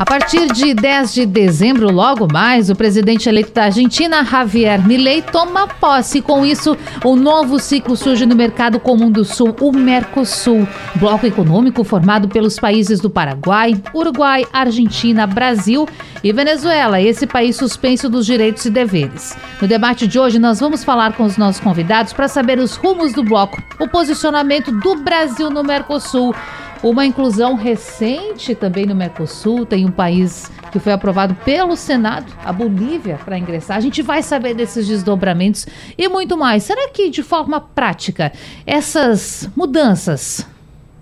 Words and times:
a 0.00 0.04
partir 0.06 0.50
de 0.50 0.72
10 0.72 1.12
de 1.12 1.26
dezembro, 1.26 1.92
logo 1.92 2.26
mais, 2.32 2.70
o 2.70 2.74
presidente 2.74 3.28
eleito 3.28 3.52
da 3.52 3.64
Argentina, 3.64 4.24
Javier 4.24 4.82
Milei, 4.82 5.20
toma 5.20 5.68
posse. 5.68 6.22
Com 6.22 6.46
isso, 6.46 6.74
um 7.04 7.14
novo 7.14 7.58
ciclo 7.58 7.94
surge 7.94 8.24
no 8.24 8.34
mercado 8.34 8.80
comum 8.80 9.10
do 9.10 9.26
Sul, 9.26 9.54
o 9.60 9.70
Mercosul, 9.70 10.66
bloco 10.94 11.26
econômico 11.26 11.84
formado 11.84 12.28
pelos 12.28 12.58
países 12.58 12.98
do 12.98 13.10
Paraguai, 13.10 13.74
Uruguai, 13.94 14.46
Argentina, 14.50 15.26
Brasil 15.26 15.86
e 16.24 16.32
Venezuela, 16.32 16.98
esse 16.98 17.26
país 17.26 17.56
suspenso 17.56 18.08
dos 18.08 18.24
direitos 18.24 18.64
e 18.64 18.70
deveres. 18.70 19.36
No 19.60 19.68
debate 19.68 20.06
de 20.06 20.18
hoje, 20.18 20.38
nós 20.38 20.60
vamos 20.60 20.82
falar 20.82 21.12
com 21.12 21.24
os 21.24 21.36
nossos 21.36 21.60
convidados 21.60 22.14
para 22.14 22.26
saber 22.26 22.58
os 22.58 22.74
rumos 22.74 23.12
do 23.12 23.22
bloco, 23.22 23.62
o 23.78 23.86
posicionamento 23.86 24.72
do 24.72 24.96
Brasil 24.96 25.50
no 25.50 25.62
Mercosul 25.62 26.34
uma 26.82 27.04
inclusão 27.04 27.54
recente 27.54 28.54
também 28.54 28.86
no 28.86 28.94
Mercosul, 28.94 29.66
tem 29.66 29.84
um 29.84 29.90
país 29.90 30.50
que 30.72 30.78
foi 30.78 30.92
aprovado 30.92 31.34
pelo 31.44 31.76
Senado, 31.76 32.32
a 32.44 32.52
Bolívia, 32.52 33.18
para 33.22 33.38
ingressar. 33.38 33.76
A 33.76 33.80
gente 33.80 34.00
vai 34.02 34.22
saber 34.22 34.54
desses 34.54 34.86
desdobramentos 34.86 35.66
e 35.98 36.08
muito 36.08 36.36
mais. 36.36 36.62
Será 36.62 36.88
que, 36.88 37.10
de 37.10 37.22
forma 37.22 37.60
prática, 37.60 38.32
essas 38.66 39.50
mudanças 39.54 40.46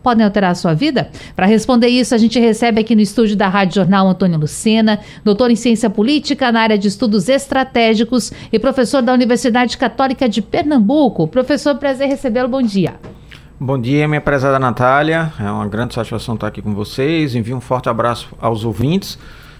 podem 0.02 0.24
alterar 0.24 0.50
a 0.52 0.54
sua 0.54 0.74
vida? 0.74 1.10
Para 1.36 1.46
responder 1.46 1.88
isso, 1.88 2.14
a 2.14 2.18
gente 2.18 2.40
recebe 2.40 2.80
aqui 2.80 2.94
no 2.96 3.00
estúdio 3.00 3.36
da 3.36 3.48
Rádio 3.48 3.76
Jornal 3.76 4.08
Antônio 4.08 4.38
Lucena, 4.38 4.98
doutor 5.22 5.50
em 5.50 5.56
ciência 5.56 5.88
política 5.88 6.50
na 6.50 6.60
área 6.60 6.78
de 6.78 6.88
estudos 6.88 7.28
estratégicos 7.28 8.32
e 8.52 8.58
professor 8.58 9.00
da 9.00 9.12
Universidade 9.12 9.76
Católica 9.76 10.28
de 10.28 10.42
Pernambuco. 10.42 11.28
Professor, 11.28 11.76
prazer 11.76 12.08
recebê-lo. 12.08 12.48
Bom 12.48 12.62
dia. 12.62 12.94
Bom 13.60 13.76
dia, 13.76 14.06
minha 14.06 14.20
prezada 14.20 14.56
Natália. 14.56 15.32
É 15.36 15.50
uma 15.50 15.66
grande 15.66 15.92
satisfação 15.92 16.36
estar 16.36 16.46
aqui 16.46 16.62
com 16.62 16.72
vocês. 16.74 17.34
Envio 17.34 17.56
um 17.56 17.60
forte 17.60 17.88
abraço 17.88 18.28
aos 18.40 18.64
ouvintes, 18.64 19.18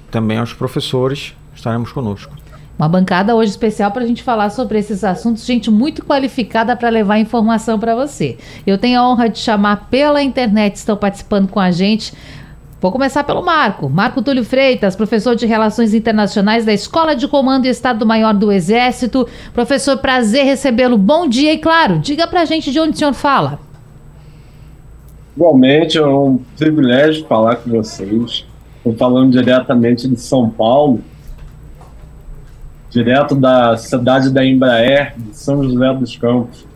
também 0.08 0.38
aos 0.38 0.52
professores. 0.52 1.34
Estaremos 1.52 1.90
conosco. 1.90 2.32
Uma 2.78 2.88
bancada 2.88 3.34
hoje 3.34 3.50
especial 3.50 3.90
para 3.90 4.04
a 4.04 4.06
gente 4.06 4.22
falar 4.22 4.50
sobre 4.50 4.78
esses 4.78 5.02
assuntos. 5.02 5.44
Gente 5.44 5.68
muito 5.68 6.04
qualificada 6.04 6.76
para 6.76 6.88
levar 6.90 7.18
informação 7.18 7.76
para 7.76 7.96
você. 7.96 8.38
Eu 8.64 8.78
tenho 8.78 9.00
a 9.00 9.10
honra 9.10 9.28
de 9.28 9.40
chamar 9.40 9.88
pela 9.90 10.22
internet, 10.22 10.76
estão 10.76 10.96
participando 10.96 11.48
com 11.48 11.58
a 11.58 11.72
gente. 11.72 12.14
Vou 12.80 12.92
começar 12.92 13.24
pelo 13.24 13.44
Marco. 13.44 13.88
Marco 13.88 14.22
Túlio 14.22 14.44
Freitas, 14.44 14.94
professor 14.94 15.34
de 15.34 15.44
Relações 15.44 15.92
Internacionais 15.92 16.64
da 16.64 16.72
Escola 16.72 17.16
de 17.16 17.26
Comando 17.26 17.66
e 17.66 17.68
Estado-Maior 17.68 18.32
do 18.32 18.52
Exército. 18.52 19.26
Professor, 19.52 19.98
prazer 19.98 20.44
recebê-lo. 20.44 20.96
Bom 20.96 21.26
dia 21.26 21.52
e, 21.52 21.58
claro, 21.58 21.98
diga 21.98 22.28
para 22.28 22.42
a 22.42 22.44
gente 22.44 22.70
de 22.70 22.78
onde 22.78 22.92
o 22.92 22.96
senhor 22.96 23.12
fala. 23.12 23.66
Igualmente, 25.38 25.96
é 25.96 26.04
um 26.04 26.36
privilégio 26.56 27.24
falar 27.28 27.54
com 27.54 27.70
vocês. 27.70 28.44
Estou 28.78 28.92
falando 28.96 29.30
diretamente 29.30 30.08
de 30.08 30.20
São 30.20 30.50
Paulo, 30.50 31.00
direto 32.90 33.36
da 33.36 33.76
cidade 33.76 34.30
da 34.30 34.44
Embraer, 34.44 35.14
de 35.16 35.36
São 35.38 35.62
José 35.62 35.94
dos 35.94 36.16
Campos. 36.16 36.66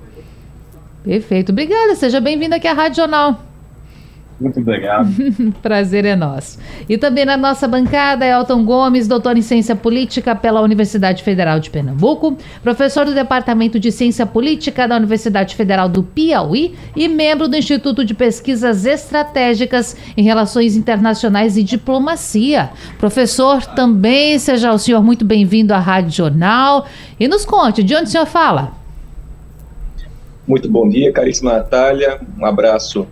Perfeito. 1.02 1.50
Obrigada. 1.50 1.96
Seja 1.96 2.20
bem-vindo 2.20 2.54
aqui 2.54 2.68
à 2.68 2.72
Rádio 2.72 2.98
Jornal. 2.98 3.51
Muito 4.42 4.58
obrigado. 4.58 5.08
Prazer 5.62 6.04
é 6.04 6.16
nosso. 6.16 6.58
E 6.88 6.98
também 6.98 7.24
na 7.24 7.36
nossa 7.36 7.68
bancada, 7.68 8.26
Elton 8.26 8.64
Gomes, 8.64 9.06
doutor 9.06 9.36
em 9.36 9.42
Ciência 9.42 9.76
Política 9.76 10.34
pela 10.34 10.60
Universidade 10.60 11.22
Federal 11.22 11.60
de 11.60 11.70
Pernambuco, 11.70 12.36
professor 12.62 13.04
do 13.04 13.14
Departamento 13.14 13.78
de 13.78 13.92
Ciência 13.92 14.26
Política 14.26 14.88
da 14.88 14.96
Universidade 14.96 15.54
Federal 15.54 15.88
do 15.88 16.02
Piauí 16.02 16.74
e 16.96 17.06
membro 17.06 17.46
do 17.46 17.56
Instituto 17.56 18.04
de 18.04 18.14
Pesquisas 18.14 18.84
Estratégicas 18.84 19.96
em 20.16 20.24
Relações 20.24 20.76
Internacionais 20.76 21.56
e 21.56 21.62
Diplomacia. 21.62 22.70
Professor, 22.98 23.64
também 23.64 24.38
seja 24.40 24.72
o 24.72 24.78
senhor 24.78 25.02
muito 25.02 25.24
bem-vindo 25.24 25.72
à 25.72 25.78
Rádio 25.78 26.10
Jornal. 26.10 26.86
E 27.18 27.28
nos 27.28 27.44
conte, 27.44 27.82
de 27.84 27.94
onde 27.94 28.04
o 28.04 28.10
senhor 28.10 28.26
fala? 28.26 28.72
Muito 30.48 30.68
bom 30.68 30.88
dia, 30.88 31.12
caríssima 31.12 31.52
Natália. 31.52 32.20
Um 32.36 32.44
abraço 32.44 33.06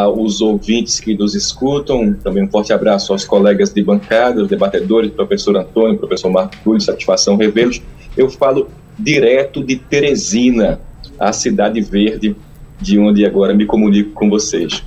aos 0.00 0.40
ouvintes 0.40 1.00
que 1.00 1.16
nos 1.16 1.34
escutam. 1.34 2.12
Também 2.12 2.44
um 2.44 2.48
forte 2.48 2.72
abraço 2.72 3.12
aos 3.12 3.24
colegas 3.24 3.72
de 3.72 3.82
bancada, 3.82 4.42
os 4.42 4.48
debatedores, 4.48 5.10
professor 5.10 5.56
Antônio, 5.56 5.98
professor 5.98 6.30
Marco 6.30 6.56
Túlio, 6.62 6.80
satisfação 6.80 7.36
revê-los. 7.36 7.80
Eu 8.16 8.28
falo 8.28 8.68
direto 8.98 9.62
de 9.62 9.76
Teresina, 9.76 10.80
a 11.18 11.32
cidade 11.32 11.80
verde, 11.80 12.36
de 12.80 12.98
onde 12.98 13.24
agora 13.24 13.54
me 13.54 13.64
comunico 13.66 14.10
com 14.12 14.28
vocês. 14.28 14.82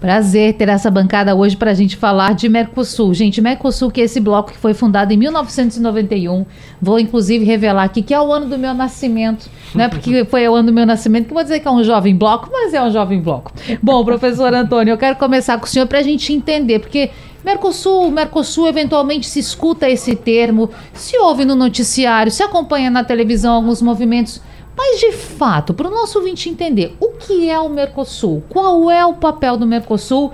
Prazer 0.00 0.54
ter 0.54 0.68
essa 0.68 0.88
bancada 0.90 1.34
hoje 1.34 1.56
para 1.56 1.72
a 1.72 1.74
gente 1.74 1.96
falar 1.96 2.32
de 2.32 2.48
Mercosul. 2.48 3.12
Gente, 3.12 3.40
Mercosul 3.40 3.90
que 3.90 4.00
é 4.00 4.04
esse 4.04 4.20
bloco 4.20 4.52
que 4.52 4.58
foi 4.58 4.72
fundado 4.72 5.12
em 5.12 5.16
1991. 5.16 6.46
Vou 6.80 7.00
inclusive 7.00 7.44
revelar 7.44 7.82
aqui 7.82 8.00
que 8.00 8.14
é 8.14 8.20
o 8.20 8.32
ano 8.32 8.46
do 8.46 8.56
meu 8.56 8.72
nascimento, 8.74 9.50
né? 9.74 9.88
Porque 9.88 10.24
foi 10.30 10.48
o 10.48 10.54
ano 10.54 10.68
do 10.68 10.72
meu 10.72 10.86
nascimento, 10.86 11.26
que 11.26 11.34
vou 11.34 11.42
dizer 11.42 11.58
que 11.58 11.66
é 11.66 11.70
um 11.70 11.82
jovem 11.82 12.14
bloco, 12.14 12.48
mas 12.52 12.72
é 12.72 12.80
um 12.80 12.92
jovem 12.92 13.20
bloco. 13.20 13.52
Bom, 13.82 14.04
professor 14.04 14.54
Antônio, 14.54 14.92
eu 14.92 14.98
quero 14.98 15.16
começar 15.16 15.58
com 15.58 15.66
o 15.66 15.68
senhor 15.68 15.86
para 15.86 15.98
a 15.98 16.02
gente 16.02 16.32
entender, 16.32 16.78
porque 16.78 17.10
Mercosul, 17.44 18.08
Mercosul 18.12 18.68
eventualmente 18.68 19.26
se 19.26 19.40
escuta 19.40 19.88
esse 19.88 20.14
termo, 20.14 20.70
se 20.92 21.18
ouve 21.18 21.44
no 21.44 21.56
noticiário, 21.56 22.30
se 22.30 22.42
acompanha 22.42 22.88
na 22.88 23.02
televisão 23.02 23.54
alguns 23.54 23.82
movimentos 23.82 24.40
mas, 24.78 25.00
de 25.00 25.10
fato, 25.10 25.74
para 25.74 25.88
o 25.88 25.90
nosso 25.90 26.20
ouvinte 26.20 26.48
entender, 26.48 26.94
o 27.00 27.08
que 27.08 27.50
é 27.50 27.58
o 27.58 27.68
Mercosul? 27.68 28.44
Qual 28.48 28.88
é 28.88 29.04
o 29.04 29.14
papel 29.14 29.56
do 29.56 29.66
Mercosul 29.66 30.32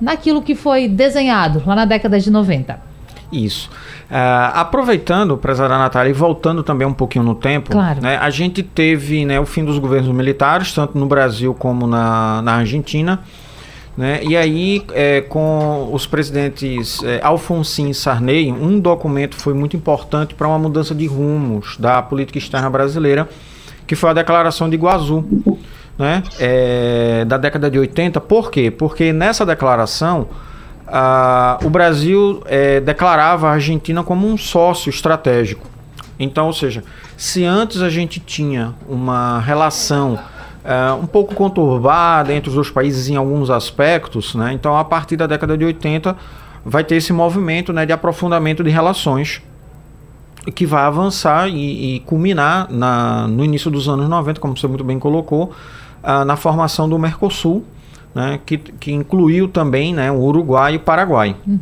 naquilo 0.00 0.40
que 0.40 0.54
foi 0.54 0.88
desenhado 0.88 1.62
lá 1.66 1.74
na 1.76 1.84
década 1.84 2.18
de 2.18 2.30
90? 2.30 2.80
Isso. 3.30 3.68
Uh, 4.10 4.48
aproveitando, 4.54 5.36
prezada 5.36 5.76
Natália, 5.76 6.08
e 6.08 6.14
voltando 6.14 6.62
também 6.62 6.86
um 6.86 6.94
pouquinho 6.94 7.22
no 7.22 7.34
tempo, 7.34 7.70
claro. 7.70 8.00
né, 8.00 8.16
a 8.16 8.30
gente 8.30 8.62
teve 8.62 9.26
né, 9.26 9.38
o 9.38 9.44
fim 9.44 9.62
dos 9.62 9.78
governos 9.78 10.14
militares, 10.14 10.72
tanto 10.72 10.96
no 10.96 11.04
Brasil 11.04 11.52
como 11.52 11.86
na, 11.86 12.40
na 12.40 12.54
Argentina. 12.54 13.20
Né? 13.94 14.20
E 14.24 14.34
aí, 14.34 14.82
é, 14.94 15.20
com 15.20 15.90
os 15.92 16.06
presidentes 16.06 17.02
é, 17.02 17.20
Alfonsin 17.22 17.90
e 17.90 17.94
Sarney, 17.94 18.50
um 18.50 18.80
documento 18.80 19.36
foi 19.36 19.52
muito 19.52 19.76
importante 19.76 20.34
para 20.34 20.48
uma 20.48 20.58
mudança 20.58 20.94
de 20.94 21.06
rumos 21.06 21.76
da 21.76 22.00
política 22.00 22.38
externa 22.38 22.70
brasileira, 22.70 23.28
que 23.92 23.96
foi 23.96 24.08
a 24.08 24.14
Declaração 24.14 24.70
de 24.70 24.76
Iguaçu, 24.76 25.22
né? 25.98 26.22
É, 26.40 27.26
da 27.26 27.36
década 27.36 27.70
de 27.70 27.78
80. 27.78 28.22
Por 28.22 28.50
quê? 28.50 28.70
Porque 28.70 29.12
nessa 29.12 29.44
declaração 29.44 30.28
o 31.62 31.68
Brasil 31.68 32.42
é, 32.46 32.80
declarava 32.80 33.48
a 33.48 33.52
Argentina 33.52 34.02
como 34.02 34.26
um 34.26 34.38
sócio 34.38 34.88
estratégico. 34.88 35.66
Então, 36.18 36.46
ou 36.46 36.54
seja, 36.54 36.82
se 37.18 37.44
antes 37.44 37.82
a 37.82 37.90
gente 37.90 38.18
tinha 38.18 38.72
uma 38.88 39.40
relação 39.40 40.18
é, 40.64 40.92
um 40.92 41.06
pouco 41.06 41.34
conturbada 41.34 42.32
entre 42.32 42.48
os 42.48 42.54
dois 42.54 42.70
países 42.70 43.10
em 43.10 43.16
alguns 43.16 43.50
aspectos, 43.50 44.34
né? 44.34 44.54
então 44.54 44.74
a 44.74 44.84
partir 44.84 45.18
da 45.18 45.26
década 45.26 45.54
de 45.54 45.66
80 45.66 46.16
vai 46.64 46.82
ter 46.82 46.94
esse 46.94 47.12
movimento 47.12 47.74
né, 47.74 47.84
de 47.84 47.92
aprofundamento 47.92 48.64
de 48.64 48.70
relações 48.70 49.42
que 50.50 50.66
vai 50.66 50.82
avançar 50.82 51.48
e, 51.48 51.96
e 51.96 52.00
culminar 52.00 52.66
na, 52.70 53.28
no 53.28 53.44
início 53.44 53.70
dos 53.70 53.88
anos 53.88 54.08
90, 54.08 54.40
como 54.40 54.56
você 54.56 54.66
muito 54.66 54.82
bem 54.82 54.98
colocou, 54.98 55.52
uh, 56.02 56.24
na 56.24 56.36
formação 56.36 56.88
do 56.88 56.98
Mercosul, 56.98 57.64
né, 58.14 58.40
que, 58.44 58.58
que 58.58 58.92
incluiu 58.92 59.48
também 59.48 59.94
né, 59.94 60.10
o 60.10 60.18
Uruguai 60.18 60.74
e 60.74 60.76
o 60.76 60.80
Paraguai. 60.80 61.36
Uhum. 61.46 61.58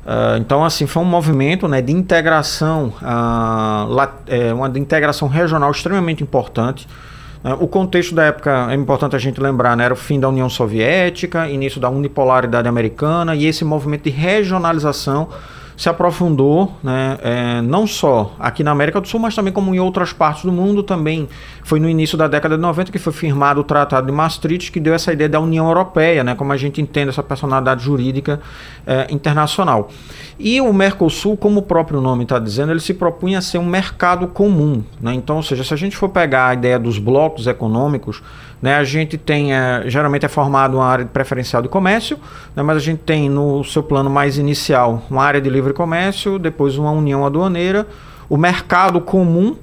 Uh, 0.00 0.38
então, 0.38 0.64
assim, 0.64 0.86
foi 0.86 1.02
um 1.02 1.06
movimento 1.06 1.68
né, 1.68 1.80
de 1.80 1.92
integração, 1.92 2.92
uh, 3.00 3.92
la, 3.92 4.12
é, 4.26 4.52
uma 4.52 4.68
de 4.68 4.80
integração 4.80 5.28
regional 5.28 5.70
extremamente 5.70 6.22
importante. 6.22 6.88
Uh, 7.44 7.62
o 7.62 7.68
contexto 7.68 8.14
da 8.14 8.24
época 8.24 8.68
é 8.70 8.74
importante 8.74 9.14
a 9.14 9.18
gente 9.18 9.40
lembrar, 9.40 9.76
né, 9.76 9.84
era 9.84 9.94
o 9.94 9.96
fim 9.96 10.18
da 10.18 10.28
União 10.28 10.48
Soviética, 10.48 11.48
início 11.48 11.80
da 11.80 11.88
unipolaridade 11.88 12.66
americana 12.66 13.34
e 13.34 13.46
esse 13.46 13.64
movimento 13.64 14.04
de 14.04 14.10
regionalização 14.10 15.28
se 15.80 15.88
aprofundou, 15.88 16.74
né, 16.82 17.16
é, 17.22 17.62
não 17.62 17.86
só 17.86 18.34
aqui 18.38 18.62
na 18.62 18.70
América 18.70 19.00
do 19.00 19.08
Sul, 19.08 19.18
mas 19.18 19.34
também 19.34 19.50
como 19.50 19.74
em 19.74 19.80
outras 19.80 20.12
partes 20.12 20.44
do 20.44 20.52
mundo 20.52 20.82
também. 20.82 21.26
Foi 21.64 21.80
no 21.80 21.88
início 21.88 22.18
da 22.18 22.28
década 22.28 22.56
de 22.56 22.60
90 22.60 22.92
que 22.92 22.98
foi 22.98 23.14
firmado 23.14 23.62
o 23.62 23.64
Tratado 23.64 24.06
de 24.06 24.12
Maastricht, 24.12 24.70
que 24.70 24.78
deu 24.78 24.92
essa 24.92 25.10
ideia 25.10 25.26
da 25.26 25.40
União 25.40 25.66
Europeia, 25.66 26.22
né, 26.22 26.34
como 26.34 26.52
a 26.52 26.56
gente 26.58 26.82
entende 26.82 27.08
essa 27.08 27.22
personalidade 27.22 27.82
jurídica 27.82 28.40
é, 28.86 29.06
internacional. 29.08 29.88
E 30.38 30.60
o 30.60 30.70
Mercosul, 30.70 31.34
como 31.34 31.60
o 31.60 31.62
próprio 31.62 31.98
nome 31.98 32.24
está 32.24 32.38
dizendo, 32.38 32.72
ele 32.72 32.80
se 32.80 32.92
propunha 32.92 33.38
a 33.38 33.40
ser 33.40 33.56
um 33.56 33.64
mercado 33.64 34.26
comum. 34.26 34.84
Né? 35.00 35.14
Então, 35.14 35.36
ou 35.36 35.42
seja, 35.42 35.64
se 35.64 35.72
a 35.72 35.78
gente 35.78 35.96
for 35.96 36.10
pegar 36.10 36.48
a 36.48 36.54
ideia 36.54 36.78
dos 36.78 36.98
blocos 36.98 37.46
econômicos, 37.46 38.22
Né, 38.60 38.76
a 38.76 38.84
gente 38.84 39.16
tem, 39.16 39.54
é, 39.54 39.84
geralmente 39.86 40.26
é 40.26 40.28
formado 40.28 40.76
uma 40.76 40.84
área 40.84 41.04
de 41.04 41.10
preferencial 41.10 41.62
de 41.62 41.68
comércio, 41.68 42.18
né, 42.54 42.62
mas 42.62 42.76
a 42.76 42.80
gente 42.80 42.98
tem 42.98 43.28
no 43.30 43.64
seu 43.64 43.82
plano 43.82 44.10
mais 44.10 44.36
inicial 44.36 45.02
uma 45.10 45.24
área 45.24 45.40
de 45.40 45.48
livre 45.48 45.72
comércio, 45.72 46.38
depois 46.38 46.76
uma 46.76 46.90
união 46.90 47.24
aduaneira, 47.24 47.86
o 48.28 48.36
mercado 48.36 49.00
comum, 49.00 49.56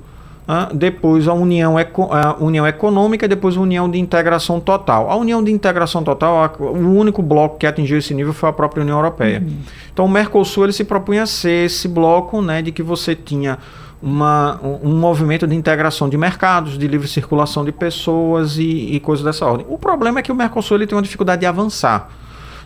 uh, 0.47 0.73
depois 0.73 1.27
a 1.27 1.33
união, 1.33 1.77
eco, 1.77 2.09
a 2.11 2.35
união 2.39 2.65
econômica 2.65 3.25
e 3.25 3.27
depois 3.27 3.57
a 3.57 3.59
união 3.59 3.89
de 3.89 3.99
integração 3.99 4.59
total. 4.59 5.11
A 5.11 5.15
união 5.15 5.43
de 5.43 5.51
integração 5.51 6.03
total, 6.03 6.43
a, 6.43 6.63
o 6.63 6.97
único 6.97 7.21
bloco 7.21 7.57
que 7.57 7.67
atingiu 7.67 7.97
esse 7.97 8.13
nível 8.13 8.33
foi 8.33 8.49
a 8.49 8.53
própria 8.53 8.81
União 8.81 8.97
Europeia. 8.97 9.43
Uhum. 9.45 9.57
Então 9.93 10.05
o 10.05 10.09
Mercosul 10.09 10.65
ele 10.65 10.73
se 10.73 10.83
propunha 10.83 11.25
ser 11.25 11.65
esse 11.65 11.87
bloco 11.87 12.41
né, 12.41 12.61
de 12.61 12.71
que 12.71 12.81
você 12.81 13.15
tinha 13.15 13.57
uma, 14.01 14.59
um 14.61 14.95
movimento 14.95 15.47
de 15.47 15.55
integração 15.55 16.07
de 16.07 16.17
mercados, 16.17 16.77
de 16.77 16.87
livre 16.87 17.07
circulação 17.07 17.65
de 17.65 17.71
pessoas 17.71 18.57
e, 18.57 18.95
e 18.95 18.99
coisas 18.99 19.25
dessa 19.25 19.45
ordem. 19.45 19.65
O 19.69 19.77
problema 19.77 20.19
é 20.19 20.21
que 20.21 20.31
o 20.31 20.35
Mercosul 20.35 20.77
ele 20.77 20.87
tem 20.87 20.95
uma 20.95 21.01
dificuldade 21.01 21.41
de 21.41 21.45
avançar. 21.45 22.09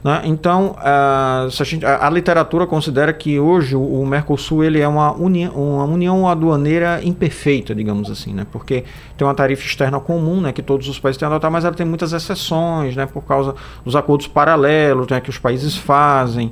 Né? 0.03 0.23
Então, 0.25 0.75
a, 0.79 1.47
a, 1.85 2.07
a, 2.07 2.09
literatura 2.09 2.65
considera 2.65 3.13
que 3.13 3.39
hoje 3.39 3.75
o, 3.75 4.01
o 4.01 4.05
Mercosul 4.05 4.63
ele 4.63 4.79
é 4.79 4.87
uma, 4.87 5.13
uni, 5.13 5.47
uma 5.49 5.85
união 5.85 6.27
aduaneira 6.27 6.99
imperfeita, 7.03 7.75
digamos 7.75 8.09
assim, 8.09 8.33
né? 8.33 8.45
porque 8.51 8.83
tem 9.15 9.27
uma 9.27 9.35
tarifa 9.35 9.63
externa 9.63 9.99
comum 9.99 10.41
né, 10.41 10.51
que 10.51 10.63
todos 10.63 10.87
os 10.87 10.99
países 10.99 11.19
têm 11.19 11.27
a 11.27 11.29
adotar, 11.29 11.51
mas 11.51 11.65
ela 11.65 11.75
tem 11.75 11.85
muitas 11.85 12.13
exceções 12.13 12.95
né, 12.95 13.05
por 13.05 13.21
causa 13.21 13.53
dos 13.85 13.95
acordos 13.95 14.25
paralelos 14.25 15.07
né, 15.07 15.21
que 15.21 15.29
os 15.29 15.37
países 15.37 15.77
fazem. 15.77 16.51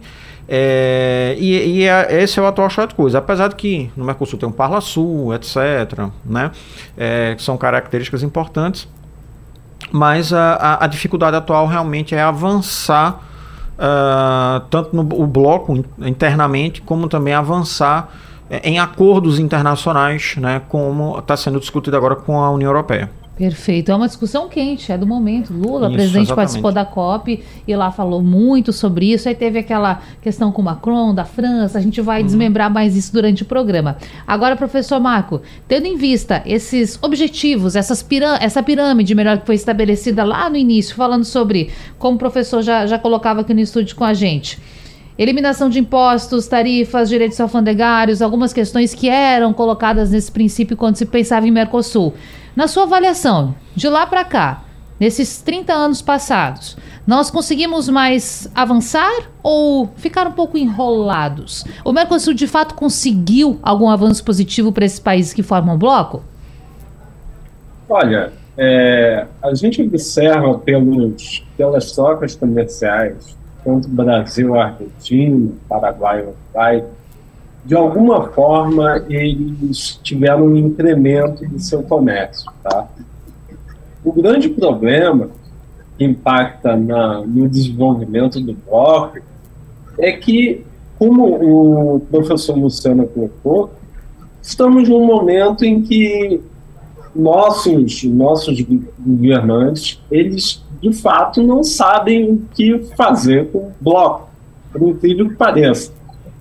É, 0.51 1.35
e, 1.37 1.79
e 1.79 1.87
é, 1.87 2.23
esse 2.23 2.39
é 2.39 2.41
o 2.41 2.47
atual 2.47 2.67
estado 2.67 2.89
de 2.89 2.95
coisa. 2.95 3.19
Apesar 3.19 3.49
de 3.49 3.55
que 3.55 3.91
no 3.95 4.03
Mercosul 4.03 4.39
tem 4.39 4.49
um 4.49 4.51
Parla 4.51 4.81
Sul, 4.81 5.31
etc., 5.35 6.09
né, 6.25 6.49
é, 6.97 7.35
que 7.35 7.43
são 7.43 7.55
características 7.55 8.23
importantes, 8.23 8.87
mas 9.91 10.33
a, 10.33 10.53
a, 10.55 10.85
a 10.85 10.87
dificuldade 10.87 11.37
atual 11.37 11.67
realmente 11.67 12.15
é 12.15 12.21
avançar 12.21 13.21
uh, 13.79 14.59
tanto 14.71 14.95
no 14.95 15.01
o 15.01 15.27
bloco 15.27 15.85
internamente, 15.99 16.81
como 16.81 17.07
também 17.07 17.33
avançar 17.33 18.09
eh, 18.49 18.61
em 18.63 18.79
acordos 18.79 19.39
internacionais, 19.39 20.35
né, 20.37 20.61
como 20.67 21.17
está 21.17 21.37
sendo 21.37 21.59
discutido 21.59 21.95
agora 21.95 22.15
com 22.15 22.41
a 22.41 22.49
União 22.51 22.69
Europeia. 22.69 23.09
Perfeito. 23.39 23.89
É 23.89 23.95
uma 23.95 24.05
discussão 24.05 24.49
quente, 24.49 24.91
é 24.91 24.97
do 24.97 25.07
momento. 25.07 25.53
Lula, 25.53 25.87
isso, 25.87 25.95
presidente, 25.95 26.23
exatamente. 26.23 26.35
participou 26.35 26.71
da 26.73 26.83
COP 26.83 27.41
e 27.65 27.73
lá 27.73 27.89
falou 27.89 28.21
muito 28.21 28.73
sobre 28.73 29.13
isso. 29.13 29.29
Aí 29.29 29.33
teve 29.33 29.57
aquela 29.57 30.01
questão 30.21 30.51
com 30.51 30.61
Macron, 30.61 31.15
da 31.15 31.23
França. 31.23 31.77
A 31.77 31.81
gente 31.81 32.01
vai 32.01 32.19
uhum. 32.19 32.25
desmembrar 32.25 32.69
mais 32.69 32.97
isso 32.97 33.13
durante 33.13 33.43
o 33.43 33.45
programa. 33.45 33.95
Agora, 34.27 34.57
professor 34.57 34.99
Marco, 34.99 35.41
tendo 35.69 35.85
em 35.87 35.95
vista 35.95 36.43
esses 36.45 36.99
objetivos, 37.01 37.77
essas 37.77 38.03
pirâ 38.03 38.37
essa 38.41 38.61
pirâmide 38.61 39.15
melhor 39.15 39.37
que 39.37 39.45
foi 39.45 39.55
estabelecida 39.55 40.25
lá 40.25 40.49
no 40.49 40.57
início, 40.57 40.93
falando 40.93 41.23
sobre, 41.23 41.69
como 41.97 42.17
o 42.17 42.19
professor 42.19 42.61
já, 42.61 42.85
já 42.85 42.99
colocava 42.99 43.39
aqui 43.39 43.53
no 43.53 43.61
estúdio 43.61 43.95
com 43.95 44.03
a 44.03 44.13
gente. 44.13 44.59
Eliminação 45.19 45.69
de 45.69 45.77
impostos, 45.79 46.47
tarifas, 46.47 47.09
direitos 47.09 47.37
alfandegários, 47.41 48.21
algumas 48.21 48.53
questões 48.53 48.95
que 48.95 49.09
eram 49.09 49.51
colocadas 49.51 50.11
nesse 50.11 50.31
princípio 50.31 50.77
quando 50.77 50.95
se 50.95 51.05
pensava 51.05 51.45
em 51.45 51.51
Mercosul. 51.51 52.13
Na 52.55 52.69
sua 52.69 52.83
avaliação, 52.83 53.53
de 53.75 53.89
lá 53.89 54.07
para 54.07 54.23
cá, 54.23 54.63
nesses 54.97 55.41
30 55.41 55.73
anos 55.73 56.01
passados, 56.01 56.77
nós 57.05 57.29
conseguimos 57.29 57.89
mais 57.89 58.49
avançar 58.55 59.29
ou 59.43 59.89
ficar 59.97 60.25
um 60.25 60.31
pouco 60.31 60.57
enrolados? 60.57 61.65
O 61.83 61.91
Mercosul 61.91 62.33
de 62.33 62.47
fato 62.47 62.73
conseguiu 62.73 63.59
algum 63.61 63.89
avanço 63.89 64.23
positivo 64.23 64.71
para 64.71 64.85
esses 64.85 64.99
países 64.99 65.33
que 65.33 65.43
formam 65.43 65.75
o 65.75 65.77
bloco? 65.77 66.23
Olha, 67.89 68.31
é, 68.57 69.27
a 69.41 69.53
gente 69.53 69.81
observa 69.81 70.59
pelos, 70.59 71.45
pelas 71.57 71.91
trocas 71.91 72.35
comerciais, 72.35 73.37
tanto 73.69 73.87
Brasil, 73.87 74.55
Argentina, 74.55 75.51
Paraguai, 75.67 76.23
Uruguai, 76.23 76.83
de 77.63 77.75
alguma 77.75 78.29
forma, 78.29 79.05
eles 79.09 79.99
tiveram 80.01 80.45
um 80.45 80.55
incremento 80.55 81.47
do 81.47 81.59
seu 81.59 81.83
comércio. 81.83 82.51
Tá? 82.63 82.87
O 84.03 84.11
grande 84.11 84.49
problema 84.49 85.29
que 85.97 86.03
impacta 86.03 86.75
na, 86.75 87.21
no 87.21 87.47
desenvolvimento 87.47 88.39
do 88.39 88.53
bloco 88.53 89.19
é 89.99 90.13
que, 90.13 90.65
como 90.97 91.95
o 91.95 91.99
professor 91.99 92.57
Luciano 92.57 93.05
colocou, 93.05 93.71
estamos 94.41 94.89
num 94.89 95.05
momento 95.05 95.63
em 95.63 95.81
que 95.81 96.41
nossos, 97.13 98.03
nossos 98.05 98.65
governantes, 98.97 100.01
eles 100.09 100.63
de 100.81 100.93
fato 100.93 101.43
não 101.43 101.63
sabem 101.63 102.31
o 102.31 102.41
que 102.53 102.79
fazer 102.95 103.51
com 103.51 103.59
o 103.59 103.71
bloco, 103.79 104.29
por 104.71 104.81
incrível 104.87 105.29
que 105.29 105.35
pareça. 105.35 105.91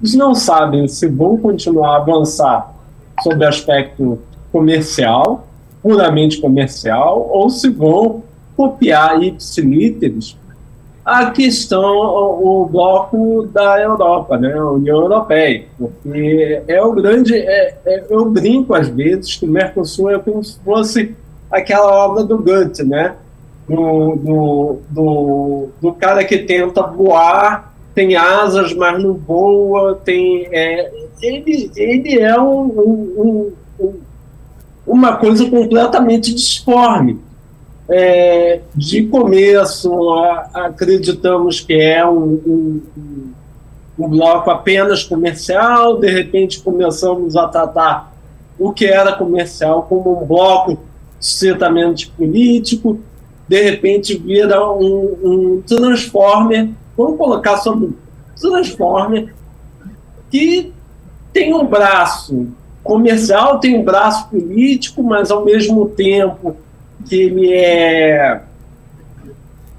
Eles 0.01 0.15
não 0.15 0.35
sabem 0.35 0.87
se 0.87 1.09
vão 1.09 1.37
continuar 1.37 1.95
a 1.95 1.97
avançar 1.97 2.75
sobre 3.23 3.47
aspecto 3.47 4.19
comercial, 4.53 5.47
puramente 5.83 6.41
comercial, 6.41 7.29
ou 7.33 7.51
se 7.51 7.69
vão 7.69 8.23
copiar 8.57 9.23
ipsilíteres 9.23 10.37
a 11.09 11.31
questão, 11.31 11.83
o, 11.83 12.65
o, 12.65 12.67
bloco 12.67 13.49
da 13.51 13.81
Europa, 13.81 14.37
né, 14.37 14.53
a 14.53 14.73
União 14.73 15.01
Europeia, 15.01 15.65
porque 15.79 16.63
é 16.69 16.83
o 16.83 16.93
grande, 16.93 17.35
é, 17.35 17.79
é, 17.87 18.05
eu 18.11 18.29
brinco 18.29 18.75
às 18.75 18.89
vezes 18.89 19.35
que 19.35 19.47
o 19.47 19.49
Mercosul 19.49 20.11
é 20.11 20.19
como 20.19 20.45
se 20.45 20.61
fosse 20.61 21.17
aquela 21.51 22.05
obra 22.05 22.25
do 22.25 22.37
Goethe, 22.37 22.85
né, 22.85 23.15
do, 23.69 24.17
do, 24.17 24.79
do, 24.91 25.69
do 25.81 25.93
cara 25.93 26.25
que 26.25 26.39
tenta 26.39 26.83
voar 26.83 27.69
tem 27.99 28.15
asas, 28.15 28.73
mas 28.75 29.03
não 29.03 29.15
voa, 29.15 29.97
tem, 30.05 30.47
é, 30.53 30.89
ele, 31.21 31.69
ele 31.75 32.21
é 32.21 32.41
um, 32.41 32.63
um, 32.63 33.53
um, 33.81 33.93
uma 34.87 35.17
coisa 35.17 35.51
completamente 35.51 36.33
disforme. 36.33 37.19
É, 37.91 38.61
de 38.73 39.03
começo, 39.07 40.13
a, 40.15 40.67
acreditamos 40.67 41.61
que 41.61 41.73
é 41.73 42.07
um, 42.07 42.81
um 43.99 44.09
bloco 44.09 44.49
apenas 44.49 45.03
comercial, 45.03 45.99
de 45.99 46.09
repente 46.09 46.61
começamos 46.61 47.35
a 47.35 47.49
tratar 47.49 48.15
o 48.57 48.73
que 48.73 48.87
era 48.87 49.13
comercial 49.13 49.83
como 49.89 50.23
um 50.23 50.25
bloco 50.25 50.79
estritamente 51.21 52.09
político, 52.11 53.01
de 53.49 53.63
repente 53.63 54.17
vira 54.17 54.71
um, 54.71 55.17
um 55.25 55.63
transformer 55.67 56.69
vamos 56.97 57.17
colocar 57.17 57.57
sobre 57.59 57.87
um 57.87 57.95
Transformer 58.41 59.35
que 60.31 60.73
tem 61.33 61.55
um 61.55 61.67
braço 61.67 62.49
comercial, 62.83 63.59
tem 63.59 63.79
um 63.79 63.85
braço 63.85 64.29
político, 64.29 65.03
mas 65.03 65.31
ao 65.31 65.45
mesmo 65.45 65.89
tempo 65.89 66.57
que 67.07 67.17
ele 67.17 67.53
é 67.53 68.43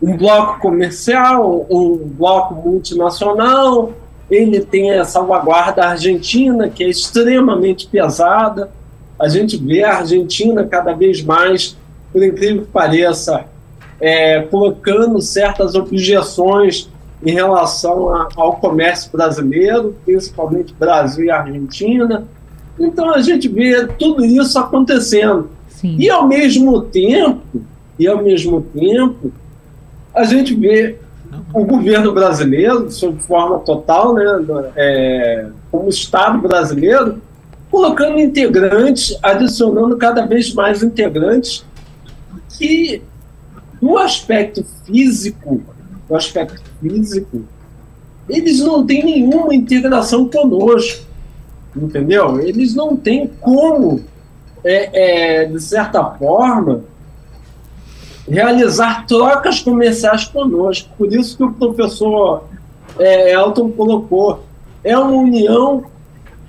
um 0.01 0.15
bloco 0.15 0.59
comercial, 0.59 1.65
um 1.69 1.97
bloco 1.97 2.55
multinacional, 2.55 3.93
ele 4.29 4.61
tem 4.61 4.91
a 4.91 5.03
salvaguarda 5.03 5.85
argentina, 5.85 6.69
que 6.69 6.83
é 6.83 6.87
extremamente 6.87 7.87
pesada. 7.87 8.71
A 9.17 9.27
gente 9.27 9.57
vê 9.57 9.83
a 9.83 9.97
Argentina 9.97 10.65
cada 10.65 10.93
vez 10.93 11.21
mais, 11.21 11.77
por 12.13 12.23
incrível 12.23 12.61
que 12.61 12.71
pareça, 12.71 13.45
é, 13.99 14.41
colocando 14.41 15.21
certas 15.21 15.75
objeções 15.75 16.89
em 17.23 17.33
relação 17.33 18.13
a, 18.13 18.29
ao 18.35 18.57
comércio 18.57 19.11
brasileiro, 19.11 19.95
principalmente 20.05 20.73
Brasil 20.73 21.25
e 21.25 21.31
Argentina. 21.31 22.25
Então 22.79 23.13
a 23.13 23.21
gente 23.21 23.47
vê 23.47 23.85
tudo 23.85 24.23
isso 24.23 24.57
acontecendo. 24.57 25.49
Sim. 25.67 25.95
E 25.99 26.09
ao 26.09 26.27
mesmo 26.27 26.81
tempo, 26.81 27.61
e 27.97 28.07
ao 28.07 28.23
mesmo 28.23 28.61
tempo, 28.61 29.31
a 30.13 30.23
gente 30.23 30.55
vê 30.55 30.97
o 31.53 31.63
governo 31.65 32.13
brasileiro, 32.13 32.89
sob 32.91 33.19
forma 33.21 33.59
total, 33.59 34.13
né, 34.13 34.25
é, 34.75 35.47
como 35.71 35.89
Estado 35.89 36.39
brasileiro, 36.39 37.21
colocando 37.69 38.19
integrantes, 38.19 39.17
adicionando 39.21 39.97
cada 39.97 40.25
vez 40.25 40.53
mais 40.53 40.81
integrantes 40.81 41.65
que, 42.57 43.01
no 43.81 43.97
aspecto 43.97 44.65
físico, 44.85 45.61
no 46.09 46.15
aspecto 46.15 46.61
físico, 46.79 47.43
eles 48.27 48.59
não 48.59 48.85
têm 48.85 49.03
nenhuma 49.03 49.53
integração 49.55 50.29
conosco, 50.29 51.03
entendeu? 51.75 52.39
Eles 52.39 52.75
não 52.75 52.95
têm 52.95 53.27
como, 53.39 54.01
é, 54.63 55.41
é, 55.41 55.45
de 55.45 55.59
certa 55.61 56.03
forma, 56.03 56.83
realizar 58.27 59.07
trocas 59.07 59.59
comerciais 59.59 60.25
conosco. 60.25 60.89
Por 60.97 61.11
isso 61.11 61.35
que 61.35 61.43
o 61.43 61.53
professor 61.53 62.43
é, 62.99 63.33
Elton 63.33 63.71
colocou, 63.71 64.43
é 64.83 64.97
uma 64.97 65.17
união 65.17 65.83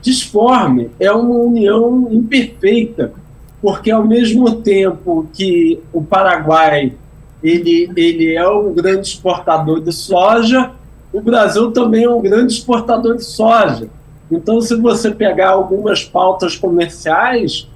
disforme, 0.03 0.91
é 0.99 1.11
uma 1.13 1.35
união 1.35 2.09
imperfeita, 2.11 3.13
porque 3.61 3.91
ao 3.91 4.07
mesmo 4.07 4.57
tempo 4.57 5.27
que 5.33 5.81
o 5.93 6.03
Paraguai 6.03 6.95
ele, 7.43 7.91
ele 7.97 8.35
é 8.35 8.49
um 8.49 8.73
grande 8.73 9.09
exportador 9.09 9.81
de 9.81 9.93
soja, 9.93 10.73
o 11.13 11.21
Brasil 11.21 11.73
também 11.73 12.05
é 12.05 12.11
um 12.11 12.21
grande 12.21 12.53
exportador 12.53 13.17
de 13.17 13.25
soja. 13.25 13.89
Então, 14.31 14.61
se 14.61 14.77
você 14.77 15.11
pegar 15.11 15.51
algumas 15.51 16.05
pautas 16.05 16.55
comerciais, 16.55 17.69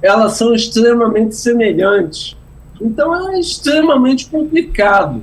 elas 0.00 0.34
são 0.34 0.54
extremamente 0.54 1.36
semelhantes. 1.36 2.36
Então, 2.80 3.30
é 3.30 3.38
extremamente 3.38 4.26
complicado. 4.30 5.22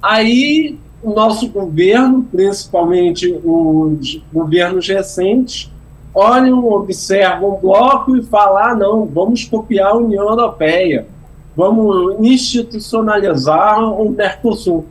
Aí, 0.00 0.78
o 1.02 1.12
nosso 1.12 1.48
governo, 1.48 2.26
principalmente 2.30 3.40
os 3.44 4.22
governos 4.32 4.86
recentes, 4.86 5.70
olham, 6.14 6.64
observam 6.68 7.54
o 7.54 7.58
bloco 7.58 8.16
e 8.16 8.22
falam: 8.22 8.58
ah, 8.58 8.74
não, 8.74 9.04
vamos 9.06 9.44
copiar 9.44 9.92
a 9.92 9.96
União 9.96 10.28
Europeia, 10.28 11.06
vamos 11.56 12.16
institucionalizar 12.20 13.82
o 13.82 14.10
Mercosul. 14.10 14.86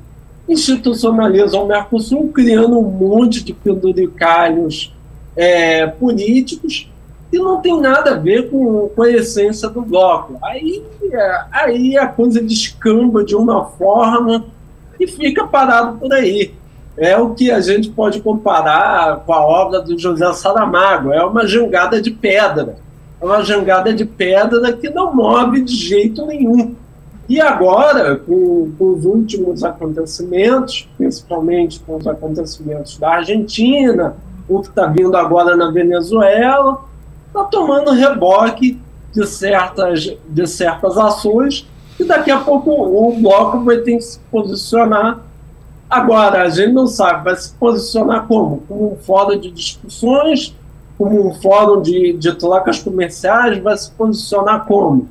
Institucionaliza 0.47 1.57
o 1.57 1.67
Mercosul, 1.67 2.29
criando 2.33 2.79
um 2.79 2.89
monte 2.89 3.43
de 3.43 3.53
penduricalhos 3.53 4.93
é, 5.35 5.87
políticos 5.87 6.89
que 7.33 7.39
não 7.39 7.61
tem 7.61 7.81
nada 7.81 8.11
a 8.11 8.17
ver 8.17 8.51
com, 8.51 8.89
com 8.95 9.01
a 9.01 9.09
essência 9.09 9.67
do 9.67 9.81
bloco. 9.81 10.37
Aí, 10.43 10.83
é, 11.11 11.45
aí 11.51 11.97
a 11.97 12.07
coisa 12.07 12.39
descamba 12.39 13.23
de 13.23 13.35
uma 13.35 13.65
forma 13.65 14.45
e 14.99 15.07
fica 15.07 15.47
parado 15.47 15.97
por 15.97 16.13
aí. 16.13 16.53
É 16.95 17.17
o 17.17 17.33
que 17.33 17.49
a 17.49 17.59
gente 17.59 17.89
pode 17.89 18.21
comparar 18.21 19.21
com 19.25 19.33
a 19.33 19.43
obra 19.43 19.81
do 19.81 19.97
José 19.97 20.31
Saramago, 20.33 21.11
é 21.11 21.23
uma 21.23 21.47
jangada 21.47 21.99
de 21.99 22.11
pedra. 22.11 22.75
É 23.23 23.25
uma 23.25 23.41
jangada 23.41 23.93
de 23.93 24.03
pedra 24.03 24.73
que 24.73 24.89
não 24.89 25.15
move 25.15 25.61
de 25.61 25.73
jeito 25.73 26.25
nenhum. 26.25 26.75
E 27.29 27.39
agora, 27.39 28.17
com, 28.17 28.69
com 28.77 28.91
os 28.91 29.05
últimos 29.05 29.63
acontecimentos, 29.63 30.89
principalmente 30.97 31.79
com 31.79 31.95
os 31.95 32.05
acontecimentos 32.05 32.97
da 32.97 33.11
Argentina, 33.11 34.17
o 34.45 34.59
que 34.59 34.67
está 34.67 34.87
vindo 34.87 35.15
agora 35.15 35.55
na 35.55 35.71
Venezuela, 35.71 36.83
está 37.27 37.45
tomando 37.45 37.91
reboque 37.91 38.77
de 39.13 39.25
certas, 39.25 40.17
de 40.27 40.45
certas 40.45 40.97
ações 40.97 41.65
e 41.97 42.03
daqui 42.03 42.29
a 42.29 42.41
pouco 42.41 42.71
o 42.71 43.17
bloco 43.21 43.63
vai 43.63 43.77
ter 43.77 43.95
que 43.95 44.01
se 44.01 44.19
posicionar. 44.29 45.21
Agora, 45.89 46.41
a 46.41 46.49
gente 46.49 46.73
não 46.73 46.87
sabe, 46.87 47.23
vai 47.23 47.37
se 47.37 47.53
posicionar 47.53 48.27
como? 48.27 48.63
Como 48.67 48.91
um 48.91 48.97
de 49.39 49.49
discussões, 49.49 50.53
como 51.03 51.27
um 51.27 51.33
fórum 51.33 51.81
de, 51.81 52.13
de 52.13 52.33
trocas 52.35 52.79
comerciais, 52.79 53.61
vai 53.61 53.75
se 53.75 53.91
posicionar 53.91 54.65
como? 54.65 55.09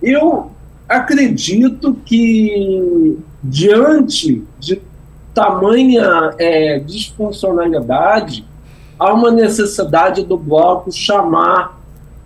Eu 0.00 0.52
acredito 0.88 1.92
que, 2.04 3.18
diante 3.42 4.44
de 4.60 4.80
tamanha 5.34 6.32
é, 6.38 6.78
disfuncionalidade, 6.78 8.46
há 8.96 9.12
uma 9.12 9.32
necessidade 9.32 10.22
do 10.24 10.36
bloco 10.36 10.92
chamar 10.92 11.80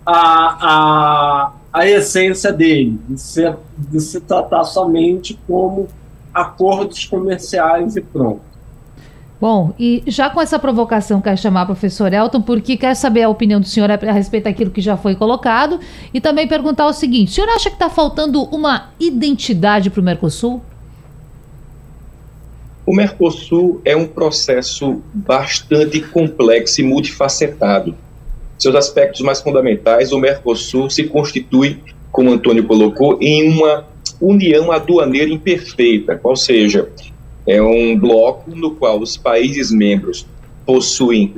a, 0.05 0.67
a, 0.69 1.53
a 1.73 1.87
essência 1.87 2.53
dele, 2.53 2.99
de, 3.09 3.19
ser, 3.19 3.57
de 3.75 3.99
se 4.01 4.21
tratar 4.21 4.65
somente 4.65 5.39
como 5.47 5.87
acordos 6.31 7.05
comerciais 7.05 7.95
e 7.95 8.01
pronto. 8.01 8.48
Bom, 9.39 9.73
e 9.79 10.03
já 10.05 10.29
com 10.29 10.41
essa 10.41 10.59
provocação, 10.59 11.21
quer 11.21 11.37
chamar 11.37 11.63
o 11.63 11.67
professor 11.67 12.11
Elton, 12.11 12.41
porque 12.41 12.75
quer 12.75 12.93
saber 12.93 13.23
a 13.23 13.29
opinião 13.29 13.61
do 13.61 13.65
senhor 13.65 13.89
a 13.89 14.11
respeito 14.11 14.43
daquilo 14.43 14.69
que 14.69 14.81
já 14.81 14.97
foi 14.97 15.15
colocado 15.15 15.79
e 16.13 16.19
também 16.19 16.45
perguntar 16.45 16.87
o 16.87 16.93
seguinte: 16.93 17.31
o 17.31 17.35
senhor 17.35 17.49
acha 17.49 17.69
que 17.69 17.75
está 17.77 17.89
faltando 17.89 18.43
uma 18.43 18.89
identidade 18.99 19.89
para 19.89 20.01
o 20.01 20.03
Mercosul? 20.03 20.61
O 22.85 22.93
Mercosul 22.93 23.81
é 23.85 23.95
um 23.95 24.07
processo 24.07 25.01
bastante 25.13 26.01
complexo 26.01 26.81
e 26.81 26.83
multifacetado. 26.83 27.95
Seus 28.57 28.75
aspectos 28.75 29.21
mais 29.21 29.39
fundamentais, 29.39 30.11
o 30.11 30.19
Mercosul 30.19 30.89
se 30.89 31.05
constitui, 31.05 31.81
como 32.11 32.33
Antônio 32.33 32.65
colocou, 32.65 33.17
em 33.21 33.47
uma 33.47 33.85
união 34.19 34.69
aduaneira 34.69 35.29
imperfeita, 35.29 36.19
ou 36.21 36.35
seja, 36.35 36.89
é 37.49 37.59
um 37.59 37.97
bloco 37.97 38.55
no 38.55 38.75
qual 38.75 38.99
os 38.99 39.17
países 39.17 39.71
membros 39.71 40.23
possuem 40.67 41.33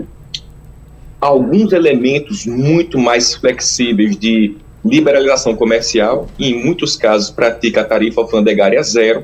alguns 1.22 1.72
elementos 1.72 2.46
muito 2.46 3.00
mais 3.00 3.34
flexíveis 3.34 4.18
de 4.18 4.58
liberalização 4.84 5.56
comercial, 5.56 6.28
e 6.38 6.50
em 6.50 6.66
muitos 6.66 6.98
casos 6.98 7.30
pratica 7.30 7.80
a 7.80 7.86
tarifa 7.86 8.20
alfandegária 8.20 8.84
zero, 8.84 9.24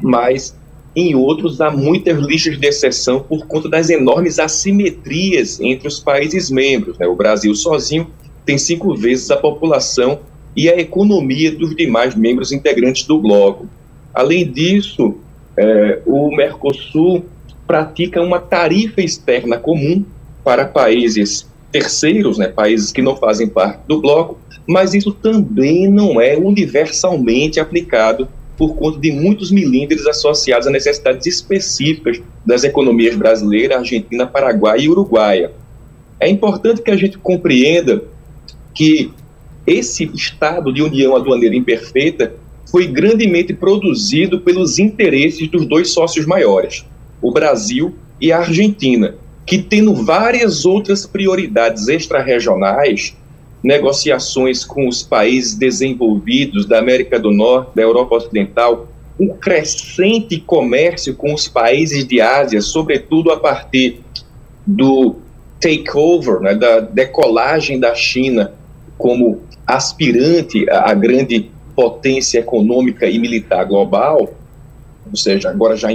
mas 0.00 0.56
em 0.96 1.14
outros, 1.14 1.60
há 1.60 1.70
muitas 1.70 2.18
listas 2.18 2.58
de 2.58 2.66
exceção 2.66 3.20
por 3.20 3.46
conta 3.46 3.68
das 3.68 3.88
enormes 3.88 4.40
assimetrias 4.40 5.60
entre 5.60 5.86
os 5.86 6.00
países 6.00 6.50
membros. 6.50 6.98
Né? 6.98 7.06
O 7.06 7.14
Brasil 7.14 7.54
sozinho 7.54 8.10
tem 8.44 8.58
cinco 8.58 8.96
vezes 8.96 9.30
a 9.30 9.36
população 9.36 10.18
e 10.56 10.68
a 10.68 10.76
economia 10.76 11.52
dos 11.52 11.76
demais 11.76 12.16
membros 12.16 12.50
integrantes 12.50 13.06
do 13.06 13.20
bloco. 13.20 13.68
Além 14.12 14.50
disso, 14.50 15.14
é, 15.60 16.00
o 16.06 16.34
Mercosul 16.34 17.26
pratica 17.66 18.22
uma 18.22 18.40
tarifa 18.40 19.02
externa 19.02 19.58
comum 19.58 20.02
para 20.42 20.64
países 20.64 21.46
terceiros, 21.70 22.38
né, 22.38 22.48
países 22.48 22.90
que 22.90 23.02
não 23.02 23.14
fazem 23.14 23.46
parte 23.46 23.80
do 23.86 24.00
bloco, 24.00 24.38
mas 24.66 24.94
isso 24.94 25.12
também 25.12 25.86
não 25.86 26.18
é 26.18 26.36
universalmente 26.36 27.60
aplicado 27.60 28.26
por 28.56 28.74
conta 28.74 28.98
de 28.98 29.12
muitos 29.12 29.50
milímetros 29.50 30.06
associados 30.06 30.66
a 30.66 30.70
necessidades 30.70 31.26
específicas 31.26 32.20
das 32.44 32.64
economias 32.64 33.14
brasileira, 33.14 33.78
argentina, 33.78 34.26
paraguaia 34.26 34.80
e 34.80 34.88
uruguaia. 34.88 35.52
É 36.18 36.28
importante 36.28 36.82
que 36.82 36.90
a 36.90 36.96
gente 36.96 37.18
compreenda 37.18 38.02
que 38.74 39.12
esse 39.66 40.10
estado 40.14 40.72
de 40.72 40.82
união 40.82 41.14
aduaneira 41.14 41.54
imperfeita 41.54 42.34
foi 42.70 42.86
grandemente 42.86 43.52
produzido 43.52 44.40
pelos 44.40 44.78
interesses 44.78 45.48
dos 45.48 45.66
dois 45.66 45.92
sócios 45.92 46.26
maiores, 46.26 46.84
o 47.20 47.32
Brasil 47.32 47.94
e 48.20 48.30
a 48.32 48.38
Argentina, 48.38 49.14
que 49.44 49.58
tendo 49.58 49.94
várias 49.94 50.64
outras 50.64 51.06
prioridades 51.06 51.88
extra-regionais, 51.88 53.16
negociações 53.62 54.64
com 54.64 54.88
os 54.88 55.02
países 55.02 55.54
desenvolvidos 55.54 56.66
da 56.66 56.78
América 56.78 57.18
do 57.18 57.30
Norte, 57.30 57.72
da 57.74 57.82
Europa 57.82 58.16
Ocidental, 58.16 58.88
um 59.18 59.28
crescente 59.28 60.38
comércio 60.38 61.14
com 61.14 61.34
os 61.34 61.46
países 61.46 62.06
de 62.06 62.20
Ásia, 62.20 62.62
sobretudo 62.62 63.30
a 63.30 63.38
partir 63.38 64.00
do 64.66 65.16
takeover, 65.60 66.40
né, 66.40 66.54
da 66.54 66.80
decolagem 66.80 67.78
da 67.78 67.94
China 67.94 68.54
como 68.96 69.42
aspirante 69.66 70.68
à 70.70 70.94
grande 70.94 71.50
potência 71.80 72.40
econômica 72.40 73.06
e 73.06 73.18
militar 73.18 73.64
global, 73.64 74.34
ou 75.08 75.16
seja, 75.16 75.48
agora 75.48 75.74
já 75.74 75.88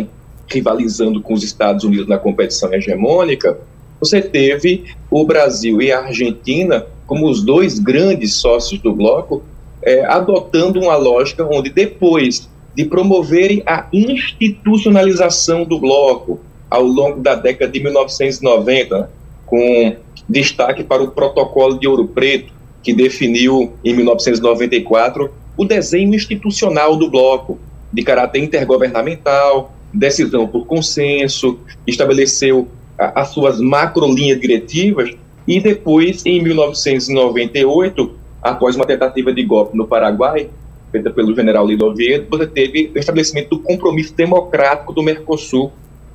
rivalizando 0.52 1.22
com 1.22 1.36
os 1.36 1.44
Estados 1.44 1.84
Unidos 1.84 2.08
na 2.08 2.18
competição 2.18 2.74
hegemônica, 2.74 3.60
você 4.00 4.20
teve 4.20 4.86
o 5.12 5.24
Brasil 5.24 5.80
e 5.84 5.92
a 5.92 6.00
Argentina 6.00 6.88
como 7.06 7.30
os 7.30 7.44
dois 7.44 7.78
grandes 7.78 8.34
sócios 8.34 8.82
do 8.82 8.94
bloco, 8.94 9.44
é, 9.84 10.04
adotando 10.06 10.80
uma 10.82 10.96
lógica 10.96 11.46
onde, 11.46 11.70
depois 11.70 12.50
de 12.74 12.84
promoverem 12.84 13.62
a 13.64 13.88
institucionalização 13.94 15.66
do 15.66 15.80
bloco 15.80 16.40
ao 16.68 16.82
longo 16.82 17.20
da 17.20 17.36
década 17.36 17.72
de 17.72 17.80
1990, 17.80 19.12
com 19.46 19.96
destaque 20.28 20.84
para 20.84 21.04
o 21.04 21.12
Protocolo 21.12 21.78
de 21.78 21.88
Ouro 21.88 22.08
Preto, 22.08 22.52
que 22.82 22.92
definiu 22.92 23.74
em 23.84 23.94
1994 23.94 25.45
o 25.58 25.66
desenho 25.66 26.14
institucional 26.14 26.96
do 26.96 27.10
bloco, 27.10 27.60
de 27.92 28.04
caráter 28.04 28.44
intergovernamental, 28.44 29.74
decisão 29.94 30.48
por 30.48 30.66
consenso, 30.66 31.60
estabeleceu 31.88 32.68
as 32.98 33.30
suas 33.30 33.60
macrolinhas 33.60 34.40
diretivas 34.40 35.12
e 35.48 35.60
depois, 35.60 36.26
em 36.26 36.42
1998, 36.42 38.16
após 38.42 38.76
uma 38.76 38.86
tentativa 38.86 39.34
de 39.34 39.44
golpe 39.44 39.78
no 39.78 39.88
Paraguai, 39.88 40.50
feita 40.92 41.12
pelo 41.12 41.36
general 41.36 41.68
Lilo 41.68 41.94
Vieira, 41.94 42.26
você 42.30 42.48
teve 42.48 42.92
o 42.96 42.98
estabelecimento 42.98 43.50
do 43.50 43.60
compromisso 43.60 44.14
democrático 44.14 44.94
do 44.94 45.04
Mercosul, 45.04 45.72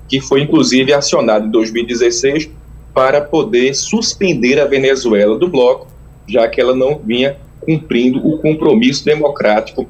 que 0.09 0.20
foi 0.20 0.42
inclusive 0.42 0.92
acionado 0.92 1.47
em 1.47 1.50
2016 1.50 2.50
para 2.92 3.20
poder 3.20 3.75
suspender 3.75 4.61
a 4.61 4.64
Venezuela 4.64 5.38
do 5.38 5.49
bloco, 5.49 5.87
já 6.26 6.49
que 6.49 6.61
ela 6.61 6.75
não 6.75 6.99
vinha 6.99 7.37
cumprindo 7.61 8.26
o 8.26 8.38
compromisso 8.38 9.05
democrático, 9.05 9.87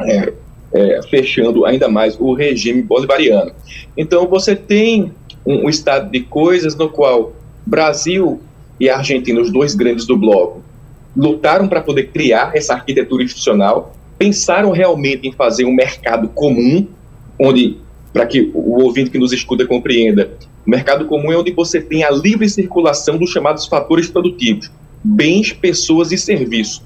é, 0.00 0.32
é, 0.72 1.00
fechando 1.08 1.64
ainda 1.64 1.88
mais 1.88 2.18
o 2.18 2.34
regime 2.34 2.82
bolivariano. 2.82 3.52
Então 3.96 4.26
você 4.26 4.56
tem 4.56 5.12
um, 5.46 5.66
um 5.66 5.68
estado 5.68 6.10
de 6.10 6.20
coisas 6.20 6.74
no 6.74 6.88
qual 6.88 7.32
Brasil 7.66 8.40
e 8.78 8.88
Argentina, 8.88 9.40
os 9.40 9.52
dois 9.52 9.74
grandes 9.74 10.06
do 10.06 10.16
bloco, 10.16 10.62
lutaram 11.16 11.68
para 11.68 11.80
poder 11.80 12.08
criar 12.08 12.52
essa 12.54 12.74
arquitetura 12.74 13.22
institucional, 13.22 13.94
pensaram 14.18 14.70
realmente 14.72 15.28
em 15.28 15.32
fazer 15.32 15.64
um 15.64 15.72
mercado 15.72 16.28
comum, 16.28 16.86
onde, 17.38 17.78
para 18.12 18.26
que 18.26 18.50
o 18.52 18.82
ouvinte 18.82 19.10
que 19.10 19.18
nos 19.18 19.32
escuta 19.32 19.66
compreenda, 19.66 20.32
o 20.66 20.70
mercado 20.70 21.04
comum 21.04 21.30
é 21.30 21.36
onde 21.36 21.52
você 21.52 21.80
tem 21.80 22.02
a 22.02 22.10
livre 22.10 22.48
circulação 22.48 23.18
dos 23.18 23.30
chamados 23.30 23.66
fatores 23.66 24.08
produtivos, 24.08 24.70
bens, 25.02 25.52
pessoas 25.52 26.10
e 26.10 26.18
serviços. 26.18 26.82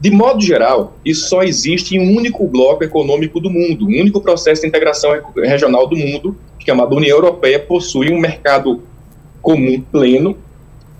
De 0.00 0.10
modo 0.10 0.40
geral, 0.40 0.94
isso 1.04 1.28
só 1.28 1.42
existe 1.42 1.94
em 1.94 2.00
um 2.00 2.16
único 2.16 2.46
bloco 2.48 2.82
econômico 2.82 3.38
do 3.38 3.50
mundo, 3.50 3.84
um 3.84 4.00
único 4.00 4.18
processo 4.18 4.62
de 4.62 4.68
integração 4.68 5.10
regional 5.36 5.86
do 5.86 5.94
mundo, 5.94 6.34
chamado 6.58 6.96
União 6.96 7.18
Europeia, 7.18 7.58
possui 7.58 8.10
um 8.10 8.18
mercado 8.18 8.82
comum 9.42 9.78
pleno, 9.92 10.38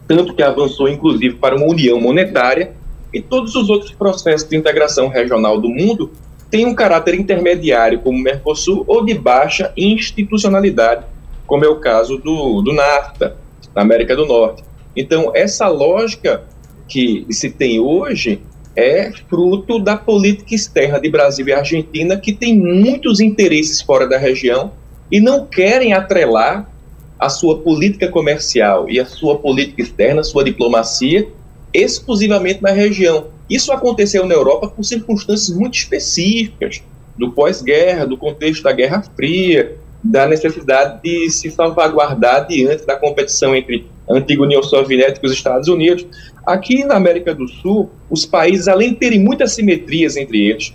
tanto 0.07 0.35
que 0.35 0.43
avançou 0.43 0.87
inclusive 0.87 1.37
para 1.37 1.57
uma 1.57 1.67
união 1.67 1.99
monetária, 1.99 2.73
e 3.13 3.23
todos 3.23 3.55
os 3.55 3.71
outros 3.71 3.93
processos 3.93 4.47
de 4.47 4.55
integração 4.55 5.09
regional 5.09 5.59
do 5.59 5.71
mundo 5.71 6.11
têm 6.51 6.67
um 6.67 6.75
caráter 6.75 7.15
intermediário, 7.15 8.01
como 8.01 8.19
o 8.19 8.23
Mercosul, 8.23 8.85
ou 8.87 9.03
de 9.03 9.15
baixa 9.15 9.73
institucionalidade, 9.79 11.07
como 11.47 11.65
é 11.65 11.69
o 11.69 11.77
caso 11.77 12.19
do, 12.19 12.61
do 12.61 12.73
NAFTA, 12.73 13.37
na 13.75 13.81
América 13.81 14.15
do 14.15 14.27
Norte. 14.27 14.63
Então, 14.95 15.33
essa 15.35 15.69
lógica 15.69 16.43
que 16.87 17.25
se 17.31 17.51
tem 17.51 17.81
hoje 17.81 18.43
é 18.77 19.11
fruto 19.29 19.79
da 19.79 19.97
política 19.97 20.55
externa 20.55 21.01
de 21.01 21.11
Brasil 21.11 21.47
e 21.49 21.53
Argentina, 21.53 22.17
que 22.17 22.33
tem 22.33 22.57
muitos 22.57 23.21
interesses 23.21 23.81
fora 23.81 24.09
da 24.09 24.17
região 24.17 24.73
e 25.11 25.21
não 25.21 25.47
querem 25.47 25.93
atrelar 25.93 26.71
a 27.19 27.29
sua 27.29 27.59
política 27.59 28.09
comercial 28.09 28.89
e 28.89 28.99
a 28.99 29.05
sua 29.05 29.39
política 29.39 29.83
externa, 29.83 30.23
sua 30.23 30.45
diplomacia, 30.45 31.29
exclusivamente 31.75 32.63
na 32.63 32.71
região. 32.71 33.27
Isso 33.49 33.73
aconteceu 33.73 34.25
na 34.25 34.35
Europa 34.35 34.69
por 34.69 34.85
circunstâncias 34.85 35.57
muito 35.57 35.75
específicas, 35.75 36.83
do 37.19 37.33
pós-guerra, 37.33 38.07
do 38.07 38.17
contexto 38.17 38.63
da 38.63 38.73
Guerra 38.73 39.03
Fria, 39.15 39.77
da 40.03 40.27
necessidade 40.27 41.01
de 41.03 41.31
se 41.31 41.51
salvaguardar 41.51 42.47
diante 42.47 42.87
da 42.87 42.97
competição 42.97 43.55
entre 43.55 43.87
a 44.09 44.15
antiga 44.15 44.43
União 44.43 44.63
Soviética 44.63 45.27
e 45.27 45.27
os 45.27 45.33
Estados 45.33 45.69
Unidos. 45.69 46.07
Aqui 46.47 46.85
na 46.85 46.97
América 46.97 47.35
do 47.35 47.47
Sul, 47.47 47.91
os 48.09 48.25
países, 48.25 48.67
além 48.67 48.91
de 48.91 48.97
terem 48.97 49.21
muitas 49.21 49.53
simetrias 49.53 50.17
entre 50.17 50.49
eles, 50.49 50.75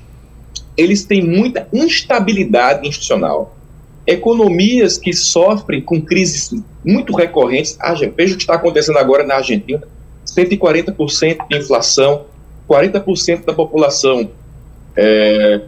eles 0.77 1.05
têm 1.05 1.23
muita 1.23 1.67
instabilidade 1.73 2.87
institucional. 2.87 3.55
Economias 4.05 4.97
que 4.97 5.13
sofrem 5.13 5.81
com 5.81 5.99
crises 5.99 6.53
muito 6.83 7.15
recorrentes. 7.15 7.77
Veja 8.15 8.33
o 8.33 8.37
que 8.37 8.43
está 8.43 8.53
acontecendo 8.53 8.99
agora 8.99 9.25
na 9.25 9.35
Argentina: 9.35 9.81
140% 10.25 11.47
de 11.49 11.57
inflação, 11.57 12.25
40% 12.69 13.45
da 13.45 13.53
população 13.53 14.29
é, 14.95 15.61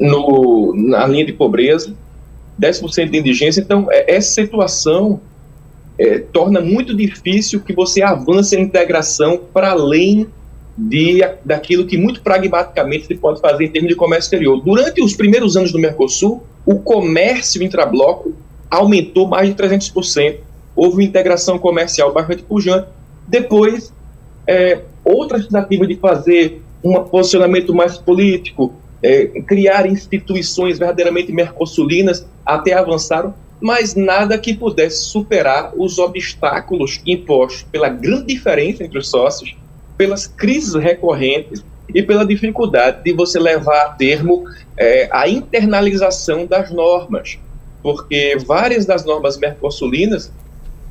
no, 0.00 0.74
na 0.74 1.06
linha 1.06 1.26
de 1.26 1.32
pobreza, 1.32 1.94
10% 2.60 3.10
de 3.10 3.18
indigência. 3.18 3.60
Então, 3.60 3.88
é, 3.90 4.14
essa 4.16 4.32
situação 4.32 5.20
é, 5.98 6.18
torna 6.18 6.60
muito 6.60 6.94
difícil 6.94 7.60
que 7.60 7.72
você 7.72 8.02
avance 8.02 8.56
a 8.56 8.60
integração 8.60 9.40
para 9.52 9.70
além 9.70 10.28
de, 10.76 11.20
daquilo 11.44 11.86
que 11.86 11.96
muito 11.96 12.22
pragmaticamente 12.22 13.06
se 13.06 13.14
pode 13.16 13.40
fazer 13.40 13.64
em 13.64 13.70
termos 13.70 13.90
de 13.90 13.96
comércio 13.96 14.26
exterior. 14.26 14.62
Durante 14.62 15.02
os 15.02 15.14
primeiros 15.14 15.56
anos 15.56 15.72
do 15.72 15.78
Mercosul, 15.78 16.44
o 16.64 16.78
comércio 16.78 17.62
intrabloco 17.62 18.32
aumentou 18.70 19.26
mais 19.26 19.48
de 19.48 19.54
300%. 19.54 20.36
Houve 20.76 20.96
uma 20.96 21.02
integração 21.02 21.58
comercial 21.58 22.12
bastante 22.12 22.44
pujante. 22.44 22.86
Depois, 23.26 23.92
é, 24.46 24.82
outra 25.04 25.40
tentativa 25.42 25.86
de 25.86 25.96
fazer 25.96 26.62
um 26.84 26.94
posicionamento 27.02 27.74
mais 27.74 27.98
político, 27.98 28.72
é, 29.02 29.26
criar 29.42 29.86
instituições 29.86 30.78
verdadeiramente 30.78 31.32
mercosulinas, 31.32 32.26
até 32.44 32.72
avançaram, 32.72 33.34
mas 33.60 33.94
nada 33.94 34.38
que 34.38 34.54
pudesse 34.54 35.04
superar 35.04 35.72
os 35.76 35.98
obstáculos 35.98 37.00
impostos 37.06 37.64
pela 37.70 37.88
grande 37.88 38.34
diferença 38.34 38.84
entre 38.84 38.98
os 38.98 39.08
sócios, 39.08 39.56
pelas 39.96 40.26
crises 40.26 40.74
recorrentes 40.74 41.64
e 41.92 42.02
pela 42.02 42.24
dificuldade 42.24 43.02
de 43.02 43.12
você 43.12 43.38
levar 43.38 43.86
a 43.86 43.88
termo 43.90 44.44
é, 44.76 45.08
a 45.10 45.28
internalização 45.28 46.46
das 46.46 46.70
normas, 46.70 47.38
porque 47.82 48.36
várias 48.46 48.86
das 48.86 49.04
normas 49.04 49.36
mercosulinas 49.36 50.30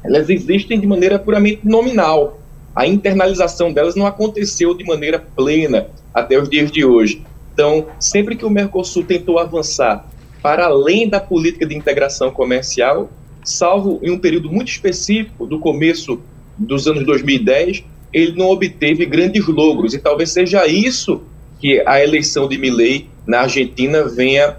elas 0.03 0.29
existem 0.29 0.79
de 0.79 0.87
maneira 0.87 1.17
puramente 1.19 1.61
nominal. 1.63 2.39
A 2.75 2.85
internalização 2.85 3.73
delas 3.73 3.95
não 3.95 4.05
aconteceu 4.05 4.73
de 4.73 4.83
maneira 4.83 5.19
plena 5.19 5.87
até 6.13 6.39
os 6.39 6.49
dias 6.49 6.71
de 6.71 6.85
hoje. 6.85 7.23
Então, 7.57 7.87
sempre 7.99 8.35
que 8.35 8.45
o 8.45 8.51
Mercosul 8.51 9.03
tentou 9.03 9.39
avançar 9.39 10.07
para 10.43 10.67
além 10.67 11.09
da 11.09 11.19
política 11.19 11.65
de 11.65 11.75
integração 11.75 12.29
comercial, 12.29 13.09
salvo 13.43 13.99
em 14.03 14.11
um 14.11 14.19
período 14.19 14.51
muito 14.51 14.67
específico 14.67 15.47
do 15.47 15.57
começo 15.57 16.21
dos 16.55 16.85
anos 16.87 17.03
2010, 17.03 17.83
ele 18.13 18.37
não 18.37 18.51
obteve 18.51 19.07
grandes 19.07 19.47
logros. 19.47 19.95
E 19.95 19.97
talvez 19.97 20.29
seja 20.29 20.67
isso 20.67 21.23
que 21.59 21.81
a 21.83 21.99
eleição 21.99 22.47
de 22.47 22.59
Milley 22.59 23.09
na 23.25 23.39
Argentina 23.39 24.03
venha 24.03 24.55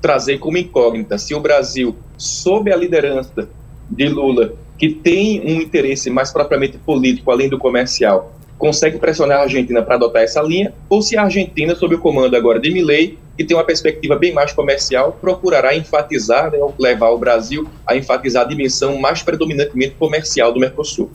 trazer 0.00 0.38
como 0.38 0.56
incógnita. 0.56 1.18
Se 1.18 1.34
o 1.34 1.40
Brasil, 1.40 1.96
sob 2.16 2.72
a 2.72 2.76
liderança 2.76 3.48
de 3.90 4.08
Lula, 4.08 4.54
que 4.78 4.90
tem 4.90 5.40
um 5.40 5.60
interesse 5.60 6.10
mais 6.10 6.30
propriamente 6.30 6.78
político, 6.78 7.28
além 7.28 7.48
do 7.48 7.58
comercial, 7.58 8.35
consegue 8.58 8.98
pressionar 8.98 9.38
a 9.38 9.42
Argentina 9.42 9.82
para 9.82 9.96
adotar 9.96 10.22
essa 10.22 10.40
linha, 10.42 10.72
ou 10.88 11.02
se 11.02 11.16
a 11.16 11.22
Argentina, 11.22 11.74
sob 11.74 11.94
o 11.94 11.98
comando 11.98 12.36
agora 12.36 12.58
de 12.58 12.70
Milei, 12.70 13.18
que 13.36 13.44
tem 13.44 13.56
uma 13.56 13.64
perspectiva 13.64 14.16
bem 14.16 14.32
mais 14.32 14.52
comercial, 14.52 15.18
procurará 15.20 15.76
enfatizar, 15.76 16.50
né, 16.50 16.58
levar 16.78 17.10
o 17.10 17.18
Brasil 17.18 17.68
a 17.86 17.96
enfatizar 17.96 18.44
a 18.44 18.48
dimensão 18.48 18.98
mais 18.98 19.22
predominantemente 19.22 19.94
comercial 19.98 20.52
do 20.52 20.60
Mercosul. 20.60 21.10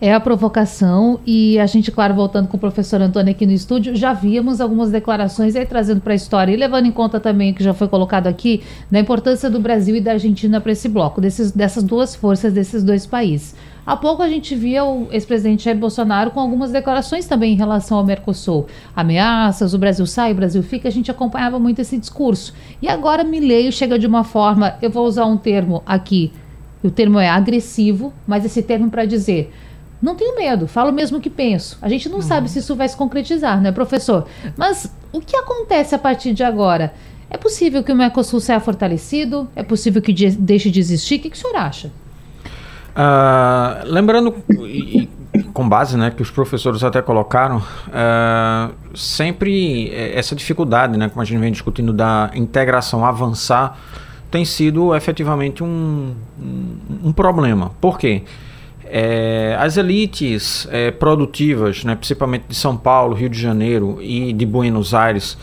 É 0.00 0.14
a 0.14 0.20
provocação 0.20 1.18
e 1.26 1.58
a 1.58 1.66
gente, 1.66 1.90
claro, 1.90 2.14
voltando 2.14 2.46
com 2.46 2.56
o 2.56 2.60
professor 2.60 3.00
Antônio 3.00 3.32
aqui 3.32 3.44
no 3.44 3.50
estúdio, 3.50 3.96
já 3.96 4.12
víamos 4.12 4.60
algumas 4.60 4.92
declarações 4.92 5.56
aí 5.56 5.66
trazendo 5.66 6.00
para 6.00 6.12
a 6.12 6.16
história 6.16 6.52
e 6.52 6.56
levando 6.56 6.86
em 6.86 6.92
conta 6.92 7.18
também 7.18 7.52
que 7.52 7.64
já 7.64 7.74
foi 7.74 7.88
colocado 7.88 8.28
aqui 8.28 8.62
da 8.88 9.00
importância 9.00 9.50
do 9.50 9.58
Brasil 9.58 9.96
e 9.96 10.00
da 10.00 10.12
Argentina 10.12 10.60
para 10.60 10.70
esse 10.70 10.88
bloco, 10.88 11.20
desses, 11.20 11.50
dessas 11.50 11.82
duas 11.82 12.14
forças, 12.14 12.52
desses 12.52 12.84
dois 12.84 13.06
países. 13.06 13.56
Há 13.84 13.96
pouco 13.96 14.22
a 14.22 14.28
gente 14.28 14.54
via 14.54 14.84
o 14.84 15.08
ex-presidente 15.10 15.64
Jair 15.64 15.76
Bolsonaro 15.76 16.30
com 16.30 16.38
algumas 16.38 16.70
declarações 16.70 17.26
também 17.26 17.54
em 17.54 17.56
relação 17.56 17.98
ao 17.98 18.04
Mercosul. 18.04 18.66
Ameaças, 18.94 19.74
o 19.74 19.78
Brasil 19.78 20.06
sai, 20.06 20.30
o 20.30 20.36
Brasil 20.36 20.62
fica, 20.62 20.86
a 20.86 20.92
gente 20.92 21.10
acompanhava 21.10 21.58
muito 21.58 21.80
esse 21.80 21.98
discurso. 21.98 22.54
E 22.80 22.86
agora 22.86 23.24
Mileio 23.24 23.72
chega 23.72 23.98
de 23.98 24.06
uma 24.06 24.22
forma, 24.22 24.76
eu 24.80 24.90
vou 24.90 25.04
usar 25.04 25.26
um 25.26 25.36
termo 25.36 25.82
aqui, 25.84 26.32
o 26.84 26.90
termo 26.90 27.18
é 27.18 27.28
agressivo, 27.28 28.12
mas 28.24 28.44
esse 28.44 28.62
termo 28.62 28.88
para 28.88 29.04
dizer 29.04 29.52
não 30.00 30.14
tenho 30.14 30.36
medo, 30.36 30.68
falo 30.68 30.92
mesmo 30.92 31.18
o 31.18 31.20
que 31.20 31.30
penso. 31.30 31.76
A 31.82 31.88
gente 31.88 32.08
não 32.08 32.16
uhum. 32.16 32.22
sabe 32.22 32.48
se 32.48 32.60
isso 32.60 32.76
vai 32.76 32.88
se 32.88 32.96
concretizar, 32.96 33.60
né, 33.60 33.72
professor? 33.72 34.26
Mas 34.56 34.92
o 35.12 35.20
que 35.20 35.36
acontece 35.36 35.94
a 35.94 35.98
partir 35.98 36.32
de 36.32 36.44
agora? 36.44 36.94
É 37.28 37.36
possível 37.36 37.82
que 37.82 37.92
o 37.92 37.96
Mercosul 37.96 38.40
saia 38.40 38.60
fortalecido? 38.60 39.48
É 39.54 39.62
possível 39.62 40.00
que 40.00 40.12
de 40.12 40.30
deixe 40.30 40.70
de 40.70 40.80
existir? 40.80 41.16
O 41.16 41.20
que, 41.20 41.30
que 41.30 41.36
o 41.36 41.40
senhor 41.40 41.56
acha? 41.56 41.88
Uh, 42.96 43.84
lembrando, 43.84 44.34
e, 44.66 45.08
com 45.52 45.68
base 45.68 45.96
né, 45.96 46.10
que 46.10 46.22
os 46.22 46.30
professores 46.30 46.82
até 46.82 47.02
colocaram, 47.02 47.58
uh, 47.58 48.74
sempre 48.96 49.92
essa 49.94 50.34
dificuldade, 50.34 50.96
né, 50.96 51.08
como 51.08 51.20
a 51.20 51.24
gente 51.24 51.38
vem 51.38 51.52
discutindo, 51.52 51.92
da 51.92 52.30
integração 52.34 53.04
avançar, 53.04 53.78
tem 54.30 54.44
sido 54.44 54.94
efetivamente 54.94 55.62
um, 55.62 56.14
um, 56.40 57.08
um 57.08 57.12
problema. 57.12 57.72
Por 57.80 57.98
quê? 57.98 58.22
Porque 58.24 58.47
é, 58.90 59.56
as 59.58 59.76
elites 59.76 60.66
é, 60.70 60.90
produtivas, 60.90 61.84
né, 61.84 61.94
principalmente 61.94 62.44
de 62.48 62.54
São 62.54 62.76
Paulo, 62.76 63.14
Rio 63.14 63.28
de 63.28 63.40
Janeiro 63.40 63.98
e 64.00 64.32
de 64.32 64.46
Buenos 64.46 64.94
Aires, 64.94 65.36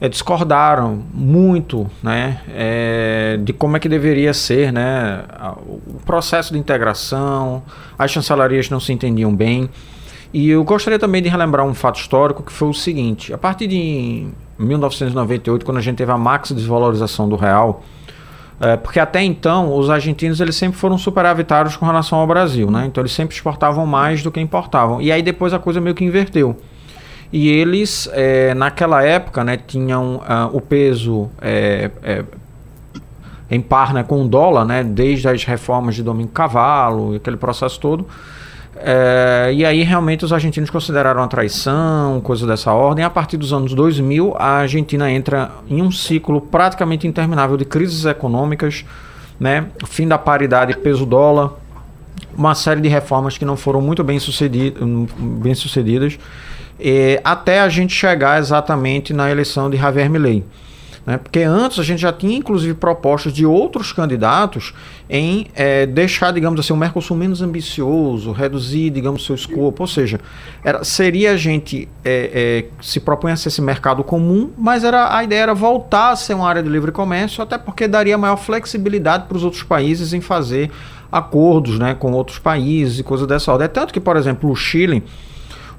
é, 0.00 0.08
discordaram 0.08 1.02
muito 1.14 1.88
né, 2.02 2.40
é, 2.48 3.38
de 3.42 3.52
como 3.52 3.76
é 3.76 3.80
que 3.80 3.88
deveria 3.88 4.34
ser 4.34 4.72
né, 4.72 5.24
o 5.66 6.00
processo 6.04 6.52
de 6.52 6.58
integração, 6.58 7.62
as 7.98 8.10
chancelarias 8.10 8.68
não 8.68 8.80
se 8.80 8.92
entendiam 8.92 9.34
bem. 9.34 9.70
E 10.32 10.48
eu 10.50 10.64
gostaria 10.64 10.98
também 10.98 11.22
de 11.22 11.28
relembrar 11.28 11.66
um 11.66 11.74
fato 11.74 12.00
histórico 12.00 12.42
que 12.42 12.52
foi 12.52 12.68
o 12.68 12.72
seguinte: 12.74 13.32
a 13.32 13.38
partir 13.38 13.66
de 13.66 14.26
1998, 14.58 15.64
quando 15.64 15.76
a 15.76 15.80
gente 15.80 15.96
teve 15.96 16.10
a 16.10 16.16
max 16.16 16.52
desvalorização 16.52 17.28
do 17.28 17.36
real, 17.36 17.84
é, 18.62 18.76
porque 18.76 19.00
até 19.00 19.20
então 19.20 19.76
os 19.76 19.90
argentinos 19.90 20.40
eles 20.40 20.54
sempre 20.54 20.78
foram 20.78 20.96
superavitários 20.96 21.74
com 21.74 21.84
relação 21.84 22.20
ao 22.20 22.26
Brasil, 22.28 22.70
né? 22.70 22.86
Então 22.86 23.02
eles 23.02 23.10
sempre 23.10 23.34
exportavam 23.34 23.84
mais 23.84 24.22
do 24.22 24.30
que 24.30 24.38
importavam. 24.38 25.02
E 25.02 25.10
aí 25.10 25.20
depois 25.20 25.52
a 25.52 25.58
coisa 25.58 25.80
meio 25.80 25.96
que 25.96 26.04
inverteu. 26.04 26.56
E 27.32 27.48
eles, 27.48 28.08
é, 28.12 28.54
naquela 28.54 29.02
época, 29.02 29.42
né, 29.42 29.56
tinham 29.56 30.16
uh, 30.16 30.56
o 30.56 30.60
peso 30.60 31.28
é, 31.40 31.90
é, 32.04 32.24
em 33.50 33.60
par 33.60 33.92
né, 33.92 34.04
com 34.04 34.22
o 34.22 34.28
dólar, 34.28 34.64
né, 34.64 34.84
desde 34.84 35.26
as 35.26 35.42
reformas 35.42 35.96
de 35.96 36.02
Domingo 36.04 36.30
Cavalo, 36.30 37.16
aquele 37.16 37.38
processo 37.38 37.80
todo. 37.80 38.06
É, 38.84 39.52
e 39.54 39.64
aí 39.64 39.84
realmente 39.84 40.24
os 40.24 40.32
argentinos 40.32 40.68
consideraram 40.68 41.22
a 41.22 41.28
traição, 41.28 42.20
coisa 42.20 42.44
dessa 42.46 42.72
ordem. 42.72 43.04
A 43.04 43.10
partir 43.10 43.36
dos 43.36 43.52
anos 43.52 43.74
2000, 43.74 44.34
a 44.36 44.58
Argentina 44.58 45.08
entra 45.10 45.52
em 45.70 45.80
um 45.80 45.90
ciclo 45.92 46.40
praticamente 46.40 47.06
interminável 47.06 47.56
de 47.56 47.64
crises 47.64 48.04
econômicas, 48.04 48.84
né? 49.38 49.66
fim 49.86 50.08
da 50.08 50.18
paridade 50.18 50.76
peso-dólar, 50.76 51.52
uma 52.36 52.56
série 52.56 52.80
de 52.80 52.88
reformas 52.88 53.38
que 53.38 53.44
não 53.44 53.56
foram 53.56 53.80
muito 53.80 54.02
bem, 54.02 54.18
sucedidas, 54.18 54.82
bem 55.16 55.54
sucedidas, 55.54 56.18
é, 56.80 57.20
até 57.22 57.60
a 57.60 57.68
gente 57.68 57.94
chegar 57.94 58.40
exatamente 58.40 59.12
na 59.12 59.30
eleição 59.30 59.70
de 59.70 59.76
Javier 59.76 60.10
Milei. 60.10 60.44
Né? 61.04 61.18
Porque 61.18 61.40
antes 61.40 61.78
a 61.78 61.82
gente 61.82 62.00
já 62.00 62.12
tinha, 62.12 62.36
inclusive, 62.36 62.74
propostas 62.74 63.32
de 63.32 63.44
outros 63.44 63.92
candidatos 63.92 64.72
em 65.10 65.46
é, 65.54 65.84
deixar, 65.84 66.32
digamos 66.32 66.60
assim, 66.60 66.72
o 66.72 66.76
Mercosul 66.76 67.16
menos 67.16 67.42
ambicioso, 67.42 68.30
reduzir, 68.32 68.90
digamos, 68.90 69.24
seu 69.24 69.34
escopo. 69.34 69.82
Ou 69.82 69.86
seja, 69.86 70.20
era, 70.64 70.84
seria 70.84 71.32
a 71.32 71.36
gente 71.36 71.88
é, 72.04 72.68
é, 72.78 72.82
se 72.82 73.00
propunha 73.00 73.34
a 73.34 73.36
ser 73.36 73.48
esse 73.48 73.60
mercado 73.60 74.04
comum, 74.04 74.50
mas 74.56 74.84
era, 74.84 75.16
a 75.16 75.24
ideia 75.24 75.42
era 75.42 75.54
voltar 75.54 76.10
a 76.10 76.16
ser 76.16 76.34
uma 76.34 76.48
área 76.48 76.62
de 76.62 76.68
livre 76.68 76.92
comércio, 76.92 77.42
até 77.42 77.58
porque 77.58 77.88
daria 77.88 78.16
maior 78.16 78.36
flexibilidade 78.36 79.26
para 79.26 79.36
os 79.36 79.44
outros 79.44 79.62
países 79.62 80.12
em 80.12 80.20
fazer 80.20 80.70
acordos 81.10 81.78
né, 81.78 81.94
com 81.94 82.12
outros 82.12 82.38
países 82.38 82.98
e 83.00 83.02
coisas 83.02 83.26
dessa 83.26 83.52
ordem. 83.52 83.66
É 83.66 83.68
tanto 83.68 83.92
que, 83.92 84.00
por 84.00 84.16
exemplo, 84.16 84.50
o 84.50 84.56
Chile 84.56 85.02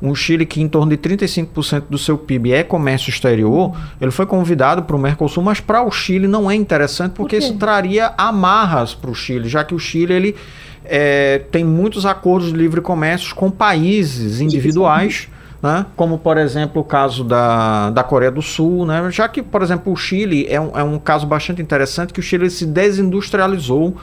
um 0.03 0.13
Chile 0.13 0.45
que 0.45 0.61
em 0.61 0.67
torno 0.67 0.89
de 0.89 0.97
35% 0.97 1.83
do 1.89 1.97
seu 1.97 2.17
PIB 2.17 2.51
é 2.51 2.61
comércio 2.61 3.09
exterior, 3.09 3.73
ele 4.01 4.11
foi 4.11 4.25
convidado 4.25 4.83
para 4.83 4.97
o 4.97 4.99
Mercosul, 4.99 5.41
mas 5.41 5.61
para 5.61 5.81
o 5.81 5.89
Chile 5.89 6.27
não 6.27 6.51
é 6.51 6.55
interessante 6.55 7.13
porque 7.13 7.37
Por 7.37 7.43
isso 7.43 7.53
traria 7.53 8.13
amarras 8.17 8.93
para 8.93 9.09
o 9.09 9.15
Chile, 9.15 9.47
já 9.47 9.63
que 9.63 9.73
o 9.73 9.79
Chile 9.79 10.13
ele 10.13 10.35
é, 10.83 11.39
tem 11.49 11.63
muitos 11.63 12.05
acordos 12.05 12.51
de 12.51 12.57
livre 12.57 12.81
comércio 12.81 13.33
com 13.33 13.49
países 13.49 14.41
individuais. 14.41 15.29
Né? 15.61 15.85
como 15.95 16.17
por 16.17 16.37
exemplo 16.37 16.81
o 16.81 16.83
caso 16.83 17.23
da, 17.23 17.89
da 17.89 18.03
Coreia 18.03 18.29
do 18.29 18.41
Sul, 18.41 18.85
né? 18.85 19.09
já 19.09 19.29
que, 19.29 19.41
por 19.41 19.61
exemplo, 19.61 19.93
o 19.93 19.95
Chile 19.95 20.45
é 20.49 20.59
um, 20.59 20.77
é 20.77 20.83
um 20.83 20.99
caso 20.99 21.25
bastante 21.25 21.61
interessante, 21.61 22.11
que 22.11 22.19
o 22.19 22.21
Chile 22.21 22.49
se 22.49 22.65
desindustrializou, 22.65 23.95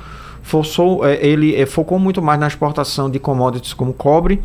forçou, 0.42 1.06
é, 1.06 1.18
ele 1.20 1.54
é, 1.54 1.66
focou 1.66 1.98
muito 1.98 2.22
mais 2.22 2.40
na 2.40 2.46
exportação 2.46 3.10
de 3.10 3.18
commodities 3.18 3.74
como 3.74 3.92
cobre, 3.92 4.40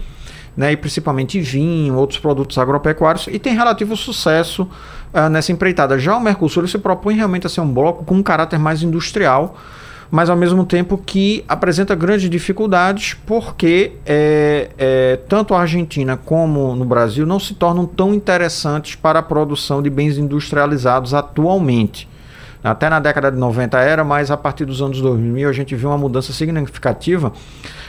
né, 0.55 0.71
e 0.71 0.77
principalmente 0.77 1.39
vinho, 1.39 1.95
outros 1.95 2.19
produtos 2.19 2.57
agropecuários, 2.57 3.27
e 3.27 3.37
tem 3.37 3.53
relativo 3.53 3.95
sucesso 3.95 4.63
uh, 5.13 5.29
nessa 5.29 5.51
empreitada. 5.51 5.99
Já 5.99 6.15
o 6.15 6.21
Mercosul 6.21 6.67
se 6.67 6.77
propõe 6.77 7.15
realmente 7.15 7.45
a 7.45 7.49
ser 7.49 7.61
um 7.61 7.71
bloco 7.71 8.05
com 8.05 8.15
um 8.15 8.23
caráter 8.23 8.57
mais 8.57 8.81
industrial, 8.81 9.57
mas 10.09 10.29
ao 10.29 10.37
mesmo 10.37 10.65
tempo 10.65 10.97
que 10.97 11.43
apresenta 11.47 11.95
grandes 11.95 12.29
dificuldades, 12.29 13.15
porque 13.25 13.93
é, 14.05 14.69
é, 14.77 15.19
tanto 15.27 15.53
a 15.53 15.61
Argentina 15.61 16.15
como 16.15 16.75
no 16.75 16.85
Brasil 16.85 17.25
não 17.25 17.39
se 17.39 17.55
tornam 17.55 17.85
tão 17.85 18.13
interessantes 18.13 18.95
para 18.95 19.19
a 19.19 19.23
produção 19.23 19.81
de 19.81 19.89
bens 19.89 20.17
industrializados 20.17 21.13
atualmente. 21.13 22.07
Até 22.63 22.89
na 22.89 22.99
década 22.99 23.31
de 23.31 23.37
90 23.37 23.77
era, 23.79 24.03
mas 24.03 24.31
a 24.31 24.37
partir 24.37 24.65
dos 24.65 24.81
anos 24.81 24.99
2000 24.99 25.47
a 25.49 25.53
gente 25.53 25.75
viu 25.75 25.89
uma 25.89 25.97
mudança 25.97 26.33
significativa 26.33 27.31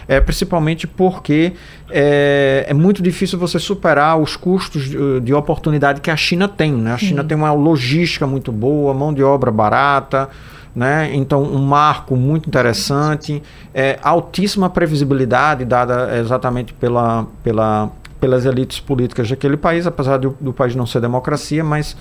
é, 0.08 0.20
principalmente 0.20 0.86
porque 0.86 1.52
é, 1.90 2.66
é, 2.68 2.74
muito 2.74 3.02
difícil 3.02 3.38
você 3.38 3.58
superar 3.58 4.18
os 4.18 4.36
custos 4.36 4.84
de, 4.84 5.20
de 5.20 5.34
oportunidade 5.34 6.00
que 6.00 6.10
a 6.10 6.16
China 6.16 6.48
tem. 6.48 6.72
Né? 6.72 6.92
A 6.92 6.98
China 6.98 7.24
tem 7.24 7.36
uma 7.36 7.52
logística 7.52 8.26
muito 8.26 8.52
boa, 8.52 8.94
mão 8.94 9.12
de 9.12 9.22
obra 9.22 9.50
barata. 9.50 10.28
Né? 10.74 11.10
Então, 11.14 11.42
um 11.42 11.64
marco 11.64 12.14
muito 12.14 12.48
interessante, 12.48 13.42
é, 13.72 13.98
altíssima 14.02 14.68
previsibilidade 14.68 15.64
dada 15.64 16.18
exatamente 16.18 16.74
pela, 16.74 17.26
pela, 17.42 17.90
pelas 18.20 18.44
elites 18.44 18.78
políticas 18.78 19.30
daquele 19.30 19.56
país, 19.56 19.86
apesar 19.86 20.18
do, 20.18 20.36
do 20.38 20.52
país 20.52 20.76
não 20.76 20.84
ser 20.84 21.00
democracia, 21.00 21.64
mas 21.64 21.96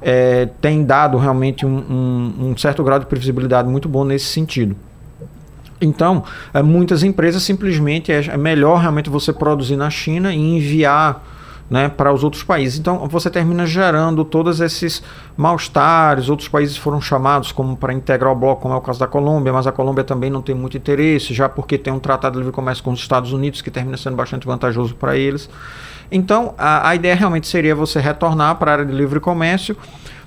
é, 0.00 0.48
tem 0.58 0.84
dado 0.84 1.18
realmente 1.18 1.66
um, 1.66 1.76
um, 1.76 2.48
um 2.48 2.56
certo 2.56 2.82
grau 2.82 2.98
de 2.98 3.04
previsibilidade 3.04 3.68
muito 3.68 3.90
bom 3.90 4.06
nesse 4.06 4.24
sentido. 4.24 4.74
Então, 5.80 6.24
é, 6.52 6.62
muitas 6.62 7.02
empresas 7.02 7.42
simplesmente 7.42 8.12
é, 8.12 8.24
é, 8.26 8.36
melhor 8.36 8.80
realmente 8.80 9.10
você 9.10 9.32
produzir 9.32 9.76
na 9.76 9.90
China 9.90 10.32
e 10.32 10.38
enviar 10.38 11.22
né, 11.68 11.88
para 11.88 12.12
os 12.12 12.22
outros 12.22 12.42
países. 12.42 12.78
Então, 12.78 13.08
você 13.08 13.30
termina 13.30 13.66
gerando 13.66 14.24
todos 14.24 14.60
esses 14.60 15.02
mal-estares. 15.36 16.28
Outros 16.28 16.48
países 16.48 16.76
foram 16.76 17.00
chamados 17.00 17.52
como 17.52 17.76
para 17.76 17.92
integrar 17.92 18.32
o 18.32 18.36
bloco, 18.36 18.62
como 18.62 18.74
é 18.74 18.76
o 18.76 18.80
caso 18.80 19.00
da 19.00 19.06
Colômbia, 19.06 19.52
mas 19.52 19.66
a 19.66 19.72
Colômbia 19.72 20.04
também 20.04 20.30
não 20.30 20.42
tem 20.42 20.54
muito 20.54 20.76
interesse, 20.76 21.32
já 21.32 21.48
porque 21.48 21.78
tem 21.78 21.92
um 21.92 21.98
tratado 21.98 22.34
de 22.34 22.38
livre 22.38 22.52
comércio 22.52 22.84
com 22.84 22.92
os 22.92 23.00
Estados 23.00 23.32
Unidos 23.32 23.62
que 23.62 23.70
termina 23.70 23.96
sendo 23.96 24.16
bastante 24.16 24.46
vantajoso 24.46 24.94
para 24.94 25.16
eles. 25.16 25.48
Então, 26.12 26.54
a, 26.58 26.90
a 26.90 26.94
ideia 26.94 27.14
realmente 27.14 27.46
seria 27.48 27.74
você 27.74 27.98
retornar 27.98 28.56
para 28.56 28.70
a 28.70 28.74
área 28.74 28.86
de 28.86 28.92
livre 28.92 29.18
comércio 29.18 29.76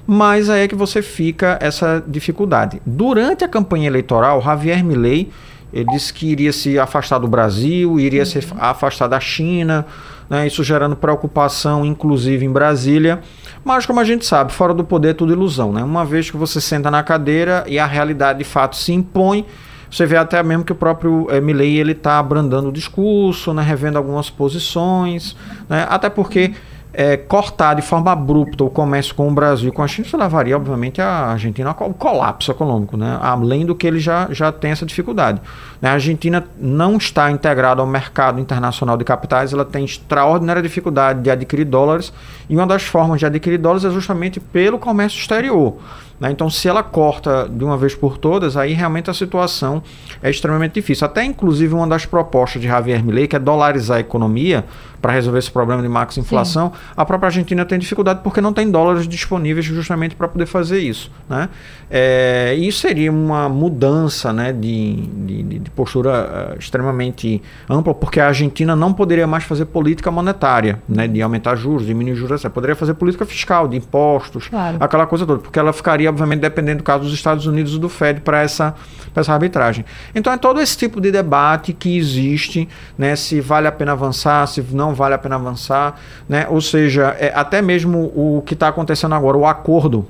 mas 0.08 0.50
aí 0.50 0.62
é 0.62 0.68
que 0.68 0.76
você 0.76 1.02
fica 1.02 1.60
essa 1.62 2.04
dificuldade. 2.08 2.82
Durante 2.86 3.44
a 3.44 3.48
campanha 3.48 3.88
eleitoral, 3.88 4.42
Javier 4.42 4.84
Milei 4.84 5.30
ele 5.72 5.86
disse 5.92 6.14
que 6.14 6.28
iria 6.28 6.54
se 6.54 6.80
afastar 6.80 7.20
do 7.20 7.28
Brasil, 7.28 8.00
iria 8.00 8.22
uhum. 8.22 8.26
se 8.26 8.40
afastar 8.58 9.08
da 9.08 9.20
China, 9.20 9.86
né, 10.30 10.48
isso 10.48 10.64
gerando 10.64 10.96
preocupação, 10.96 11.86
inclusive 11.86 12.46
em 12.46 12.52
Brasília. 12.52 13.22
Mas, 13.64 13.86
como 13.86 14.00
a 14.00 14.04
gente 14.04 14.26
sabe, 14.26 14.54
fora 14.54 14.74
do 14.74 14.84
poder 14.84 15.10
é 15.10 15.14
tudo 15.14 15.34
ilusão. 15.34 15.74
Né? 15.74 15.84
Uma 15.84 16.06
vez 16.06 16.32
que 16.32 16.38
você 16.38 16.62
senta 16.62 16.90
na 16.90 17.04
cadeira 17.04 17.66
e 17.68 17.78
a 17.78 17.86
realidade 17.86 18.40
de 18.40 18.46
fato 18.46 18.76
se 18.76 18.94
impõe, 18.94 19.46
você 19.90 20.06
vê 20.06 20.18
até 20.18 20.42
mesmo 20.42 20.64
que 20.64 20.72
o 20.72 20.76
próprio 20.76 21.28
é, 21.30 21.40
Milley 21.40 21.92
está 21.92 22.20
abrandando 22.20 22.70
o 22.70 22.72
discurso, 22.72 23.54
né, 23.54 23.62
revendo 23.62 23.98
algumas 23.98 24.30
posições, 24.30 25.36
né, 25.70 25.86
até 25.90 26.10
porque 26.10 26.54
é, 26.94 27.16
cortar 27.16 27.76
de 27.76 27.82
forma 27.82 28.12
abrupta 28.12 28.64
o 28.64 28.70
comércio 28.70 29.14
com 29.14 29.28
o 29.28 29.32
Brasil 29.32 29.72
com 29.72 29.84
a 29.84 29.88
China, 29.88 30.08
isso 30.08 30.18
levaria, 30.18 30.56
obviamente, 30.56 31.02
a 31.02 31.28
Argentina 31.28 31.76
ao 31.78 31.94
colapso 31.94 32.50
econômico, 32.50 32.98
né? 32.98 33.20
além 33.22 33.66
do 33.66 33.76
que 33.76 33.86
ele 33.86 34.00
já, 34.00 34.28
já 34.32 34.52
tem 34.52 34.72
essa 34.72 34.86
dificuldade. 34.86 35.40
Né? 35.82 35.90
A 35.90 35.94
Argentina 35.94 36.44
não 36.58 36.98
está 36.98 37.30
integrada 37.30 37.82
ao 37.82 37.88
mercado 37.88 38.40
internacional 38.40 38.98
de 38.98 39.04
capitais, 39.04 39.54
ela 39.54 39.66
tem 39.66 39.86
extraordinária 39.86 40.62
dificuldade 40.62 41.22
de 41.22 41.30
adquirir 41.30 41.66
dólares, 41.66 42.12
e 42.50 42.56
uma 42.56 42.66
das 42.66 42.84
formas 42.84 43.20
de 43.20 43.26
adquirir 43.26 43.58
dólares 43.58 43.86
é 43.86 43.92
justamente 43.92 44.40
pelo 44.40 44.80
comércio 44.80 45.20
exterior. 45.20 45.76
Né? 46.20 46.32
Então, 46.32 46.50
se 46.50 46.68
ela 46.68 46.82
corta 46.82 47.48
de 47.50 47.64
uma 47.64 47.78
vez 47.78 47.94
por 47.94 48.18
todas, 48.18 48.58
aí 48.58 48.74
realmente 48.74 49.10
a 49.10 49.14
situação 49.14 49.84
é 50.22 50.30
extremamente 50.30 50.74
difícil. 50.74 51.06
Até, 51.06 51.24
inclusive, 51.24 51.74
uma 51.74 51.88
das 51.88 52.06
propostas 52.06 52.62
de 52.62 52.68
Javier 52.68 53.04
Milei, 53.04 53.28
que 53.28 53.36
é 53.36 53.40
dolarizar 53.40 53.98
a 53.98 54.00
economia 54.00 54.66
para 55.02 55.14
resolver 55.14 55.40
esse 55.40 55.52
problema 55.52 55.82
de 55.82 55.88
max 55.88 56.18
inflação, 56.18 56.72
Sim. 56.74 56.94
a 56.96 57.06
própria 57.06 57.28
Argentina 57.28 57.66
tem 57.66 57.78
dificuldade 57.80 58.22
porque 58.24 58.42
não 58.42 58.54
tem 58.54 58.70
dólares 58.70 59.08
disponíveis 59.08 59.66
justamente 59.66 60.16
para 60.16 60.28
poder 60.28 60.46
fazer 60.46 60.80
isso. 60.80 61.12
Né? 61.30 61.50
É, 61.90 62.56
isso 62.58 62.80
seria 62.80 63.12
uma 63.12 63.48
mudança 63.48 64.34
né, 64.34 64.52
de, 64.52 64.96
de, 64.96 65.44
de 65.60 65.70
postura 65.72 66.54
uh, 66.54 66.60
extremamente 66.60 67.42
ampla, 67.70 67.94
porque 67.94 68.20
a 68.20 68.28
Argentina 68.28 68.76
não 68.76 68.94
poderia 68.94 69.28
mais 69.28 69.44
fazer 69.44 69.66
política 69.66 70.12
monetária, 70.12 70.82
né, 70.88 71.08
de 71.08 71.22
aumentar 71.22 71.56
juros, 71.56 71.86
diminuir 71.86 72.16
juros, 72.16 72.44
ela 72.44 72.54
poderia 72.54 72.76
fazer 72.76 72.94
política 72.94 73.26
fiscal, 73.26 73.68
de 73.68 73.78
impostos, 73.78 74.48
claro. 74.48 74.78
aquela 74.80 75.06
coisa 75.06 75.26
toda, 75.26 75.40
porque 75.40 75.58
ela 75.58 75.72
ficaria 75.72 76.10
obviamente, 76.10 76.42
dependendo 76.42 76.80
do 76.80 76.84
caso 76.84 77.04
dos 77.04 77.14
Estados 77.14 77.46
Unidos 77.46 77.76
e 77.76 77.80
do 77.80 77.90
Fed 77.90 78.22
para 78.22 78.42
essa, 78.42 78.76
essa 79.16 79.34
arbitragem. 79.34 79.86
Então, 80.14 80.32
é 80.34 80.38
todo 80.38 80.60
esse 80.60 80.78
tipo 80.78 81.00
de 81.00 81.12
debate 81.12 81.74
que 81.74 81.98
existe, 81.98 82.68
né, 82.98 83.16
se 83.16 83.40
vale 83.40 83.68
a 83.68 83.72
pena 83.72 83.92
avançar, 83.92 84.48
se 84.48 84.62
não 84.72 84.87
vale 84.94 85.16
a 85.16 85.18
pena 85.18 85.36
avançar, 85.36 85.96
né, 86.28 86.48
ou 86.50 86.62
seja, 86.62 87.16
é, 87.20 87.32
até 87.36 87.62
mesmo 87.62 88.12
o 88.16 88.42
que 88.46 88.54
está 88.54 88.68
acontecendo 88.68 89.16
agora, 89.16 89.38
o 89.38 89.46
acordo 89.46 90.06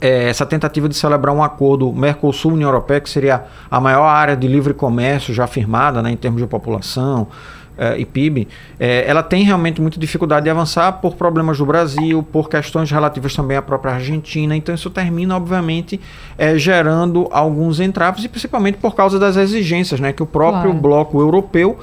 é, 0.00 0.28
essa 0.28 0.46
tentativa 0.46 0.88
de 0.88 0.94
celebrar 0.94 1.34
um 1.34 1.42
acordo 1.42 1.92
Mercosul-União 1.92 2.68
Europeia, 2.68 3.00
que 3.00 3.10
seria 3.10 3.44
a 3.70 3.80
maior 3.80 4.06
área 4.06 4.36
de 4.36 4.46
livre 4.46 4.72
comércio 4.72 5.34
já 5.34 5.46
firmada 5.46 6.00
né, 6.02 6.10
em 6.10 6.16
termos 6.16 6.40
de 6.40 6.46
população, 6.46 7.26
uh, 7.78 7.96
e 7.96 8.04
PIB, 8.04 8.48
é, 8.78 9.04
ela 9.08 9.22
tem 9.22 9.44
realmente 9.44 9.80
muita 9.80 9.98
dificuldade 9.98 10.44
de 10.44 10.50
avançar 10.50 10.92
por 10.94 11.14
problemas 11.14 11.58
do 11.58 11.64
Brasil, 11.64 12.22
por 12.22 12.48
questões 12.48 12.90
relativas 12.90 13.34
também 13.34 13.56
à 13.56 13.62
própria 13.62 13.94
Argentina. 13.94 14.56
Então 14.56 14.74
isso 14.74 14.90
termina, 14.90 15.36
obviamente, 15.36 16.00
é, 16.36 16.58
gerando 16.58 17.28
alguns 17.30 17.78
entraves 17.80 18.24
e 18.24 18.28
principalmente 18.28 18.78
por 18.78 18.94
causa 18.94 19.18
das 19.18 19.36
exigências 19.36 20.00
né, 20.00 20.12
que 20.12 20.22
o 20.22 20.26
próprio 20.26 20.70
claro. 20.70 20.80
bloco 20.80 21.20
europeu 21.20 21.78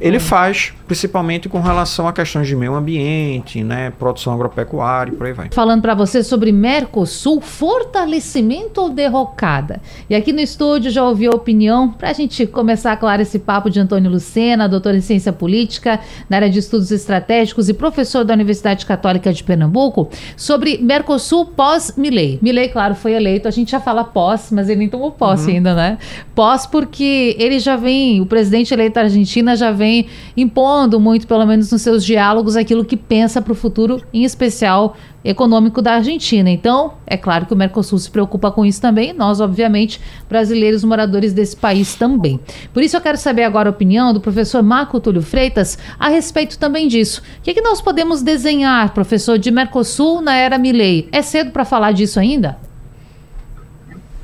ele 0.00 0.18
faz, 0.18 0.72
principalmente 0.86 1.48
com 1.48 1.60
relação 1.60 2.08
a 2.08 2.12
questões 2.12 2.48
de 2.48 2.56
meio 2.56 2.74
ambiente, 2.74 3.62
né, 3.62 3.92
produção 3.98 4.32
agropecuária 4.32 5.12
e 5.12 5.16
por 5.16 5.26
aí 5.26 5.32
vai. 5.32 5.48
Falando 5.52 5.82
para 5.82 5.94
você 5.94 6.22
sobre 6.22 6.50
Mercosul, 6.50 7.40
fortalecimento 7.40 8.80
ou 8.80 8.90
derrocada? 8.90 9.80
E 10.10 10.14
aqui 10.14 10.32
no 10.32 10.40
estúdio 10.40 10.90
já 10.90 11.04
ouvi 11.04 11.26
a 11.26 11.30
opinião, 11.30 11.90
para 11.90 12.10
a 12.10 12.12
gente 12.12 12.46
começar, 12.46 12.96
claro, 12.96 13.22
esse 13.22 13.38
papo 13.38 13.70
de 13.70 13.78
Antônio 13.78 14.10
Lucena, 14.10 14.68
doutor 14.68 14.94
em 14.94 15.00
ciência 15.00 15.32
política, 15.32 16.00
na 16.28 16.36
área 16.36 16.50
de 16.50 16.58
estudos 16.58 16.90
estratégicos 16.90 17.68
e 17.68 17.74
professor 17.74 18.24
da 18.24 18.34
Universidade 18.34 18.84
Católica 18.86 19.32
de 19.32 19.44
Pernambuco, 19.44 20.08
sobre 20.36 20.78
Mercosul 20.78 21.46
pós-Milei. 21.46 22.38
Milei, 22.42 22.68
claro, 22.68 22.94
foi 22.94 23.12
eleito, 23.12 23.46
a 23.46 23.50
gente 23.50 23.70
já 23.70 23.80
fala 23.80 24.04
pós, 24.04 24.50
mas 24.50 24.68
ele 24.68 24.80
nem 24.80 24.88
tomou 24.88 25.12
posse 25.12 25.48
uhum. 25.48 25.56
ainda, 25.56 25.74
né? 25.74 25.98
Pós 26.34 26.66
porque 26.66 27.36
ele 27.38 27.58
já 27.58 27.76
vem, 27.76 28.20
o 28.20 28.26
presidente 28.26 28.72
eleito 28.72 28.94
da 28.94 29.02
Argentina 29.02 29.54
já 29.54 29.70
vem 29.76 30.06
impondo 30.36 30.98
muito, 30.98 31.26
pelo 31.26 31.46
menos 31.46 31.70
nos 31.70 31.82
seus 31.82 32.04
diálogos, 32.04 32.56
aquilo 32.56 32.84
que 32.84 32.96
pensa 32.96 33.40
para 33.40 33.52
o 33.52 33.54
futuro, 33.54 34.02
em 34.12 34.24
especial 34.24 34.96
econômico 35.24 35.82
da 35.82 35.94
Argentina. 35.94 36.48
Então, 36.48 36.94
é 37.06 37.16
claro 37.16 37.46
que 37.46 37.52
o 37.52 37.56
Mercosul 37.56 37.98
se 37.98 38.10
preocupa 38.10 38.50
com 38.50 38.64
isso 38.64 38.80
também, 38.80 39.12
nós, 39.12 39.40
obviamente, 39.40 40.00
brasileiros 40.28 40.84
moradores 40.84 41.32
desse 41.32 41.56
país 41.56 41.94
também. 41.94 42.40
Por 42.72 42.82
isso 42.82 42.96
eu 42.96 43.00
quero 43.00 43.18
saber 43.18 43.42
agora 43.42 43.68
a 43.68 43.70
opinião 43.70 44.12
do 44.12 44.20
professor 44.20 44.62
Marco 44.62 45.00
Túlio 45.00 45.22
Freitas 45.22 45.78
a 45.98 46.08
respeito 46.08 46.58
também 46.58 46.88
disso. 46.88 47.22
O 47.38 47.42
que, 47.42 47.50
é 47.50 47.54
que 47.54 47.60
nós 47.60 47.80
podemos 47.80 48.22
desenhar, 48.22 48.94
professor, 48.94 49.38
de 49.38 49.50
Mercosul 49.50 50.20
na 50.20 50.34
era 50.34 50.58
Milley? 50.58 51.08
É 51.12 51.22
cedo 51.22 51.50
para 51.50 51.64
falar 51.64 51.92
disso 51.92 52.20
ainda? 52.20 52.56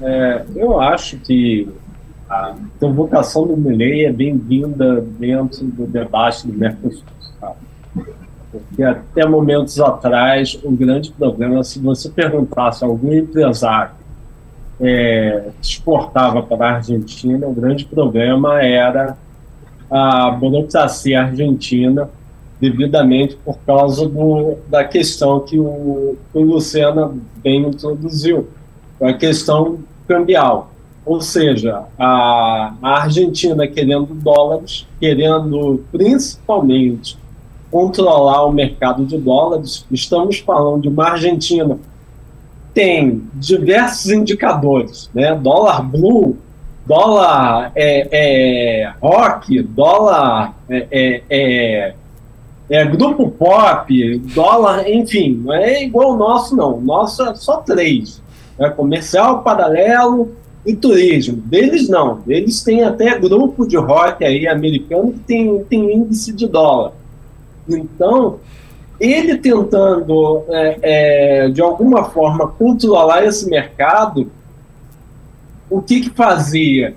É, 0.00 0.44
eu 0.56 0.80
acho 0.80 1.16
que 1.18 1.68
a 2.32 2.54
convocação 2.80 3.46
do 3.46 3.54
Milley 3.54 4.06
é 4.06 4.12
bem-vinda 4.12 5.02
dentro 5.02 5.66
do 5.66 5.86
debate 5.86 6.46
do 6.46 6.54
Mercosul. 6.54 7.04
Sabe? 7.38 7.56
Porque 8.50 8.82
até 8.82 9.26
momentos 9.26 9.78
atrás, 9.78 10.58
o 10.64 10.70
grande 10.70 11.12
problema, 11.12 11.62
se 11.62 11.78
você 11.78 12.08
perguntasse 12.08 12.82
a 12.82 12.86
algum 12.86 13.12
empresário 13.12 13.92
é, 14.80 15.50
exportava 15.60 16.42
para 16.42 16.70
a 16.70 16.74
Argentina, 16.76 17.46
o 17.46 17.52
grande 17.52 17.84
problema 17.84 18.62
era 18.62 19.16
a 19.90 20.30
burocracia 20.30 21.20
argentina, 21.20 22.08
devidamente 22.58 23.36
por 23.44 23.58
causa 23.66 24.08
do, 24.08 24.56
da 24.68 24.84
questão 24.84 25.40
que 25.40 25.58
o, 25.58 26.16
que 26.32 26.38
o 26.38 26.42
Luciano 26.42 27.20
bem 27.42 27.60
introduziu, 27.60 28.48
a 29.02 29.12
questão 29.12 29.80
cambial. 30.08 30.71
Ou 31.04 31.20
seja, 31.20 31.84
a, 31.98 32.74
Argentina 32.80 33.66
querendo 33.66 34.14
dólares, 34.14 34.86
querendo 35.00 35.82
principalmente 35.90 37.18
controlar 37.70 38.44
o 38.44 38.52
mercado 38.52 39.04
de 39.04 39.18
dólares, 39.18 39.84
estamos 39.90 40.38
falando 40.38 40.82
de 40.82 40.88
uma 40.88 41.10
Argentina 41.10 41.78
tem 42.74 43.22
diversos 43.34 44.10
indicadores, 44.10 45.10
né? 45.14 45.34
Dólar 45.34 45.82
blue, 45.82 46.38
dólar 46.86 47.72
é, 47.74 48.08
é, 48.10 48.92
rock, 49.00 49.62
dólar 49.62 50.54
é, 50.68 50.86
é, 50.90 51.22
é, 51.28 51.94
é, 52.70 52.84
grupo 52.86 53.30
pop, 53.30 54.18
dólar, 54.34 54.88
enfim, 54.88 55.42
não 55.44 55.52
é 55.52 55.82
igual 55.82 56.12
o 56.12 56.16
nosso, 56.16 56.56
não. 56.56 56.76
O 56.76 56.80
nosso 56.80 57.22
é 57.24 57.34
só 57.34 57.58
três. 57.58 58.22
É 58.58 58.70
comercial, 58.70 59.42
paralelo 59.42 60.34
e 60.64 60.74
turismo. 60.74 61.36
Deles 61.36 61.88
não. 61.88 62.22
Eles 62.26 62.62
têm 62.62 62.84
até 62.84 63.18
grupo 63.18 63.66
de 63.66 63.76
rock 63.76 64.24
aí 64.24 64.46
americano 64.46 65.12
que 65.12 65.20
tem, 65.20 65.64
tem 65.64 65.94
índice 65.94 66.32
de 66.32 66.46
dólar. 66.46 66.92
Então, 67.68 68.38
ele 69.00 69.36
tentando, 69.36 70.44
é, 70.48 70.78
é, 70.82 71.48
de 71.48 71.60
alguma 71.60 72.04
forma, 72.04 72.48
controlar 72.48 73.24
esse 73.24 73.48
mercado, 73.48 74.30
o 75.68 75.82
que, 75.82 76.02
que 76.02 76.10
fazia? 76.10 76.94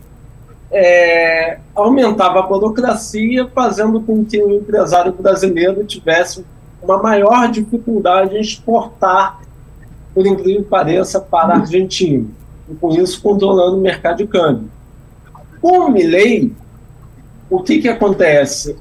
É, 0.72 1.60
aumentava 1.74 2.40
a 2.40 2.44
burocracia, 2.44 3.48
fazendo 3.48 4.02
com 4.02 4.26
que 4.26 4.42
o 4.42 4.54
empresário 4.54 5.14
brasileiro 5.14 5.84
tivesse 5.86 6.46
uma 6.84 7.02
maior 7.02 7.50
dificuldade 7.50 8.36
em 8.36 8.42
exportar, 8.42 9.42
por 10.14 10.28
incrível 10.28 10.64
que 10.64 10.70
pareça, 10.70 11.20
para 11.20 11.56
a 11.56 11.58
Argentina. 11.58 12.28
E 12.70 12.76
com 12.76 12.90
isso, 12.92 13.22
controlando 13.22 13.78
o 13.78 13.82
mercado 13.82 14.18
de 14.18 14.28
câmbio. 14.28 14.70
Com 15.62 15.80
o 15.80 15.92
Milley, 15.92 16.54
o 17.50 17.62
que, 17.62 17.80
que 17.80 17.88
acontece? 17.88 18.78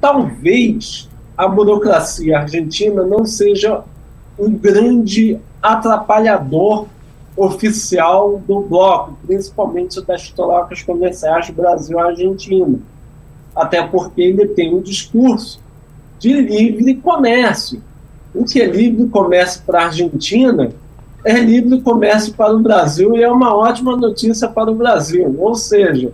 talvez 0.00 1.08
a 1.36 1.48
burocracia 1.48 2.38
argentina 2.38 3.04
não 3.04 3.24
seja 3.24 3.82
um 4.38 4.52
grande 4.52 5.38
atrapalhador 5.62 6.86
oficial 7.36 8.40
do 8.46 8.60
bloco, 8.60 9.18
principalmente 9.26 10.00
das 10.02 10.30
trocas 10.30 10.82
comerciais 10.82 11.50
Brasil-Argentina. 11.50 12.78
Até 13.54 13.86
porque 13.86 14.22
ele 14.22 14.46
tem 14.48 14.74
um 14.74 14.80
discurso 14.80 15.60
de 16.18 16.32
livre 16.32 16.94
comércio. 16.94 17.82
O 18.34 18.44
que 18.44 18.60
é 18.60 18.66
livre 18.66 19.08
comércio 19.08 19.62
para 19.66 19.80
a 19.80 19.84
Argentina 19.86 20.70
é 21.26 21.40
livre 21.40 21.80
comércio 21.80 22.32
para 22.34 22.54
o 22.54 22.60
Brasil 22.60 23.16
e 23.16 23.22
é 23.22 23.30
uma 23.30 23.54
ótima 23.54 23.96
notícia 23.96 24.48
para 24.48 24.70
o 24.70 24.74
Brasil. 24.74 25.34
Ou 25.38 25.54
seja, 25.54 26.12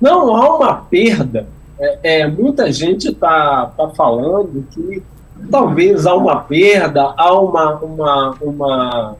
não 0.00 0.34
há 0.34 0.56
uma 0.56 0.74
perda 0.74 1.46
é, 1.80 2.20
é, 2.20 2.26
muita 2.26 2.70
gente 2.70 3.08
está 3.08 3.72
tá 3.74 3.88
falando 3.88 4.66
que 4.70 5.02
talvez 5.50 6.04
há 6.04 6.14
uma 6.14 6.40
perda, 6.40 7.14
há 7.16 7.40
uma, 7.40 7.76
uma, 7.76 8.36
uma, 8.42 9.16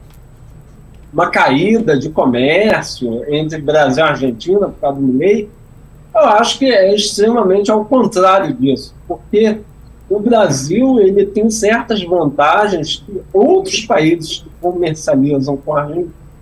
uma 1.11 1.27
caída 1.31 1.97
de 1.97 2.11
comércio 2.11 3.25
entre 3.33 3.59
Brasil 3.59 4.05
e 4.05 4.07
Argentina 4.07 4.67
por 4.67 4.79
causa 4.79 5.01
do 5.01 5.17
lei. 5.17 5.49
Eu 6.13 6.21
acho 6.21 6.59
que 6.59 6.65
é 6.65 6.93
extremamente 6.93 7.71
ao 7.71 7.83
contrário 7.83 8.53
disso, 8.53 8.93
porque 9.07 9.59
o 10.11 10.19
Brasil 10.19 10.99
ele 10.99 11.25
tem 11.25 11.49
certas 11.49 12.03
vantagens 12.03 13.01
que 13.05 13.21
outros 13.33 13.85
países 13.85 14.39
que 14.39 14.49
comercializam 14.59 15.55
com 15.55 15.75
a, 15.75 15.89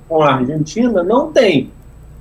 com 0.07 0.23
a 0.23 0.33
Argentina 0.33 1.03
não 1.03 1.31
têm, 1.31 1.71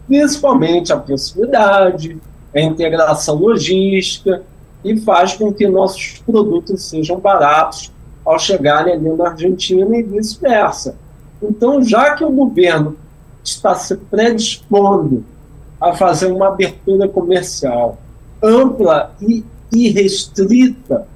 principalmente 0.07 0.93
a 0.93 0.99
proximidade, 0.99 2.19
a 2.55 2.61
integração 2.61 3.37
logística 3.37 4.43
e 4.85 4.99
faz 4.99 5.35
com 5.35 5.51
que 5.51 5.67
nossos 5.67 6.19
produtos 6.27 6.85
sejam 6.85 7.19
baratos 7.19 7.91
ao 8.25 8.39
chegarem 8.39 8.93
ali 8.93 9.09
na 9.09 9.31
Argentina 9.31 9.97
e 9.97 10.03
vice-versa. 10.03 10.97
Então, 11.43 11.83
já 11.83 12.15
que 12.15 12.25
o 12.25 12.31
governo 12.31 12.97
está 13.43 13.75
se 13.75 13.97
predispondo 13.97 15.25
a 15.81 15.95
fazer 15.95 16.31
uma 16.31 16.49
abertura 16.49 17.09
comercial 17.09 17.99
ampla 18.43 19.15
e 19.23 19.45
irrestrita, 19.73 21.07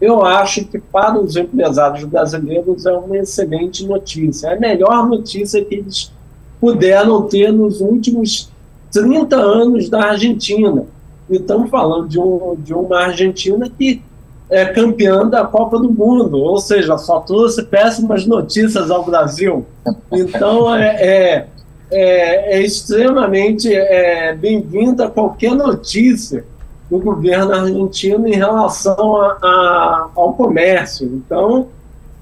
eu 0.00 0.24
acho 0.24 0.64
que 0.64 0.78
para 0.78 1.20
os 1.20 1.36
empresários 1.36 2.04
brasileiros 2.04 2.86
é 2.86 2.92
uma 2.92 3.18
excelente 3.18 3.86
notícia. 3.86 4.48
É 4.48 4.56
a 4.56 4.60
melhor 4.60 5.06
notícia 5.06 5.62
que 5.64 5.74
eles 5.74 6.10
puderam 6.58 7.22
ter 7.22 7.52
nos 7.52 7.80
últimos 7.80 8.50
30 8.90 9.36
anos 9.36 9.90
da 9.90 10.04
Argentina. 10.04 10.84
E 11.28 11.36
estamos 11.36 11.70
falando 11.70 12.08
de, 12.08 12.18
um, 12.18 12.56
de 12.58 12.72
uma 12.72 12.98
Argentina 13.00 13.68
que 13.68 14.02
é 14.48 14.64
campeã 14.64 15.28
da 15.28 15.44
Copa 15.44 15.78
do 15.78 15.92
Mundo, 15.92 16.38
ou 16.38 16.58
seja, 16.58 16.98
só 16.98 17.20
trouxe 17.20 17.62
péssimas 17.62 18.26
notícias 18.26 18.90
ao 18.90 19.04
Brasil. 19.04 19.64
Então, 20.10 20.74
é, 20.74 20.96
é, 20.96 21.46
é, 21.90 22.56
é 22.58 22.62
extremamente 22.62 23.72
é, 23.72 24.34
bem-vinda 24.34 25.08
qualquer 25.08 25.54
notícia 25.54 26.44
do 26.90 26.98
governo 26.98 27.52
argentino 27.52 28.26
em 28.26 28.34
relação 28.34 29.16
a, 29.16 29.38
a, 29.40 30.08
ao 30.16 30.34
comércio. 30.34 31.06
Então, 31.06 31.68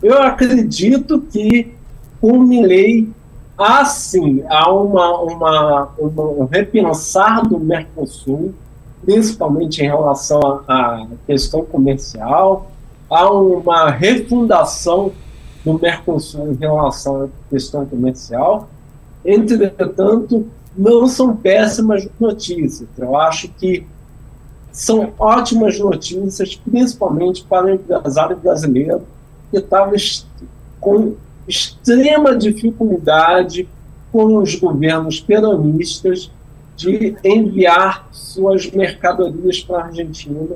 eu 0.02 0.22
acredito 0.22 1.20
que 1.20 1.74
o 2.20 2.38
Milley 2.38 3.10
há 3.56 3.84
sim 3.84 4.44
há 4.48 4.70
uma, 4.70 5.20
uma, 5.20 5.88
uma, 5.98 6.22
um 6.22 6.44
repensar 6.44 7.48
do 7.48 7.58
Mercosul, 7.58 8.54
principalmente 9.04 9.82
em 9.82 9.86
relação 9.86 10.62
à 10.68 11.06
questão 11.26 11.64
comercial, 11.64 12.70
há 13.10 13.30
uma 13.30 13.90
refundação 13.90 15.12
do 15.64 15.78
Mercosul 15.78 16.52
em 16.52 16.56
relação 16.56 17.24
à 17.24 17.28
questão 17.50 17.86
comercial. 17.86 18.68
Entretanto, 19.24 20.46
não 20.76 21.06
são 21.06 21.34
péssimas 21.34 22.08
notícias. 22.20 22.88
Eu 22.96 23.16
acho 23.16 23.48
que 23.48 23.84
são 24.78 25.12
ótimas 25.18 25.76
notícias, 25.76 26.54
principalmente 26.54 27.42
para 27.42 27.66
o 27.66 27.70
empresário 27.70 28.36
brasileiro 28.36 29.02
que 29.50 29.58
estava 29.58 29.90
com 30.80 31.16
extrema 31.48 32.36
dificuldade 32.36 33.68
com 34.12 34.36
os 34.36 34.54
governos 34.54 35.18
peronistas 35.20 36.30
de 36.76 37.16
enviar 37.24 38.06
suas 38.12 38.70
mercadorias 38.70 39.60
para 39.64 39.78
a 39.78 39.84
Argentina, 39.86 40.54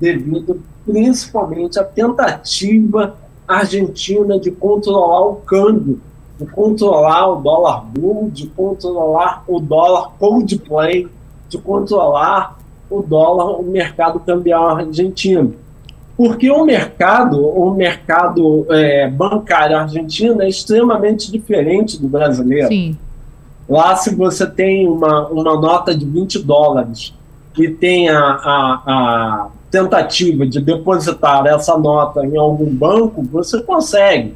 devido 0.00 0.62
principalmente 0.86 1.78
à 1.78 1.84
tentativa 1.84 3.18
argentina 3.46 4.40
de 4.40 4.50
controlar 4.50 5.26
o 5.26 5.36
câmbio, 5.36 6.00
de 6.40 6.46
controlar 6.46 7.28
o 7.32 7.42
dólar 7.42 7.84
blue, 7.84 8.30
de 8.30 8.46
controlar 8.46 9.44
o 9.46 9.60
dólar 9.60 10.12
Coldplay, 10.18 11.06
de 11.50 11.58
controlar 11.58 12.56
o 12.90 13.02
dólar, 13.02 13.60
o 13.60 13.62
mercado 13.62 14.20
cambial 14.20 14.68
argentino. 14.68 15.54
Porque 16.16 16.50
o 16.50 16.64
mercado, 16.64 17.46
o 17.46 17.72
mercado 17.72 18.66
é, 18.70 19.08
bancário 19.08 19.76
argentino 19.76 20.42
é 20.42 20.48
extremamente 20.48 21.30
diferente 21.30 22.00
do 22.00 22.08
brasileiro. 22.08 22.68
Sim. 22.68 22.98
Lá, 23.68 23.94
se 23.94 24.14
você 24.14 24.46
tem 24.46 24.88
uma, 24.88 25.28
uma 25.28 25.60
nota 25.60 25.94
de 25.94 26.04
20 26.04 26.40
dólares 26.40 27.14
e 27.56 27.68
tem 27.68 28.08
a, 28.08 28.18
a, 28.18 28.82
a 28.86 29.48
tentativa 29.70 30.46
de 30.46 30.60
depositar 30.60 31.46
essa 31.46 31.76
nota 31.76 32.24
em 32.24 32.36
algum 32.36 32.74
banco, 32.74 33.22
você 33.22 33.62
consegue. 33.62 34.34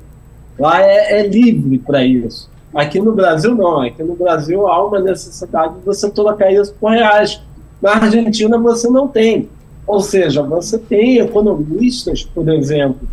Lá 0.58 0.82
é, 0.82 1.20
é 1.20 1.26
livre 1.26 1.78
para 1.78 2.04
isso. 2.04 2.50
Aqui 2.74 3.00
no 3.00 3.12
Brasil, 3.12 3.54
não. 3.54 3.80
Aqui 3.80 4.02
no 4.02 4.14
Brasil 4.14 4.66
há 4.66 4.84
uma 4.84 5.00
necessidade 5.00 5.74
de 5.74 5.84
você 5.84 6.10
trocar 6.10 6.52
isso 6.52 6.74
por 6.80 6.90
reais. 6.90 7.42
Na 7.82 7.94
Argentina, 7.96 8.56
você 8.56 8.88
não 8.88 9.08
tem. 9.08 9.48
Ou 9.86 10.00
seja, 10.00 10.42
você 10.42 10.78
tem 10.78 11.18
economistas, 11.18 12.22
por 12.22 12.48
exemplo, 12.48 13.08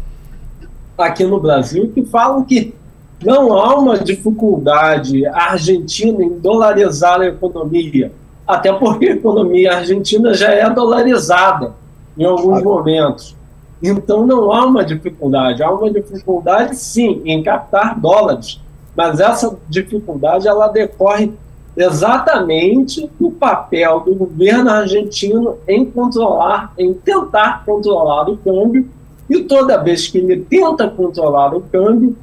aqui 0.95 1.23
no 1.23 1.39
Brasil, 1.39 1.91
que 1.93 2.05
falam 2.05 2.43
que 2.43 2.75
não 3.23 3.51
há 3.53 3.75
uma 3.75 3.97
dificuldade 3.97 5.25
argentina 5.25 6.23
em 6.23 6.37
dolarizar 6.37 7.19
a 7.19 7.27
economia, 7.27 8.13
até 8.47 8.71
porque 8.71 9.07
a 9.07 9.13
economia 9.13 9.77
argentina 9.77 10.33
já 10.33 10.51
é 10.51 10.69
dolarizada 10.69 11.73
em 12.17 12.23
alguns 12.23 12.63
momentos. 12.63 13.35
Então 13.81 14.25
não 14.25 14.51
há 14.51 14.65
uma 14.65 14.85
dificuldade, 14.85 15.63
há 15.63 15.71
uma 15.71 15.89
dificuldade 15.91 16.75
sim 16.75 17.21
em 17.25 17.41
captar 17.41 17.99
dólares, 17.99 18.61
mas 18.95 19.19
essa 19.19 19.57
dificuldade 19.67 20.47
ela 20.47 20.67
decorre 20.67 21.33
exatamente 21.79 23.09
do 23.17 23.31
papel 23.31 24.01
do 24.01 24.13
governo 24.13 24.69
argentino 24.69 25.57
em 25.65 25.85
controlar, 25.85 26.73
em 26.77 26.93
tentar 26.93 27.63
controlar 27.65 28.29
o 28.29 28.35
câmbio, 28.37 28.89
e 29.29 29.43
toda 29.43 29.81
vez 29.81 30.07
que 30.07 30.17
ele 30.17 30.41
tenta 30.41 30.89
controlar 30.89 31.55
o 31.55 31.61
câmbio, 31.61 32.17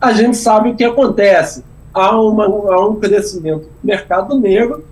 a 0.00 0.12
gente 0.12 0.36
sabe 0.36 0.70
o 0.70 0.74
que 0.74 0.82
acontece. 0.82 1.62
Há, 1.94 2.18
uma, 2.20 2.46
há 2.46 2.86
um 2.86 2.96
crescimento 2.96 3.62
do 3.64 3.70
mercado 3.84 4.38
negro. 4.38 4.84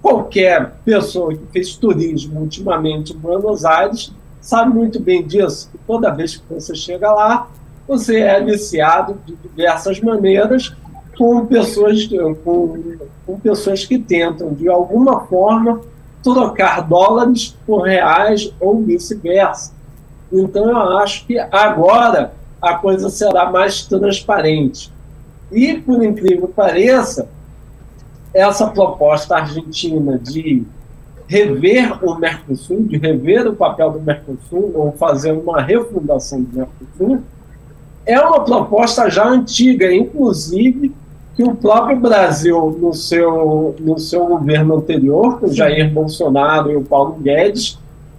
Qualquer 0.00 0.74
pessoa 0.84 1.34
que 1.34 1.44
fez 1.52 1.76
turismo 1.76 2.40
ultimamente 2.40 3.12
em 3.12 3.16
Buenos 3.16 3.64
Aires 3.64 4.12
sabe 4.40 4.72
muito 4.72 5.00
bem 5.00 5.26
disso. 5.26 5.68
Que 5.72 5.78
toda 5.78 6.10
vez 6.10 6.36
que 6.36 6.54
você 6.54 6.74
chega 6.74 7.10
lá, 7.12 7.48
você 7.88 8.20
é 8.20 8.36
aliciado 8.36 9.18
de 9.26 9.34
diversas 9.34 10.00
maneiras 10.00 10.74
com 11.18 11.44
pessoas, 11.46 12.06
com, 12.06 12.96
com 13.26 13.40
pessoas 13.40 13.84
que 13.84 13.98
tentam, 13.98 14.54
de 14.54 14.68
alguma 14.68 15.22
forma, 15.26 15.80
trocar 16.22 16.82
dólares 16.82 17.58
por 17.66 17.82
reais 17.82 18.54
ou 18.60 18.80
vice-versa. 18.80 19.72
Então, 20.32 20.70
eu 20.70 20.98
acho 20.98 21.26
que 21.26 21.36
agora 21.38 22.32
a 22.62 22.74
coisa 22.74 23.10
será 23.10 23.50
mais 23.50 23.84
transparente. 23.84 24.92
E, 25.50 25.74
por 25.74 26.04
incrível 26.04 26.46
que 26.46 26.54
pareça, 26.54 27.28
essa 28.32 28.68
proposta 28.68 29.36
argentina 29.36 30.18
de 30.18 30.64
rever 31.26 32.04
o 32.04 32.14
Mercosul, 32.14 32.84
de 32.84 32.96
rever 32.96 33.46
o 33.48 33.56
papel 33.56 33.90
do 33.90 34.00
Mercosul, 34.00 34.72
ou 34.74 34.92
fazer 34.92 35.32
uma 35.32 35.60
refundação 35.60 36.42
do 36.42 36.56
Mercosul, 36.56 37.22
é 38.06 38.20
uma 38.20 38.44
proposta 38.44 39.10
já 39.10 39.28
antiga, 39.28 39.92
inclusive 39.92 40.94
que 41.38 41.44
o 41.44 41.54
próprio 41.54 42.00
Brasil, 42.00 42.76
no 42.80 42.92
seu, 42.92 43.72
no 43.78 43.96
seu 43.96 44.26
governo 44.26 44.78
anterior, 44.78 45.38
com 45.38 45.46
o 45.46 45.54
Jair 45.54 45.88
Bolsonaro 45.88 46.68
e 46.68 46.74
o 46.74 46.82
Paulo 46.82 47.14
Guedes, 47.20 47.78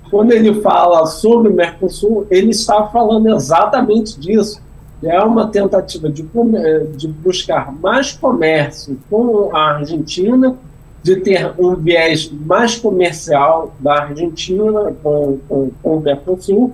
quando 0.10 0.32
ele 0.32 0.62
fala 0.62 1.06
sobre 1.06 1.50
o 1.50 1.54
Mercosul, 1.54 2.26
ele 2.32 2.52
está 2.52 2.88
falando 2.88 3.28
exatamente 3.36 4.18
disso. 4.18 4.62
É 5.04 5.20
uma 5.20 5.48
tentativa 5.48 6.10
de, 6.10 6.26
de 6.96 7.10
buscar 7.10 7.74
mais 7.74 8.14
comércio 8.14 8.98
com 9.10 9.54
a 9.54 9.72
Argentina, 9.72 10.56
de 11.04 11.18
ter 11.18 11.54
um 11.60 11.76
viés 11.76 12.32
mais 12.32 12.78
comercial 12.78 13.74
da 13.82 14.04
Argentina 14.04 14.96
com, 15.04 15.40
com, 15.50 15.72
com 15.84 15.98
o 15.98 16.00
Mercosul, 16.00 16.72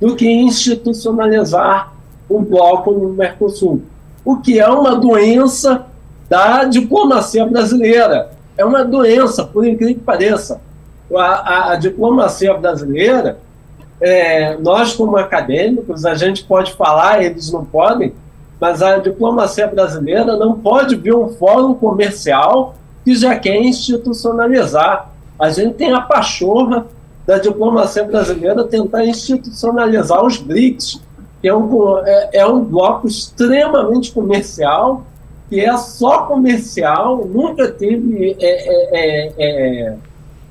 do 0.00 0.16
que 0.16 0.26
institucionalizar 0.26 1.92
um 2.30 2.42
bloco 2.42 2.92
no 2.92 3.10
Mercosul. 3.10 3.82
O 4.24 4.36
que 4.36 4.58
é 4.58 4.68
uma 4.68 4.94
doença 4.96 5.86
da 6.32 6.64
diplomacia 6.64 7.44
brasileira. 7.44 8.30
É 8.56 8.64
uma 8.64 8.82
doença, 8.82 9.44
por 9.44 9.66
incrível 9.66 9.96
que 9.96 10.00
pareça 10.00 10.62
a, 11.14 11.20
a, 11.20 11.72
a 11.72 11.76
diplomacia 11.76 12.54
brasileira, 12.54 13.38
é, 14.00 14.56
nós 14.56 14.94
como 14.94 15.18
acadêmicos, 15.18 16.06
a 16.06 16.14
gente 16.14 16.44
pode 16.44 16.72
falar, 16.72 17.22
eles 17.22 17.52
não 17.52 17.66
podem, 17.66 18.14
mas 18.58 18.82
a 18.82 18.96
diplomacia 18.96 19.66
brasileira 19.66 20.34
não 20.34 20.58
pode 20.58 20.96
vir 20.96 21.14
um 21.14 21.28
fórum 21.28 21.74
comercial 21.74 22.76
que 23.04 23.14
já 23.14 23.36
quer 23.38 23.56
institucionalizar. 23.56 25.10
A 25.38 25.50
gente 25.50 25.74
tem 25.74 25.92
a 25.92 26.00
pachorra 26.00 26.86
da 27.26 27.38
diplomacia 27.38 28.04
brasileira 28.04 28.64
tentar 28.64 29.04
institucionalizar 29.04 30.24
os 30.24 30.38
BRICS, 30.38 31.02
é 31.48 31.54
um, 31.54 31.98
é, 31.98 32.30
é 32.34 32.46
um 32.46 32.64
bloco 32.64 33.06
extremamente 33.06 34.12
comercial, 34.12 35.04
que 35.48 35.60
é 35.60 35.76
só 35.76 36.26
comercial, 36.26 37.26
nunca 37.26 37.68
teve 37.70 38.36
é, 38.40 38.46
é, 38.46 38.92
é, 38.92 39.86
é 39.88 39.96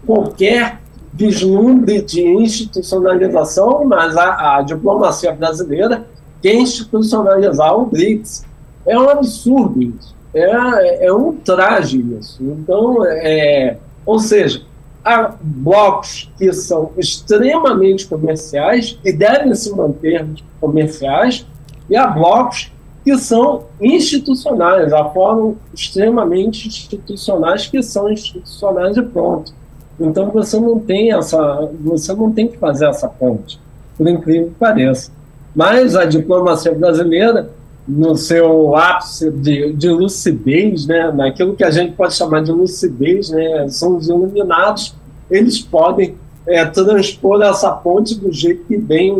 qualquer 0.05 0.79
vislumbre 1.13 2.01
de 2.01 2.21
institucionalização, 2.21 3.85
mas 3.85 4.15
a, 4.17 4.57
a 4.57 4.61
diplomacia 4.61 5.31
brasileira 5.33 6.05
quer 6.41 6.55
institucionalizar 6.55 7.77
o 7.77 7.85
BRICS. 7.85 8.45
É 8.85 8.97
um 8.97 9.09
absurdo 9.09 9.81
isso. 9.81 10.15
É, 10.33 11.05
é 11.07 11.13
um 11.13 11.33
traje 11.33 11.99
isso. 12.19 12.41
Então, 12.41 13.05
é, 13.05 13.77
ou 14.05 14.19
seja, 14.19 14.61
há 15.03 15.35
blocos 15.41 16.31
que 16.37 16.51
são 16.53 16.91
extremamente 16.97 18.07
comerciais 18.07 18.99
e 19.03 19.11
devem 19.11 19.53
se 19.55 19.75
manter 19.75 20.27
comerciais, 20.59 21.45
e 21.89 21.95
há 21.95 22.07
blocos 22.07 22.71
que 23.03 23.17
são 23.17 23.65
institucionais, 23.81 24.93
há 24.93 25.05
fóruns 25.09 25.57
extremamente 25.73 26.67
institucionais 26.67 27.67
que 27.67 27.81
são 27.81 28.11
institucionais 28.11 28.95
e 28.95 29.01
pronto. 29.01 29.53
Então 29.99 30.29
você 30.29 30.59
não 30.59 30.79
tem 30.79 31.11
essa, 31.11 31.69
você 31.81 32.13
não 32.13 32.31
tem 32.31 32.47
que 32.47 32.57
fazer 32.57 32.87
essa 32.87 33.07
ponte, 33.07 33.59
por 33.97 34.07
incrível 34.07 34.49
que 34.49 34.55
pareça. 34.55 35.11
Mas 35.55 35.95
a 35.95 36.05
diplomacia 36.05 36.73
brasileira, 36.73 37.49
no 37.87 38.15
seu 38.15 38.75
ápice 38.75 39.31
de, 39.31 39.73
de 39.73 39.89
lucidez, 39.89 40.85
né, 40.85 41.11
naquilo 41.11 41.55
que 41.55 41.63
a 41.63 41.71
gente 41.71 41.93
pode 41.93 42.13
chamar 42.13 42.43
de 42.43 42.51
lucidez, 42.51 43.29
né, 43.29 43.67
são 43.67 43.97
os 43.97 44.07
iluminados, 44.07 44.95
eles 45.29 45.59
podem 45.59 46.15
é, 46.47 46.65
transpor 46.65 47.41
essa 47.41 47.71
ponte 47.71 48.15
do 48.15 48.31
jeito 48.31 48.65
que 48.65 48.77
bem 48.77 49.13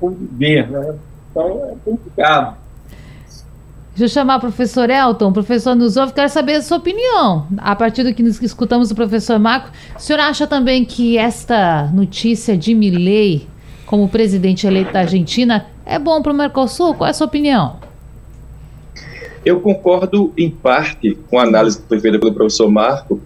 conviver. 0.00 0.70
Né? 0.70 0.94
Então 1.30 1.64
é 1.64 1.74
complicado. 1.84 2.56
Deixa 3.96 4.04
eu 4.04 4.08
chamar 4.08 4.38
o 4.38 4.40
professor 4.40 4.90
Elton. 4.90 5.28
O 5.28 5.32
professor 5.32 5.76
nos 5.76 5.96
ouve, 5.96 6.12
quero 6.12 6.28
saber 6.28 6.54
a 6.54 6.62
sua 6.62 6.78
opinião. 6.78 7.46
A 7.58 7.76
partir 7.76 8.02
do 8.02 8.12
que 8.12 8.22
escutamos 8.22 8.88
do 8.88 8.94
professor 8.94 9.38
Marco, 9.38 9.70
o 9.96 10.00
senhor 10.00 10.18
acha 10.18 10.48
também 10.48 10.84
que 10.84 11.16
esta 11.16 11.86
notícia 11.94 12.56
de 12.56 12.74
Milley 12.74 13.46
como 13.86 14.08
presidente 14.08 14.66
eleito 14.66 14.92
da 14.92 15.00
Argentina 15.00 15.66
é 15.86 15.96
bom 15.98 16.20
para 16.22 16.32
o 16.32 16.34
Mercosul? 16.34 16.94
Qual 16.94 17.06
é 17.06 17.10
a 17.10 17.14
sua 17.14 17.28
opinião? 17.28 17.76
Eu 19.44 19.60
concordo 19.60 20.32
em 20.38 20.50
parte 20.50 21.18
com 21.28 21.38
a 21.38 21.42
análise 21.42 21.78
que 21.78 21.88
foi 21.88 22.00
feita 22.00 22.18
pelo 22.18 22.32
professor 22.32 22.70
Marco, 22.70 23.20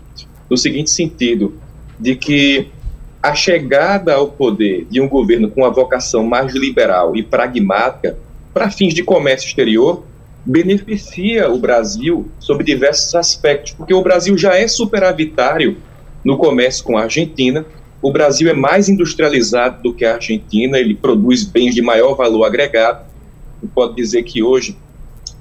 no 0.51 0.57
seguinte 0.57 0.91
sentido, 0.91 1.55
de 1.99 2.17
que 2.17 2.69
a 3.23 3.35
chegada 3.35 4.15
ao 4.15 4.29
poder 4.29 4.87
de 4.91 5.01
um 5.01 5.09
governo 5.09 5.51
com 5.51 5.63
uma 5.63 5.71
vocação 5.71 6.25
mais 6.25 6.55
liberal 6.55 7.17
e 7.17 7.23
pragmática 7.23 8.17
para 8.53 8.71
fins 8.71 8.95
de 8.95 9.03
comércio 9.03 9.47
exterior 9.47 10.05
beneficia 10.45 11.51
o 11.51 11.59
Brasil 11.59 12.29
sob 12.39 12.65
diversos 12.65 13.15
aspectos, 13.15 13.73
porque 13.73 13.93
o 13.93 14.03
Brasil 14.03 14.37
já 14.39 14.57
é 14.57 14.67
superavitário 14.67 15.77
no 16.25 16.37
comércio 16.37 16.85
com 16.85 16.97
a 16.97 17.03
Argentina, 17.03 17.67
o 18.01 18.13
Brasil 18.13 18.49
é 18.49 18.55
mais 18.55 18.89
industrializado 18.89 19.83
do 19.83 19.93
que 19.93 20.05
a 20.05 20.15
Argentina, 20.15 20.79
ele 20.79 20.95
produz 20.95 21.45
bens 21.45 21.75
de 21.75 21.83
maior 21.83 22.15
valor 22.15 22.45
agregado, 22.45 23.05
pode 23.75 23.95
dizer 23.97 24.23
que 24.23 24.43
hoje 24.43 24.77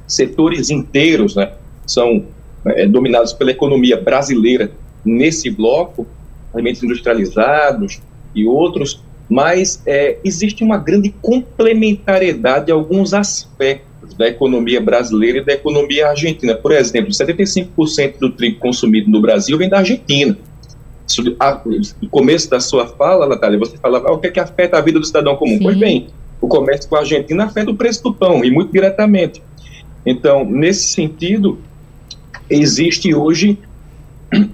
setores 0.07 0.69
inteiros 0.69 1.35
né, 1.35 1.51
são 1.85 2.25
é, 2.65 2.87
dominados 2.87 3.33
pela 3.33 3.51
economia 3.51 3.99
brasileira 3.99 4.71
nesse 5.03 5.49
bloco, 5.49 6.07
alimentos 6.53 6.81
industrializados 6.81 8.01
e 8.33 8.45
outros, 8.45 9.03
mas 9.29 9.81
é, 9.85 10.17
existe 10.23 10.63
uma 10.63 10.77
grande 10.77 11.13
complementariedade 11.21 12.71
em 12.71 12.73
alguns 12.73 13.13
aspectos 13.13 14.13
da 14.17 14.27
economia 14.27 14.79
brasileira 14.79 15.39
e 15.39 15.45
da 15.45 15.53
economia 15.53 16.07
argentina. 16.07 16.55
Por 16.55 16.71
exemplo, 16.71 17.11
75% 17.11 18.19
do 18.19 18.31
trigo 18.31 18.59
consumido 18.59 19.09
no 19.09 19.21
Brasil 19.21 19.57
vem 19.57 19.69
da 19.69 19.79
Argentina. 19.79 20.37
no 22.01 22.09
começo 22.09 22.49
da 22.49 22.59
sua 22.59 22.87
fala, 22.87 23.27
Natália, 23.27 23.59
você 23.59 23.77
falava 23.77 24.07
ah, 24.07 24.13
o 24.13 24.19
que, 24.19 24.27
é 24.27 24.31
que 24.31 24.39
afeta 24.39 24.77
a 24.77 24.81
vida 24.81 24.99
do 24.99 25.05
cidadão 25.05 25.35
comum. 25.35 25.57
Sim. 25.57 25.63
Pois 25.63 25.77
bem, 25.77 26.07
o 26.39 26.47
comércio 26.47 26.89
com 26.89 26.95
a 26.95 26.99
Argentina 26.99 27.45
afeta 27.45 27.71
o 27.71 27.75
preço 27.75 28.03
do 28.03 28.13
pão, 28.13 28.43
e 28.45 28.51
muito 28.51 28.71
diretamente. 28.71 29.41
Então, 30.09 30.45
nesse 30.45 30.87
sentido, 30.93 31.59
existe 32.49 33.13
hoje 33.13 33.59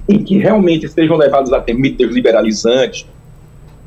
em 0.09 0.23
que 0.23 0.39
realmente 0.39 0.87
sejam 0.87 1.15
levados 1.15 1.53
a 1.53 1.61
ter 1.61 1.75
medidas 1.75 2.11
liberalizantes, 2.11 3.05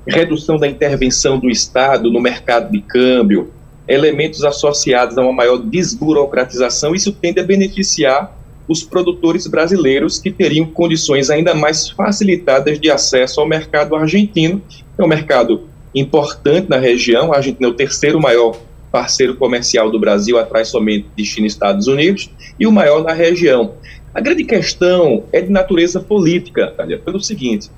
redução 0.06 0.56
da 0.58 0.68
intervenção 0.68 1.40
do 1.40 1.50
Estado 1.50 2.08
no 2.08 2.20
mercado 2.20 2.70
de 2.70 2.80
câmbio, 2.80 3.52
elementos 3.88 4.44
associados 4.44 5.18
a 5.18 5.22
uma 5.22 5.32
maior 5.32 5.58
desburocratização, 5.58 6.94
isso 6.94 7.10
tende 7.10 7.40
a 7.40 7.44
beneficiar 7.44 8.32
os 8.68 8.84
produtores 8.84 9.48
brasileiros 9.48 10.20
que 10.20 10.30
teriam 10.30 10.66
condições 10.66 11.30
ainda 11.30 11.52
mais 11.52 11.90
facilitadas 11.90 12.78
de 12.78 12.92
acesso 12.92 13.40
ao 13.40 13.48
mercado 13.48 13.96
argentino, 13.96 14.62
que 14.68 14.84
é 14.96 15.04
um 15.04 15.08
mercado 15.08 15.68
importante 15.92 16.70
na 16.70 16.78
região. 16.78 17.32
A 17.32 17.38
Argentina 17.38 17.66
é 17.66 17.70
o 17.70 17.74
terceiro 17.74 18.20
maior 18.20 18.56
parceiro 18.96 19.36
comercial 19.36 19.90
do 19.90 20.00
Brasil, 20.00 20.38
atrás 20.38 20.68
somente 20.68 21.06
de 21.14 21.22
China 21.22 21.46
e 21.46 21.48
Estados 21.48 21.86
Unidos, 21.86 22.30
e 22.58 22.66
o 22.66 22.72
maior 22.72 23.04
na 23.04 23.12
região. 23.12 23.74
A 24.14 24.22
grande 24.22 24.42
questão 24.42 25.24
é 25.34 25.42
de 25.42 25.50
natureza 25.50 26.00
política, 26.00 26.72
Thalia, 26.74 26.98
pelo 26.98 27.20
seguinte: 27.20 27.70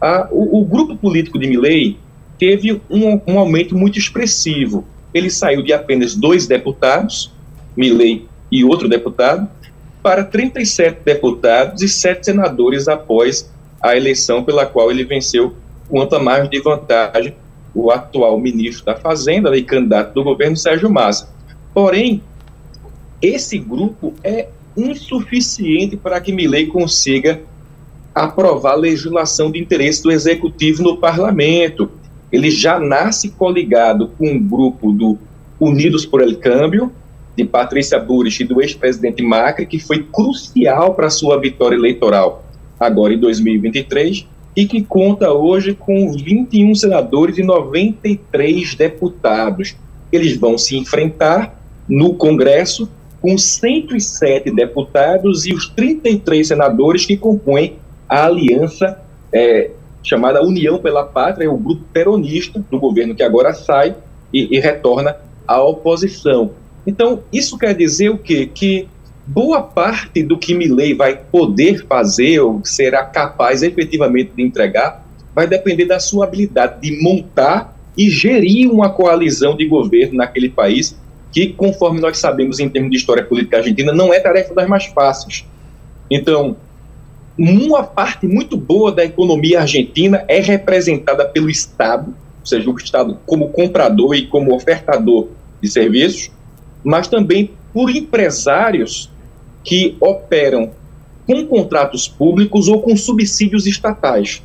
a, 0.00 0.26
o, 0.30 0.62
o, 0.62 0.64
grupo 0.64 0.96
político 0.96 1.38
de 1.38 1.46
Milley 1.46 1.98
teve 2.38 2.80
um, 2.88 3.20
um, 3.26 3.38
aumento 3.38 3.76
muito 3.76 3.98
expressivo. 3.98 4.86
Ele 5.12 5.28
saiu 5.28 5.62
de 5.62 5.74
apenas 5.74 6.14
dois 6.14 6.46
deputados, 6.46 7.30
Milley 7.76 8.26
e 8.50 8.64
outro 8.64 8.88
deputado, 8.88 9.46
para 10.02 10.24
37 10.24 11.00
deputados 11.04 11.82
e 11.82 11.88
sete 11.88 12.24
senadores 12.24 12.88
após 12.88 13.52
a 13.78 13.94
eleição 13.94 14.42
pela 14.42 14.64
qual 14.64 14.90
ele 14.90 15.04
venceu 15.04 15.54
quanto 15.90 16.16
a 16.16 16.18
mais 16.18 16.48
de 16.48 16.58
vantagem 16.62 17.34
o 17.74 17.90
atual 17.90 18.38
ministro 18.38 18.84
da 18.84 18.96
Fazenda 18.96 19.56
e 19.56 19.62
candidato 19.62 20.14
do 20.14 20.24
governo, 20.24 20.56
Sérgio 20.56 20.90
Massa. 20.90 21.28
Porém, 21.72 22.22
esse 23.20 23.58
grupo 23.58 24.12
é 24.22 24.48
insuficiente 24.76 25.96
para 25.96 26.20
que 26.20 26.32
Milley 26.32 26.66
consiga 26.66 27.40
aprovar 28.14 28.74
legislação 28.74 29.50
de 29.50 29.58
interesse 29.58 30.02
do 30.02 30.10
executivo 30.10 30.82
no 30.82 30.98
parlamento. 30.98 31.90
Ele 32.30 32.50
já 32.50 32.78
nasce 32.78 33.30
coligado 33.30 34.08
com 34.18 34.28
um 34.28 34.42
grupo 34.42 34.92
do 34.92 35.18
Unidos 35.58 36.04
por 36.04 36.20
El 36.20 36.36
Câmbio, 36.36 36.90
de 37.36 37.44
Patrícia 37.44 37.98
Burrich 37.98 38.42
e 38.42 38.46
do 38.46 38.60
ex-presidente 38.60 39.22
Macri, 39.22 39.64
que 39.64 39.78
foi 39.78 40.02
crucial 40.02 40.94
para 40.94 41.08
sua 41.08 41.40
vitória 41.40 41.76
eleitoral 41.76 42.44
agora 42.78 43.14
em 43.14 43.18
2023, 43.18 44.26
e 44.56 44.66
que 44.66 44.82
conta 44.82 45.32
hoje 45.32 45.74
com 45.74 46.12
21 46.12 46.74
senadores 46.74 47.38
e 47.38 47.42
93 47.42 48.74
deputados. 48.74 49.76
Eles 50.10 50.36
vão 50.36 50.58
se 50.58 50.76
enfrentar 50.76 51.58
no 51.88 52.14
Congresso 52.14 52.88
com 53.20 53.38
107 53.38 54.50
deputados 54.50 55.46
e 55.46 55.54
os 55.54 55.68
33 55.68 56.48
senadores 56.48 57.06
que 57.06 57.16
compõem 57.16 57.76
a 58.08 58.26
aliança 58.26 59.00
é, 59.32 59.70
chamada 60.02 60.42
União 60.42 60.78
pela 60.78 61.04
Pátria, 61.04 61.50
o 61.50 61.56
grupo 61.56 61.84
peronista 61.92 62.62
do 62.70 62.78
governo 62.78 63.14
que 63.14 63.22
agora 63.22 63.54
sai 63.54 63.94
e, 64.32 64.56
e 64.56 64.60
retorna 64.60 65.16
à 65.46 65.62
oposição. 65.62 66.50
Então, 66.86 67.22
isso 67.32 67.56
quer 67.56 67.74
dizer 67.74 68.10
o 68.10 68.18
quê? 68.18 68.50
Que 68.52 68.88
boa 69.26 69.62
parte 69.62 70.22
do 70.22 70.36
que 70.36 70.54
Milley 70.54 70.94
vai 70.94 71.16
poder 71.16 71.86
fazer 71.86 72.40
ou 72.40 72.60
será 72.64 73.04
capaz 73.04 73.62
efetivamente 73.62 74.32
de 74.36 74.42
entregar 74.42 75.02
vai 75.34 75.46
depender 75.46 75.86
da 75.86 75.98
sua 75.98 76.26
habilidade 76.26 76.80
de 76.80 77.02
montar 77.02 77.76
e 77.96 78.08
gerir 78.10 78.70
uma 78.70 78.90
coalizão 78.90 79.56
de 79.56 79.66
governo 79.66 80.16
naquele 80.16 80.48
país 80.48 80.96
que, 81.30 81.48
conforme 81.48 82.00
nós 82.00 82.18
sabemos 82.18 82.60
em 82.60 82.68
termos 82.68 82.90
de 82.90 82.96
história 82.96 83.24
política 83.24 83.58
argentina, 83.58 83.92
não 83.92 84.12
é 84.12 84.20
tarefa 84.20 84.54
das 84.54 84.68
mais 84.68 84.86
fáceis. 84.86 85.46
Então, 86.10 86.56
uma 87.38 87.82
parte 87.82 88.26
muito 88.26 88.56
boa 88.56 88.92
da 88.92 89.04
economia 89.04 89.60
argentina 89.60 90.24
é 90.28 90.40
representada 90.40 91.24
pelo 91.24 91.48
Estado, 91.48 92.14
ou 92.40 92.46
seja, 92.46 92.68
o 92.68 92.76
Estado 92.76 93.18
como 93.24 93.48
comprador 93.48 94.14
e 94.14 94.26
como 94.26 94.54
ofertador 94.54 95.28
de 95.60 95.70
serviços, 95.70 96.30
mas 96.84 97.08
também 97.08 97.52
por 97.72 97.88
empresários 97.88 99.10
que 99.64 99.96
operam 100.00 100.70
com 101.26 101.46
contratos 101.46 102.08
públicos 102.08 102.68
ou 102.68 102.82
com 102.82 102.96
subsídios 102.96 103.66
estatais. 103.66 104.42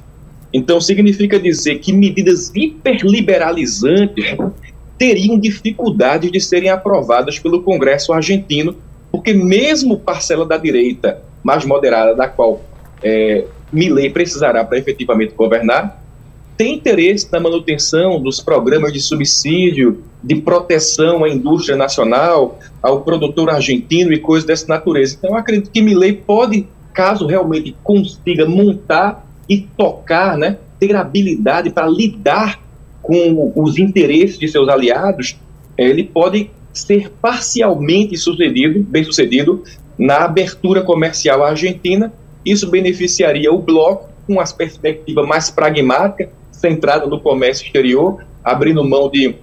Então, 0.54 0.80
significa 0.80 1.40
dizer 1.40 1.80
que 1.80 1.92
medidas 1.92 2.52
hiperliberalizantes 2.56 4.38
teriam 4.98 5.40
dificuldade 5.40 6.32
de 6.32 6.40
serem 6.40 6.70
aprovadas 6.70 7.38
pelo 7.38 7.62
Congresso 7.62 8.14
argentino, 8.14 8.76
porque 9.12 9.34
mesmo 9.34 10.00
parcela 10.00 10.46
da 10.46 10.58
direita 10.58 11.22
mais 11.44 11.66
moderada, 11.66 12.16
da 12.16 12.28
qual 12.28 12.62
é, 13.04 13.46
Milley 13.72 14.10
precisará 14.10 14.64
para 14.64 14.78
efetivamente 14.78 15.34
governar, 15.34 16.04
tem 16.58 16.76
interesse 16.76 17.32
na 17.32 17.40
manutenção 17.40 18.20
dos 18.20 18.42
programas 18.42 18.92
de 18.92 19.00
subsídio, 19.00 20.04
de 20.24 20.36
proteção 20.36 21.24
à 21.24 21.30
indústria 21.30 21.78
nacional, 21.78 22.60
ao 22.82 23.02
produtor 23.02 23.52
argentino 23.52 24.12
e 24.12 24.20
coisas 24.20 24.46
dessa 24.46 24.68
natureza. 24.68 25.16
Então, 25.18 25.32
eu 25.32 25.38
acredito 25.38 25.70
que 25.70 25.82
Milley 25.82 26.14
pode, 26.14 26.68
caso 26.94 27.28
realmente 27.28 27.76
consiga 27.84 28.46
montar 28.48 29.26
e 29.48 29.60
tocar, 29.78 30.36
né, 30.36 30.58
ter 30.80 30.96
habilidade 30.96 31.70
para 31.70 31.88
lidar 31.88 32.60
com 33.02 33.54
os 33.56 33.78
interesses 33.78 34.38
de 34.38 34.48
seus 34.48 34.68
aliados, 34.68 35.38
ele 35.78 36.04
pode 36.04 36.50
ser 36.74 37.12
parcialmente 37.22 38.18
sucedido, 38.18 38.84
bem 38.84 39.04
sucedido 39.04 39.64
na 39.98 40.26
abertura 40.26 40.82
comercial 40.82 41.44
à 41.44 41.50
Argentina. 41.50 42.12
Isso 42.46 42.70
beneficiaria 42.70 43.52
o 43.52 43.60
bloco 43.60 44.10
com 44.26 44.34
uma 44.34 44.46
perspectiva 44.46 45.26
mais 45.26 45.50
pragmática, 45.50 46.30
centrada 46.58 47.06
no 47.06 47.20
comércio 47.20 47.66
exterior, 47.66 48.26
abrindo 48.44 48.84
mão 48.84 49.10
de 49.10 49.36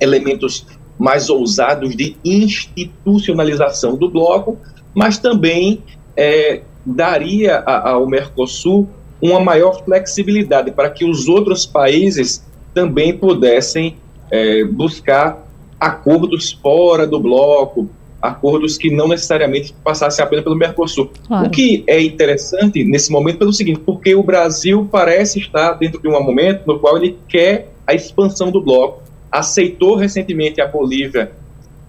elementos 0.00 0.66
mais 0.98 1.30
ousados 1.30 1.96
de 1.96 2.16
institucionalização 2.24 3.96
do 3.96 4.10
bloco, 4.10 4.58
mas 4.94 5.18
também 5.18 5.82
é, 6.16 6.60
daria 6.84 7.58
ao 7.60 8.06
Mercosul 8.06 8.88
uma 9.20 9.40
maior 9.40 9.84
flexibilidade 9.84 10.70
para 10.72 10.90
que 10.90 11.04
os 11.04 11.28
outros 11.28 11.64
países 11.64 12.44
também 12.74 13.16
pudessem 13.16 13.96
é, 14.30 14.64
buscar 14.64 15.46
acordos 15.78 16.52
fora 16.52 17.06
do 17.06 17.20
bloco, 17.20 17.88
acordos 18.20 18.76
que 18.76 18.90
não 18.90 19.08
necessariamente 19.08 19.74
passassem 19.84 20.24
apenas 20.24 20.44
pelo 20.44 20.56
Mercosul. 20.56 21.10
Claro. 21.26 21.46
O 21.46 21.50
que 21.50 21.84
é 21.86 22.00
interessante 22.00 22.84
nesse 22.84 23.10
momento 23.10 23.38
pelo 23.38 23.52
seguinte, 23.52 23.80
porque 23.80 24.14
o 24.14 24.22
Brasil 24.22 24.88
parece 24.90 25.38
estar 25.38 25.72
dentro 25.74 26.00
de 26.00 26.08
um 26.08 26.12
momento 26.22 26.66
no 26.66 26.78
qual 26.78 26.96
ele 26.96 27.18
quer 27.28 27.72
a 27.86 27.94
expansão 27.94 28.50
do 28.50 28.60
bloco, 28.60 29.02
aceitou 29.30 29.96
recentemente 29.96 30.60
a 30.60 30.66
Bolívia 30.66 31.32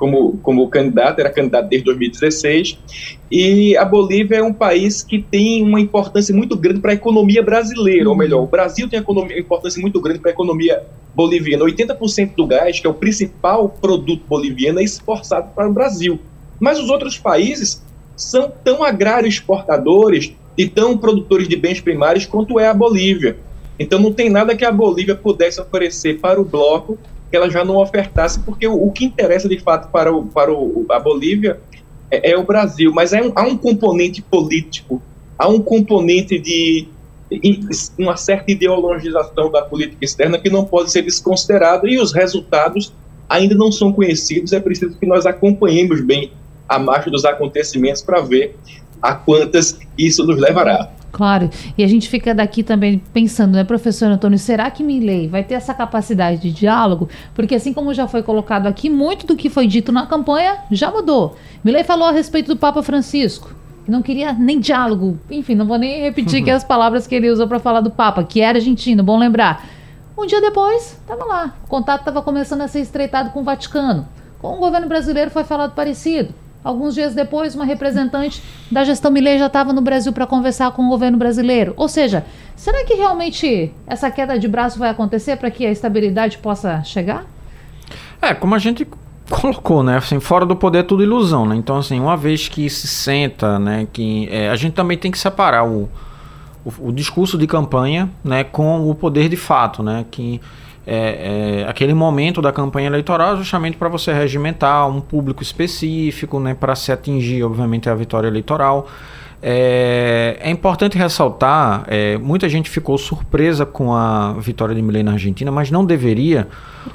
como, 0.01 0.39
como 0.39 0.67
candidato, 0.67 1.19
era 1.19 1.29
candidato 1.29 1.69
desde 1.69 1.85
2016, 1.85 2.79
e 3.31 3.77
a 3.77 3.85
Bolívia 3.85 4.37
é 4.37 4.43
um 4.43 4.51
país 4.51 5.03
que 5.03 5.21
tem 5.21 5.63
uma 5.63 5.79
importância 5.79 6.35
muito 6.35 6.57
grande 6.57 6.79
para 6.79 6.89
a 6.89 6.95
economia 6.95 7.43
brasileira, 7.43 8.09
ou 8.09 8.15
melhor, 8.15 8.41
o 8.41 8.47
Brasil 8.47 8.89
tem 8.89 8.99
uma 8.99 9.31
importância 9.37 9.79
muito 9.79 10.01
grande 10.01 10.17
para 10.17 10.31
a 10.31 10.33
economia 10.33 10.81
boliviana. 11.13 11.63
80% 11.65 12.33
do 12.35 12.47
gás, 12.47 12.79
que 12.79 12.87
é 12.87 12.89
o 12.89 12.95
principal 12.95 13.69
produto 13.69 14.23
boliviano, 14.27 14.79
é 14.79 14.83
exportado 14.83 15.51
para 15.53 15.69
o 15.69 15.71
Brasil. 15.71 16.19
Mas 16.59 16.79
os 16.79 16.89
outros 16.89 17.19
países 17.19 17.85
são 18.15 18.51
tão 18.63 18.83
agrário 18.83 19.29
exportadores 19.29 20.33
e 20.57 20.67
tão 20.67 20.97
produtores 20.97 21.47
de 21.47 21.55
bens 21.55 21.79
primários 21.79 22.25
quanto 22.25 22.59
é 22.59 22.67
a 22.67 22.73
Bolívia. 22.73 23.37
Então 23.77 23.99
não 23.99 24.11
tem 24.11 24.31
nada 24.31 24.55
que 24.55 24.65
a 24.65 24.71
Bolívia 24.71 25.15
pudesse 25.15 25.61
oferecer 25.61 26.19
para 26.19 26.41
o 26.41 26.45
bloco 26.45 26.97
que 27.31 27.37
ela 27.37 27.49
já 27.49 27.63
não 27.63 27.77
ofertasse, 27.77 28.39
porque 28.41 28.67
o, 28.67 28.73
o 28.73 28.91
que 28.91 29.05
interessa 29.05 29.47
de 29.47 29.57
fato 29.57 29.89
para, 29.89 30.13
o, 30.13 30.25
para 30.25 30.53
o, 30.53 30.85
a 30.91 30.99
Bolívia 30.99 31.59
é, 32.11 32.31
é, 32.31 32.37
o 32.37 32.43
Brasil, 32.43 32.91
mas 32.93 33.13
é 33.13 33.23
um, 33.23 33.31
há 33.33 33.43
um 33.43 33.57
componente 33.57 34.21
político, 34.21 35.01
há 35.39 35.47
um 35.47 35.61
componente 35.61 36.37
de 36.37 36.87
uma 37.97 38.17
certa 38.17 38.51
ideologização 38.51 39.49
da 39.49 39.61
política 39.61 40.03
externa 40.03 40.37
que 40.37 40.49
não 40.49 40.65
pode 40.65 40.91
ser 40.91 41.03
desconsiderado 41.03 41.87
e 41.87 41.97
os 41.97 42.11
resultados 42.11 42.93
ainda 43.29 43.55
não 43.55 43.71
são 43.71 43.93
conhecidos, 43.93 44.51
é 44.51 44.59
preciso 44.59 44.97
que 44.97 45.05
nós 45.05 45.25
acompanhemos 45.25 46.01
bem 46.01 46.33
a 46.67 46.77
marcha 46.77 47.09
dos 47.09 47.23
acontecimentos 47.23 48.01
para 48.01 48.19
ver 48.19 48.57
a 49.01 49.15
quantas 49.15 49.79
isso 49.97 50.25
nos 50.25 50.37
levará. 50.37 50.91
Claro, 51.11 51.49
e 51.77 51.83
a 51.83 51.87
gente 51.87 52.07
fica 52.09 52.33
daqui 52.33 52.63
também 52.63 53.01
pensando, 53.13 53.53
né, 53.53 53.63
professor 53.63 54.09
Antônio, 54.09 54.39
será 54.39 54.71
que 54.71 54.81
Milley 54.81 55.27
vai 55.27 55.43
ter 55.43 55.55
essa 55.55 55.73
capacidade 55.73 56.41
de 56.41 56.51
diálogo? 56.51 57.09
Porque 57.33 57.55
assim 57.55 57.73
como 57.73 57.93
já 57.93 58.07
foi 58.07 58.23
colocado 58.23 58.67
aqui, 58.67 58.89
muito 58.89 59.27
do 59.27 59.35
que 59.35 59.49
foi 59.49 59.67
dito 59.67 59.91
na 59.91 60.05
campanha 60.05 60.59
já 60.71 60.89
mudou. 60.89 61.35
Milley 61.63 61.83
falou 61.83 62.07
a 62.07 62.11
respeito 62.11 62.47
do 62.47 62.57
Papa 62.57 62.81
Francisco, 62.81 63.53
que 63.83 63.91
não 63.91 64.01
queria 64.01 64.31
nem 64.31 64.59
diálogo. 64.59 65.19
Enfim, 65.29 65.53
não 65.53 65.65
vou 65.65 65.77
nem 65.77 66.01
repetir 66.01 66.41
aqui 66.41 66.49
as 66.51 66.63
palavras 66.63 67.05
que 67.05 67.13
ele 67.13 67.29
usou 67.29 67.47
para 67.47 67.59
falar 67.59 67.81
do 67.81 67.91
Papa, 67.91 68.23
que 68.23 68.39
era 68.39 68.57
argentino, 68.57 69.03
bom 69.03 69.17
lembrar. 69.17 69.67
Um 70.17 70.25
dia 70.25 70.39
depois, 70.39 70.97
estava 71.01 71.25
lá, 71.25 71.55
o 71.63 71.67
contato 71.67 72.01
estava 72.01 72.21
começando 72.21 72.61
a 72.61 72.67
ser 72.67 72.79
estreitado 72.79 73.31
com 73.31 73.41
o 73.41 73.43
Vaticano. 73.43 74.07
Com 74.39 74.55
o 74.55 74.59
governo 74.59 74.87
brasileiro 74.87 75.29
foi 75.29 75.43
falado 75.43 75.73
parecido. 75.73 76.33
Alguns 76.63 76.93
dias 76.93 77.15
depois, 77.15 77.55
uma 77.55 77.65
representante 77.65 78.41
da 78.71 78.83
gestão 78.83 79.11
Milei 79.11 79.39
já 79.39 79.47
estava 79.47 79.73
no 79.73 79.81
Brasil 79.81 80.13
para 80.13 80.27
conversar 80.27 80.71
com 80.71 80.85
o 80.85 80.89
governo 80.89 81.17
brasileiro. 81.17 81.73
Ou 81.75 81.87
seja, 81.87 82.23
será 82.55 82.85
que 82.85 82.93
realmente 82.93 83.73
essa 83.87 84.11
queda 84.11 84.37
de 84.37 84.47
braço 84.47 84.77
vai 84.77 84.89
acontecer 84.89 85.37
para 85.37 85.49
que 85.49 85.65
a 85.65 85.71
estabilidade 85.71 86.37
possa 86.37 86.83
chegar? 86.83 87.25
É, 88.21 88.35
como 88.35 88.53
a 88.53 88.59
gente 88.59 88.87
colocou, 89.31 89.81
né? 89.81 89.97
Assim, 89.97 90.19
fora 90.19 90.45
do 90.45 90.55
poder 90.55 90.79
é 90.79 90.83
tudo 90.83 91.01
ilusão, 91.01 91.45
né? 91.45 91.55
Então, 91.55 91.77
assim, 91.77 91.99
uma 91.99 92.15
vez 92.15 92.47
que 92.47 92.69
se 92.69 92.87
senta, 92.87 93.57
né? 93.57 93.87
Que 93.91 94.27
é, 94.29 94.49
a 94.49 94.55
gente 94.55 94.73
também 94.73 94.97
tem 94.97 95.09
que 95.09 95.17
separar 95.17 95.65
o, 95.65 95.89
o, 96.63 96.89
o, 96.89 96.91
discurso 96.91 97.37
de 97.37 97.47
campanha, 97.47 98.11
né? 98.23 98.43
Com 98.43 98.87
o 98.87 98.93
poder 98.93 99.29
de 99.29 99.37
fato, 99.37 99.81
né? 99.81 100.05
Que 100.11 100.39
é, 100.85 101.61
é, 101.63 101.69
aquele 101.69 101.93
momento 101.93 102.41
da 102.41 102.51
campanha 102.51 102.87
eleitoral 102.87 103.33
é 103.33 103.37
justamente 103.37 103.77
para 103.77 103.87
você 103.87 104.11
regimentar 104.11 104.87
um 104.87 104.99
público 104.99 105.43
específico, 105.43 106.39
né, 106.39 106.53
para 106.53 106.75
se 106.75 106.91
atingir, 106.91 107.43
obviamente, 107.43 107.89
a 107.89 107.95
vitória 107.95 108.27
eleitoral. 108.27 108.87
É, 109.43 110.37
é 110.39 110.51
importante 110.51 110.97
ressaltar, 110.97 111.83
é, 111.87 112.17
muita 112.17 112.47
gente 112.47 112.69
ficou 112.69 112.97
surpresa 112.97 113.65
com 113.65 113.93
a 113.93 114.33
vitória 114.33 114.75
de 114.75 114.81
Milei 114.81 115.01
na 115.01 115.13
Argentina, 115.13 115.51
mas 115.51 115.71
não 115.71 115.83
deveria, 115.83 116.47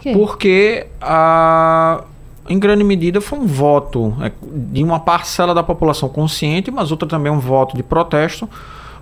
Por 0.02 0.12
porque 0.12 0.86
a, 1.00 2.04
em 2.48 2.58
grande 2.58 2.84
medida 2.84 3.20
foi 3.20 3.38
um 3.38 3.46
voto 3.46 4.16
é, 4.20 4.30
de 4.42 4.82
uma 4.84 5.00
parcela 5.00 5.52
da 5.52 5.62
população 5.62 6.08
consciente, 6.08 6.70
mas 6.70 6.92
outra 6.92 7.08
também 7.08 7.32
um 7.32 7.40
voto 7.40 7.76
de 7.76 7.82
protesto 7.82 8.48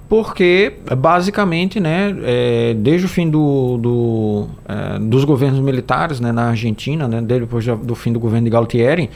porque 0.09 0.75
basicamente, 0.97 1.81
né, 1.81 2.15
é, 2.23 2.75
desde 2.75 3.07
o 3.07 3.09
fim 3.09 3.29
do, 3.29 3.79
do 3.79 4.47
é, 4.69 4.99
dos 4.99 5.25
governos 5.25 5.61
militares 5.61 6.21
né, 6.21 6.31
na 6.33 6.49
Argentina, 6.49 7.09
né, 7.09 7.21
depois 7.21 7.65
do 7.67 7.95
fim 7.95 8.13
do 8.13 8.21
governo 8.21 8.45
de 8.45 8.51
Galtieri, 8.51 9.11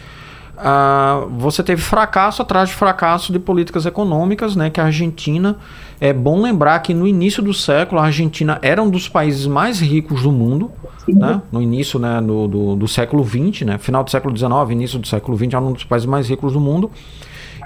você 1.36 1.62
teve 1.62 1.80
fracasso 1.80 2.42
atrás 2.42 2.68
de 2.68 2.74
fracasso 2.74 3.32
de 3.32 3.38
políticas 3.38 3.86
econômicas, 3.86 4.56
né? 4.56 4.70
Que 4.70 4.80
a 4.80 4.84
Argentina 4.84 5.56
é 6.00 6.12
bom 6.12 6.40
lembrar 6.40 6.78
que 6.80 6.92
no 6.92 7.06
início 7.06 7.42
do 7.42 7.54
século 7.54 8.00
a 8.00 8.04
Argentina 8.04 8.58
era 8.62 8.82
um 8.82 8.90
dos 8.90 9.08
países 9.08 9.46
mais 9.46 9.80
ricos 9.80 10.22
do 10.22 10.32
mundo, 10.32 10.70
né? 11.06 11.40
No 11.52 11.62
início, 11.62 11.98
né, 11.98 12.20
do, 12.20 12.48
do, 12.48 12.76
do 12.76 12.88
século 12.88 13.24
XX, 13.24 13.62
né? 13.62 13.78
Final 13.78 14.02
do 14.02 14.10
século 14.10 14.36
XIX, 14.36 14.52
início 14.70 14.98
do 14.98 15.06
século 15.06 15.36
XX, 15.36 15.54
era 15.54 15.60
um 15.60 15.72
dos 15.72 15.84
países 15.84 16.06
mais 16.06 16.28
ricos 16.28 16.52
do 16.52 16.60
mundo. 16.60 16.90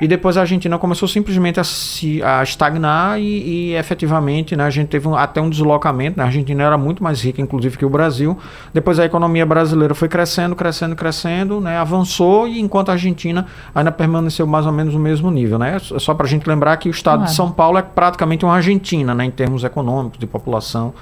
E 0.00 0.08
depois 0.08 0.36
a 0.36 0.40
Argentina 0.40 0.78
começou 0.78 1.06
simplesmente 1.06 1.60
a, 1.60 1.64
se, 1.64 2.22
a 2.22 2.42
estagnar 2.42 3.20
e, 3.20 3.70
e 3.70 3.74
efetivamente 3.74 4.56
né, 4.56 4.64
a 4.64 4.70
gente 4.70 4.88
teve 4.88 5.06
um, 5.06 5.14
até 5.14 5.40
um 5.40 5.50
deslocamento. 5.50 6.16
Né? 6.16 6.24
A 6.24 6.26
Argentina 6.26 6.62
era 6.62 6.78
muito 6.78 7.02
mais 7.02 7.20
rica, 7.22 7.40
inclusive, 7.40 7.76
que 7.76 7.84
o 7.84 7.90
Brasil. 7.90 8.36
Depois 8.72 8.98
a 8.98 9.04
economia 9.04 9.44
brasileira 9.44 9.94
foi 9.94 10.08
crescendo, 10.08 10.56
crescendo, 10.56 10.96
crescendo, 10.96 11.60
né? 11.60 11.76
avançou 11.78 12.48
e 12.48 12.60
enquanto 12.60 12.88
a 12.88 12.92
Argentina 12.92 13.46
ainda 13.74 13.92
permaneceu 13.92 14.46
mais 14.46 14.66
ou 14.66 14.72
menos 14.72 14.94
no 14.94 15.00
mesmo 15.00 15.30
nível. 15.30 15.58
Né? 15.58 15.76
É 15.76 15.98
só 15.98 16.14
para 16.14 16.26
a 16.26 16.28
gente 16.28 16.48
lembrar 16.48 16.76
que 16.76 16.88
o 16.88 16.90
estado 16.90 17.24
de 17.24 17.34
São 17.34 17.50
Paulo 17.50 17.78
é 17.78 17.82
praticamente 17.82 18.44
uma 18.44 18.54
Argentina 18.54 19.14
né? 19.14 19.24
em 19.24 19.30
termos 19.30 19.64
econômicos, 19.64 20.18
de 20.18 20.26
população, 20.26 20.94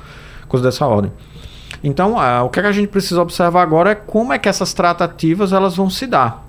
coisa 0.49 0.65
dessa 0.65 0.87
ordem. 0.87 1.13
Então, 1.83 2.17
o 2.45 2.49
que 2.51 2.61
a 2.61 2.73
gente 2.73 2.89
precisa 2.89 3.23
observar 3.23 3.63
agora 3.63 3.91
é 3.91 3.95
como 3.95 4.33
é 4.33 4.39
que 4.39 4.49
essas 4.49 4.75
tratativas 4.75 5.53
elas 5.53 5.77
vão 5.77 5.89
se 5.89 6.07
dar. 6.07 6.47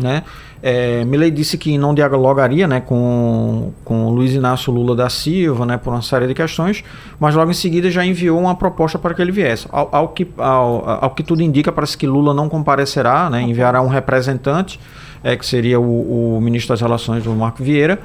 Né? 0.00 0.22
É, 0.66 1.04
Milley 1.04 1.30
disse 1.30 1.58
que 1.58 1.76
não 1.76 1.92
dialogaria 1.92 2.66
né, 2.66 2.80
com, 2.80 3.70
com 3.84 4.08
Luiz 4.08 4.32
Inácio 4.32 4.72
Lula 4.72 4.96
da 4.96 5.10
Silva 5.10 5.66
né, 5.66 5.76
por 5.76 5.92
uma 5.92 6.00
série 6.00 6.26
de 6.26 6.32
questões, 6.32 6.82
mas 7.20 7.34
logo 7.34 7.50
em 7.50 7.54
seguida 7.54 7.90
já 7.90 8.02
enviou 8.02 8.40
uma 8.40 8.54
proposta 8.54 8.98
para 8.98 9.12
que 9.12 9.20
ele 9.20 9.30
viesse. 9.30 9.68
Ao, 9.70 9.90
ao 9.94 10.08
que, 10.08 10.26
ao, 10.38 11.04
ao, 11.04 11.10
que 11.10 11.22
tudo 11.22 11.42
indica, 11.42 11.70
parece 11.70 11.98
que 11.98 12.06
Lula 12.06 12.32
não 12.32 12.48
comparecerá, 12.48 13.28
né, 13.28 13.42
enviará 13.42 13.82
um 13.82 13.88
representante, 13.88 14.80
é, 15.22 15.36
que 15.36 15.44
seria 15.44 15.78
o, 15.78 16.38
o 16.38 16.40
ministro 16.40 16.72
das 16.72 16.80
Relações, 16.80 17.26
o 17.26 17.32
Marco 17.32 17.62
Vieira. 17.62 18.00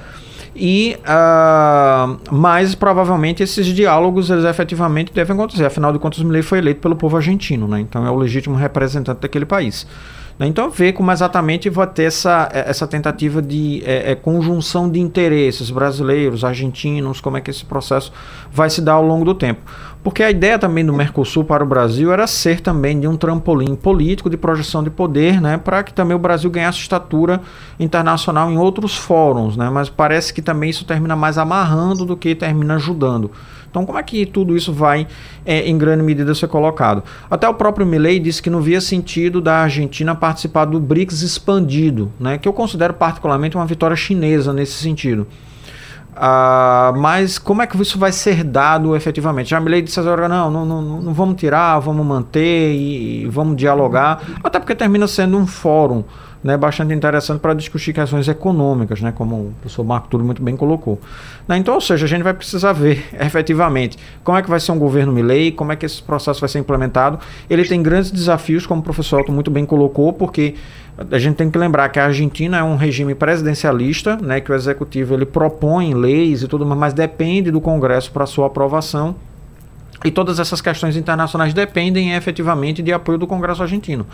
E, 0.54 0.98
uh, 1.06 2.20
mas 2.30 2.76
provavelmente 2.76 3.42
esses 3.42 3.68
diálogos 3.68 4.30
eles 4.30 4.44
efetivamente 4.44 5.14
devem 5.14 5.34
acontecer. 5.34 5.64
Afinal 5.64 5.94
de 5.94 6.00
contas, 6.00 6.22
Milley 6.22 6.42
foi 6.42 6.58
eleito 6.58 6.82
pelo 6.82 6.98
povo 6.98 7.16
argentino, 7.16 7.70
né? 7.70 7.80
então 7.80 8.06
é 8.06 8.12
o 8.12 8.16
legítimo 8.16 8.58
representante 8.58 9.22
daquele 9.22 9.46
país. 9.46 9.88
Né? 10.40 10.48
Então, 10.48 10.70
ver 10.70 10.94
como 10.94 11.12
exatamente 11.12 11.70
vai 11.70 11.86
ter 11.86 12.04
essa, 12.04 12.50
é, 12.54 12.70
essa 12.70 12.88
tentativa 12.88 13.42
de 13.42 13.84
é, 13.86 14.12
é, 14.12 14.16
conjunção 14.16 14.90
de 14.90 15.00
interesses 15.00 15.70
brasileiros, 15.70 16.46
argentinos, 16.46 17.20
como 17.20 17.36
é 17.36 17.42
que 17.42 17.52
esse 17.52 17.66
processo 17.66 18.14
vai 18.50 18.70
se 18.70 18.82
dar 18.82 18.94
ao 18.94 19.06
longo 19.06 19.26
do 19.26 19.36
tempo. 19.36 19.60
Porque 20.02 20.24
a 20.24 20.32
ideia 20.32 20.58
também 20.58 20.86
do 20.86 20.94
Mercosul 20.94 21.44
para 21.44 21.62
o 21.62 21.68
Brasil 21.68 22.14
era 22.14 22.26
ser 22.26 22.62
também 22.62 22.98
de 22.98 23.06
um 23.06 23.18
trampolim 23.18 23.76
político 23.76 24.30
de 24.30 24.38
projeção 24.38 24.82
de 24.82 24.90
poder, 24.90 25.42
né, 25.42 25.58
para 25.58 25.84
que 25.84 25.94
também 25.94 26.16
o 26.16 26.20
Brasil 26.20 26.50
ganhasse 26.50 26.80
estatura 26.80 27.42
internacional 27.78 28.50
em 28.50 28.58
outros 28.58 28.96
fóruns, 28.96 29.58
né, 29.58 29.70
mas 29.70 29.90
parece 29.90 30.34
que 30.34 30.42
também 30.42 30.70
isso 30.70 30.86
termina 30.86 31.18
mais 31.18 31.38
amarrando 31.38 32.06
do 32.06 32.16
que 32.16 32.34
termina 32.34 32.76
ajudando. 32.76 33.30
Então, 33.70 33.86
como 33.86 33.98
é 33.98 34.04
que 34.04 34.26
tudo 34.26 34.56
isso 34.58 34.74
vai, 34.74 35.08
é, 35.46 35.68
em 35.68 35.78
grande 35.78 36.04
medida, 36.04 36.34
ser 36.34 36.48
colocado? 36.48 37.04
Até 37.30 37.48
o 37.48 37.54
próprio 37.54 37.86
Milley 37.86 38.20
disse 38.20 38.42
que 38.42 38.50
não 38.50 38.62
via 38.62 38.82
sentido 38.82 39.40
da 39.40 39.58
Argentina 39.58 40.16
participar 40.16 40.66
do 40.66 40.80
BRICS 40.80 41.22
expandido, 41.22 42.12
né, 42.20 42.38
que 42.38 42.48
eu 42.48 42.54
considero 42.54 42.94
particularmente 42.94 43.56
uma 43.56 43.66
vitória 43.66 43.96
chinesa 43.96 44.52
nesse 44.52 44.74
sentido. 44.74 45.28
Uh, 46.20 46.98
mas 47.00 47.40
como 47.40 47.62
é 47.62 47.68
que 47.68 47.82
isso 47.82 47.98
vai 47.98 48.12
ser 48.12 48.44
dado 48.44 48.94
efetivamente? 48.96 49.52
Já 49.52 49.60
Milley 49.60 49.82
disse 49.82 50.00
agora, 50.00 50.28
não, 50.28 50.52
não, 50.52 50.66
não, 50.66 51.02
não 51.02 51.14
vamos 51.14 51.40
tirar, 51.40 51.80
vamos 51.80 52.06
manter 52.06 52.74
e, 52.74 53.24
e 53.24 53.28
vamos 53.28 53.56
dialogar, 53.56 54.22
até 54.44 54.60
porque 54.60 54.76
termina 54.76 55.08
sendo 55.08 55.38
um 55.38 55.48
fórum 55.48 56.04
né, 56.44 56.56
bastante 56.58 56.94
interessante 56.94 57.40
para 57.40 57.54
discutir 57.54 57.94
questões 57.94 58.28
econômicas, 58.28 59.02
né, 59.02 59.12
como 59.12 59.36
o 59.36 59.54
professor 59.62 59.84
Marco 59.84 60.08
Túlio 60.08 60.26
muito 60.26 60.42
bem 60.42 60.56
colocou. 60.56 61.00
Né, 61.48 61.58
então, 61.58 61.74
ou 61.74 61.82
seja, 61.82 62.06
a 62.06 62.10
gente 62.10 62.24
vai 62.24 62.34
precisar 62.34 62.74
ver 62.74 63.06
efetivamente 63.20 63.98
como 64.24 64.38
é 64.38 64.42
que 64.42 64.50
vai 64.50 64.60
ser 64.60 64.72
um 64.72 64.80
governo 64.80 65.12
Milley, 65.12 65.52
como 65.52 65.72
é 65.72 65.76
que 65.76 65.86
esse 65.86 66.02
processo 66.02 66.40
vai 66.40 66.50
ser 66.50 66.60
implementado. 66.60 67.20
Ele 67.50 67.66
tem 67.66 67.82
grandes 67.82 68.12
desafios, 68.12 68.66
como 68.66 68.82
o 68.82 68.84
professor 68.84 69.22
Otto 69.22 69.32
muito 69.32 69.52
bem 69.52 69.66
colocou, 69.66 70.14
porque 70.14 70.56
a 71.12 71.18
gente 71.18 71.36
tem 71.36 71.50
que 71.50 71.58
lembrar 71.58 71.90
que 71.90 72.00
a 72.00 72.06
Argentina 72.06 72.58
é 72.58 72.64
um 72.64 72.76
regime 72.76 73.16
presidencialista, 73.16 74.18
né, 74.18 74.42
que 74.42 74.52
o 74.52 74.56
executivo 74.56 75.14
ele 75.14 75.26
propõe 75.26 75.94
leis 75.94 76.44
e 76.44 76.48
tudo, 76.48 76.66
mas 76.66 76.94
depende 76.94 77.52
do 77.52 77.62
Congresso 77.62 78.12
para 78.12 78.26
sua 78.26 78.48
aprovação. 78.48 79.16
E 80.04 80.10
todas 80.10 80.40
essas 80.40 80.62
questões 80.62 80.96
internacionais 80.96 81.54
dependem 81.54 82.14
efetivamente 82.14 82.82
de 82.82 82.94
apoio 82.94 83.18
do 83.18 83.28
Congresso 83.28 83.62
argentino. 83.62 84.08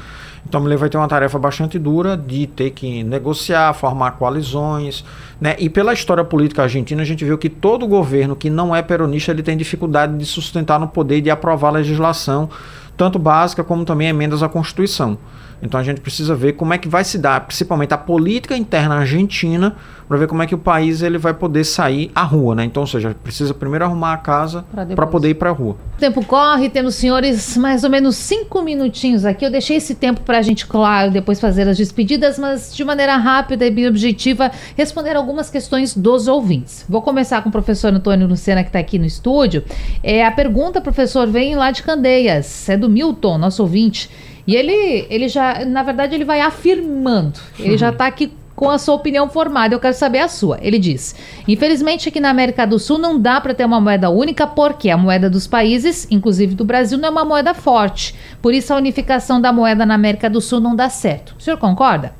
Então, 0.47 0.59
Milei 0.59 0.77
vai 0.77 0.89
ter 0.89 0.97
uma 0.97 1.07
tarefa 1.07 1.37
bastante 1.37 1.77
dura 1.77 2.17
de 2.17 2.47
ter 2.47 2.71
que 2.71 3.03
negociar, 3.03 3.71
formar 3.73 4.11
coalizões. 4.11 5.05
Né? 5.39 5.55
E 5.59 5.69
pela 5.69 5.93
história 5.93 6.23
política 6.23 6.63
argentina, 6.63 7.03
a 7.03 7.05
gente 7.05 7.23
viu 7.23 7.37
que 7.37 7.49
todo 7.49 7.85
governo 7.87 8.35
que 8.35 8.49
não 8.49 8.75
é 8.75 8.81
peronista 8.81 9.31
ele 9.31 9.43
tem 9.43 9.55
dificuldade 9.55 10.17
de 10.17 10.25
sustentar 10.25 10.79
no 10.79 10.87
poder 10.87 11.17
e 11.17 11.21
de 11.21 11.29
aprovar 11.29 11.69
legislação, 11.71 12.49
tanto 12.97 13.19
básica 13.19 13.63
como 13.63 13.85
também 13.85 14.07
emendas 14.07 14.41
à 14.41 14.49
Constituição. 14.49 15.19
Então 15.65 15.79
a 15.79 15.83
gente 15.83 15.99
precisa 15.99 16.35
ver 16.35 16.53
como 16.53 16.73
é 16.73 16.77
que 16.77 16.87
vai 16.87 17.03
se 17.03 17.17
dar, 17.17 17.41
principalmente 17.41 17.93
a 17.93 17.97
política 17.97 18.55
interna 18.55 18.95
argentina, 18.95 19.75
para 20.07 20.17
ver 20.17 20.27
como 20.27 20.43
é 20.43 20.47
que 20.47 20.53
o 20.53 20.57
país 20.57 21.01
ele 21.01 21.17
vai 21.17 21.33
poder 21.33 21.63
sair 21.63 22.11
à 22.13 22.21
rua, 22.21 22.53
né? 22.53 22.63
Então, 22.63 22.83
ou 22.83 22.87
seja, 22.87 23.15
precisa 23.23 23.53
primeiro 23.53 23.85
arrumar 23.85 24.13
a 24.13 24.17
casa 24.17 24.63
para 24.95 25.07
poder 25.07 25.29
ir 25.29 25.33
para 25.33 25.49
a 25.49 25.53
rua. 25.53 25.75
O 25.95 25.99
tempo 25.99 26.23
corre, 26.23 26.69
temos 26.69 26.95
senhores 26.95 27.57
mais 27.57 27.83
ou 27.83 27.89
menos 27.89 28.15
cinco 28.15 28.61
minutinhos 28.61 29.25
aqui. 29.25 29.45
Eu 29.45 29.51
deixei 29.51 29.77
esse 29.77 29.95
tempo 29.95 30.21
para 30.21 30.37
a 30.37 30.41
gente, 30.41 30.67
claro, 30.67 31.11
depois 31.11 31.39
fazer 31.39 31.67
as 31.67 31.77
despedidas, 31.77 32.37
mas 32.37 32.75
de 32.75 32.83
maneira 32.83 33.17
rápida 33.17 33.65
e 33.65 33.71
bem 33.71 33.87
objetiva, 33.87 34.51
responder 34.75 35.15
algumas 35.15 35.49
questões 35.49 35.95
dos 35.95 36.27
ouvintes. 36.27 36.85
Vou 36.87 37.01
começar 37.01 37.41
com 37.41 37.49
o 37.49 37.51
professor 37.51 37.91
Antônio 37.91 38.27
Lucena, 38.27 38.61
que 38.61 38.69
está 38.69 38.79
aqui 38.79 38.99
no 38.99 39.05
estúdio. 39.05 39.63
É, 40.03 40.23
a 40.23 40.31
pergunta, 40.31 40.79
professor, 40.79 41.27
vem 41.27 41.55
lá 41.55 41.71
de 41.71 41.81
Candeias, 41.81 42.69
é 42.69 42.77
do 42.77 42.89
Milton, 42.89 43.37
nosso 43.37 43.63
ouvinte. 43.63 44.09
E 44.47 44.55
ele, 44.55 45.07
ele 45.09 45.27
já, 45.27 45.65
na 45.65 45.81
verdade, 45.81 46.13
ele 46.13 46.25
vai 46.25 46.41
afirmando. 46.41 47.39
Ele 47.59 47.71
uhum. 47.71 47.77
já 47.77 47.89
está 47.89 48.05
aqui 48.05 48.31
com 48.55 48.69
a 48.69 48.77
sua 48.77 48.95
opinião 48.95 49.27
formada. 49.27 49.75
Eu 49.75 49.79
quero 49.79 49.95
saber 49.95 50.19
a 50.19 50.27
sua. 50.27 50.57
Ele 50.61 50.79
diz: 50.79 51.15
Infelizmente, 51.47 52.09
aqui 52.09 52.19
na 52.19 52.29
América 52.29 52.65
do 52.65 52.79
Sul 52.79 52.97
não 52.97 53.19
dá 53.19 53.41
para 53.41 53.53
ter 53.53 53.65
uma 53.65 53.81
moeda 53.81 54.09
única, 54.09 54.47
porque 54.47 54.89
a 54.89 54.97
moeda 54.97 55.29
dos 55.29 55.45
países, 55.47 56.07
inclusive 56.09 56.55
do 56.55 56.63
Brasil, 56.63 56.97
não 56.97 57.09
é 57.09 57.11
uma 57.11 57.25
moeda 57.25 57.53
forte. 57.53 58.15
Por 58.41 58.53
isso, 58.53 58.73
a 58.73 58.77
unificação 58.77 59.41
da 59.41 59.51
moeda 59.51 59.85
na 59.85 59.95
América 59.95 60.29
do 60.29 60.39
Sul 60.39 60.59
não 60.59 60.75
dá 60.75 60.89
certo. 60.89 61.35
O 61.37 61.41
senhor 61.41 61.57
concorda? 61.57 62.13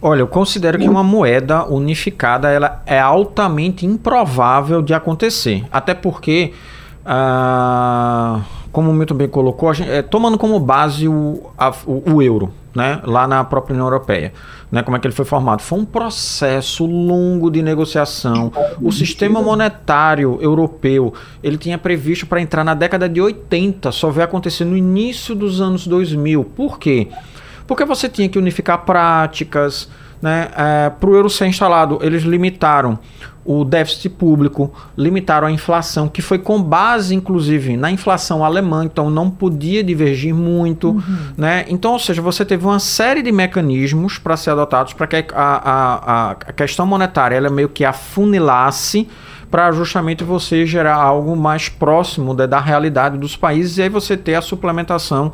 Olha, 0.00 0.20
eu 0.20 0.26
considero 0.26 0.78
que 0.78 0.86
uma 0.86 1.02
moeda 1.02 1.64
unificada 1.64 2.50
ela 2.50 2.82
é 2.84 3.00
altamente 3.00 3.86
improvável 3.86 4.82
de 4.82 4.92
acontecer. 4.94 5.64
Até 5.72 5.94
porque. 5.94 6.52
Uh 7.06 8.63
como 8.74 8.92
muito 8.92 9.14
bem 9.14 9.28
colocou, 9.28 9.72
gente, 9.72 9.88
é, 9.88 10.02
tomando 10.02 10.36
como 10.36 10.58
base 10.58 11.06
o, 11.06 11.48
a, 11.56 11.72
o, 11.86 12.14
o, 12.14 12.20
euro, 12.20 12.52
né, 12.74 13.00
lá 13.04 13.24
na 13.24 13.44
própria 13.44 13.72
União 13.72 13.86
Europeia. 13.86 14.32
Né, 14.68 14.82
como 14.82 14.96
é 14.96 15.00
que 15.00 15.06
ele 15.06 15.14
foi 15.14 15.24
formado? 15.24 15.62
Foi 15.62 15.78
um 15.78 15.84
processo 15.84 16.84
longo 16.84 17.52
de 17.52 17.62
negociação. 17.62 18.52
O 18.82 18.90
sistema 18.90 19.40
monetário 19.40 20.38
europeu 20.40 21.14
ele 21.40 21.56
tinha 21.56 21.78
previsto 21.78 22.26
para 22.26 22.40
entrar 22.40 22.64
na 22.64 22.74
década 22.74 23.08
de 23.08 23.20
80, 23.20 23.92
só 23.92 24.10
veio 24.10 24.24
acontecer 24.24 24.64
no 24.64 24.76
início 24.76 25.36
dos 25.36 25.60
anos 25.60 25.86
2000. 25.86 26.42
Por 26.42 26.76
quê? 26.76 27.06
Porque 27.68 27.84
você 27.84 28.08
tinha 28.08 28.28
que 28.28 28.40
unificar 28.40 28.84
práticas, 28.84 29.88
né, 30.20 30.48
é, 30.56 30.90
para 30.90 31.10
o 31.10 31.14
euro 31.14 31.30
ser 31.30 31.46
instalado, 31.46 32.00
eles 32.02 32.24
limitaram 32.24 32.98
o 33.44 33.64
déficit 33.64 34.08
público, 34.08 34.72
limitaram 34.96 35.46
a 35.46 35.50
inflação, 35.50 36.08
que 36.08 36.22
foi 36.22 36.38
com 36.38 36.62
base, 36.62 37.14
inclusive, 37.14 37.76
na 37.76 37.90
inflação 37.90 38.42
alemã, 38.42 38.84
então 38.84 39.10
não 39.10 39.30
podia 39.30 39.84
divergir 39.84 40.34
muito. 40.34 40.90
Uhum. 40.90 41.02
Né? 41.36 41.64
Então, 41.68 41.92
ou 41.92 41.98
seja, 41.98 42.22
você 42.22 42.44
teve 42.44 42.64
uma 42.64 42.78
série 42.78 43.22
de 43.22 43.30
mecanismos 43.30 44.18
para 44.18 44.36
ser 44.36 44.50
adotados 44.50 44.94
para 44.94 45.06
que 45.06 45.16
a, 45.16 45.24
a, 45.34 46.30
a, 46.30 46.34
questão 46.52 46.86
monetária 46.86 47.36
ela 47.36 47.50
meio 47.50 47.68
que 47.68 47.84
afunilasse 47.84 49.06
para 49.50 49.70
justamente 49.72 50.24
você 50.24 50.66
gerar 50.66 50.96
algo 50.96 51.36
mais 51.36 51.68
próximo 51.68 52.34
da, 52.34 52.46
da 52.46 52.58
realidade 52.58 53.18
dos 53.18 53.36
países 53.36 53.76
e 53.78 53.82
aí 53.82 53.88
você 53.88 54.16
ter 54.16 54.34
a 54.34 54.40
suplementação 54.40 55.32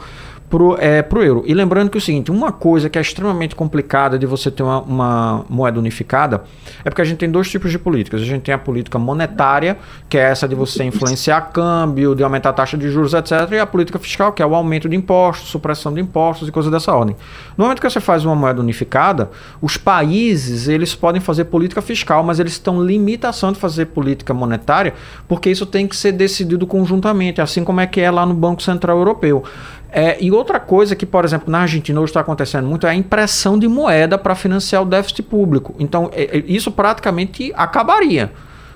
pro, 0.51 0.77
é, 0.81 1.01
pro 1.01 1.23
euro. 1.23 1.45
E 1.47 1.55
lembrando 1.55 1.89
que 1.89 1.97
é 1.97 2.01
o 2.01 2.03
seguinte, 2.03 2.31
uma 2.31 2.51
coisa 2.51 2.91
que 2.91 2.99
é 2.99 3.01
extremamente 3.01 3.55
complicada 3.55 4.19
de 4.19 4.27
você 4.27 4.51
ter 4.51 4.65
uma, 4.65 4.83
uma, 4.83 5.45
moeda 5.49 5.79
unificada 5.79 6.43
é 6.85 6.91
porque 6.91 7.01
a 7.01 7.05
gente 7.05 7.19
tem 7.19 7.31
dois 7.31 7.49
tipos 7.49 7.71
de 7.71 7.79
políticas. 7.79 8.21
A 8.21 8.25
gente 8.25 8.43
tem 8.43 8.53
a 8.53 8.59
política 8.59 8.99
monetária, 8.99 9.79
que 10.09 10.19
é 10.19 10.23
essa 10.23 10.49
de 10.49 10.57
você 10.57 10.83
influenciar 10.83 11.41
câmbio, 11.53 12.17
de 12.17 12.25
aumentar 12.25 12.51
a 12.51 12.53
taxa 12.53 12.77
de 12.77 12.91
juros, 12.91 13.15
etc. 13.15 13.31
E 13.53 13.59
a 13.61 13.67
política 13.67 13.99
fiscal, 13.99 14.33
que 14.33 14.43
é 14.43 14.47
o 14.47 14.55
aumento 14.55 14.89
de 14.89 14.97
impostos, 14.97 15.49
supressão 15.49 15.95
de 15.95 16.01
impostos 16.01 16.49
e 16.49 16.53
coisas 16.53 16.73
dessa 16.73 16.93
ordem. 16.93 17.15
No 17.57 17.65
momento 17.65 17.81
que 17.81 17.89
você 17.89 18.01
faz 18.01 18.25
uma 18.25 18.35
moeda 18.35 18.61
unificada, 18.61 19.31
os 19.63 19.77
países 19.77 20.67
eles 20.67 20.97
podem 20.97 21.21
fazer 21.21 21.45
política 21.45 21.81
fiscal, 21.81 22.25
mas 22.25 22.41
eles 22.41 22.53
estão 22.53 22.83
limitação 22.83 23.53
de 23.53 23.59
fazer 23.61 23.87
política 23.87 24.35
monetária, 24.35 24.95
porque 25.29 25.49
isso 25.49 25.65
tem 25.65 25.87
que 25.87 25.97
ser 25.97 26.11
decidido 26.11 26.67
conjuntamente, 26.67 27.41
assim 27.41 27.63
como 27.63 27.81
é 27.81 27.87
que 27.87 28.01
é 28.01 28.11
lá 28.11 28.27
no 28.27 28.35
Banco 28.35 28.63
Central 28.63 28.99
Europeu. 28.99 29.45
É, 29.93 30.17
e 30.23 30.31
outra 30.31 30.61
coisa 30.61 30.95
que, 30.95 31.05
por 31.05 31.25
exemplo, 31.25 31.51
na 31.51 31.61
Argentina 31.61 32.01
hoje 32.01 32.11
está 32.11 32.21
acontecendo 32.21 32.67
muito 32.67 32.87
é 32.87 32.91
a 32.91 32.95
impressão 32.95 33.59
de 33.59 33.67
moeda 33.67 34.17
para 34.17 34.35
financiar 34.35 34.83
o 34.83 34.85
déficit 34.85 35.23
público. 35.23 35.75
Então, 35.79 36.11
é, 36.13 36.39
é, 36.39 36.45
isso 36.47 36.71
praticamente 36.71 37.53
acabaria. 37.57 38.33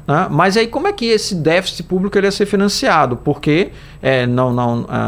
Né? 0.06 0.28
Mas 0.30 0.56
aí 0.56 0.66
como 0.66 0.86
é 0.86 0.92
que 0.92 1.06
esse 1.06 1.34
déficit 1.34 1.82
público 1.84 2.16
ele 2.18 2.26
ia 2.26 2.30
ser 2.30 2.46
financiado? 2.46 3.16
Porque 3.16 3.70
é, 4.02 4.26
não, 4.26 4.52
não, 4.52 4.84
a, 4.86 4.98